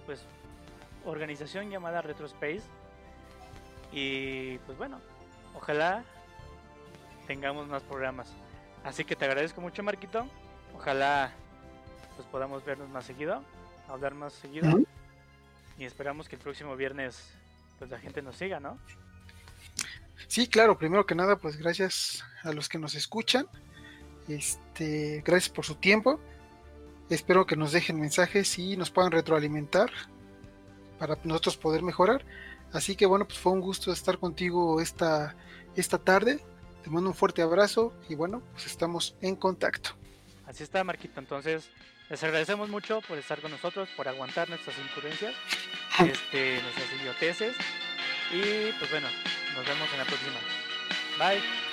pues 0.06 0.26
organización 1.06 1.70
llamada 1.70 2.02
Retrospace. 2.02 2.64
Y 3.94 4.58
pues 4.66 4.78
bueno 4.78 5.00
ojalá 5.56 6.04
tengamos 7.26 7.70
más 7.70 7.84
programas. 7.84 8.34
Así 8.84 9.06
que 9.06 9.16
te 9.16 9.24
agradezco 9.24 9.62
mucho 9.62 9.82
Marquito. 9.82 10.28
Ojalá 10.76 11.32
pues 12.18 12.28
podamos 12.28 12.66
vernos 12.66 12.90
más 12.90 13.06
seguido 13.06 13.42
hablar 13.88 14.14
más 14.14 14.34
seguido. 14.34 14.68
Y 15.80 15.86
esperamos 15.86 16.28
que 16.28 16.36
el 16.36 16.42
próximo 16.42 16.76
viernes 16.76 17.32
pues 17.80 17.90
la 17.90 18.00
gente 18.00 18.22
nos 18.22 18.36
siga 18.36 18.60
no 18.60 18.78
Sí, 20.28 20.50
claro, 20.50 20.78
primero 20.78 21.06
que 21.06 21.16
nada, 21.16 21.38
pues 21.38 21.56
gracias 21.56 22.26
a 22.44 22.52
los 22.52 22.68
que 22.68 22.78
nos 22.78 22.94
escuchan. 22.96 23.48
Este, 24.28 25.22
gracias 25.26 25.50
por 25.50 25.66
su 25.66 25.76
tiempo. 25.76 26.20
Espero 27.10 27.46
que 27.46 27.56
nos 27.56 27.72
dejen 27.72 28.00
mensajes 28.00 28.58
y 28.60 28.76
nos 28.76 28.92
puedan 28.92 29.12
retroalimentar 29.12 29.90
para 31.00 31.18
nosotros 31.24 31.58
poder 31.58 31.82
mejorar. 31.84 32.26
Así 32.74 32.96
que 32.96 33.06
bueno, 33.06 33.26
pues 33.26 33.40
fue 33.40 33.54
un 33.54 33.62
gusto 33.62 33.92
estar 33.92 34.18
contigo 34.18 34.82
esta, 34.82 35.36
esta 35.76 35.98
tarde. 35.98 36.40
Te 36.84 36.90
mando 36.90 37.10
un 37.10 37.16
fuerte 37.16 37.42
abrazo 37.42 37.94
y 38.10 38.16
bueno, 38.16 38.42
pues 38.54 38.66
estamos 38.66 39.16
en 39.22 39.36
contacto. 39.36 39.92
Así 40.46 40.64
está, 40.64 40.84
Marquito. 40.84 41.20
Entonces, 41.20 41.70
les 42.10 42.24
agradecemos 42.24 42.70
mucho 42.70 43.02
por 43.02 43.18
estar 43.18 43.42
con 43.42 43.52
nosotros, 43.52 43.90
por 43.96 44.08
aguantar 44.08 44.50
nuestras 44.50 44.76
incurrencias, 44.80 45.34
este, 46.00 46.62
nuestras 46.62 47.02
idioteces. 47.02 47.56
Y 48.32 48.72
pues 48.80 48.92
bueno, 48.92 49.08
nos 49.56 49.66
vemos 49.66 49.90
en 49.92 50.00
la 50.00 50.06
próxima. 50.06 50.40
Bye. 51.18 51.67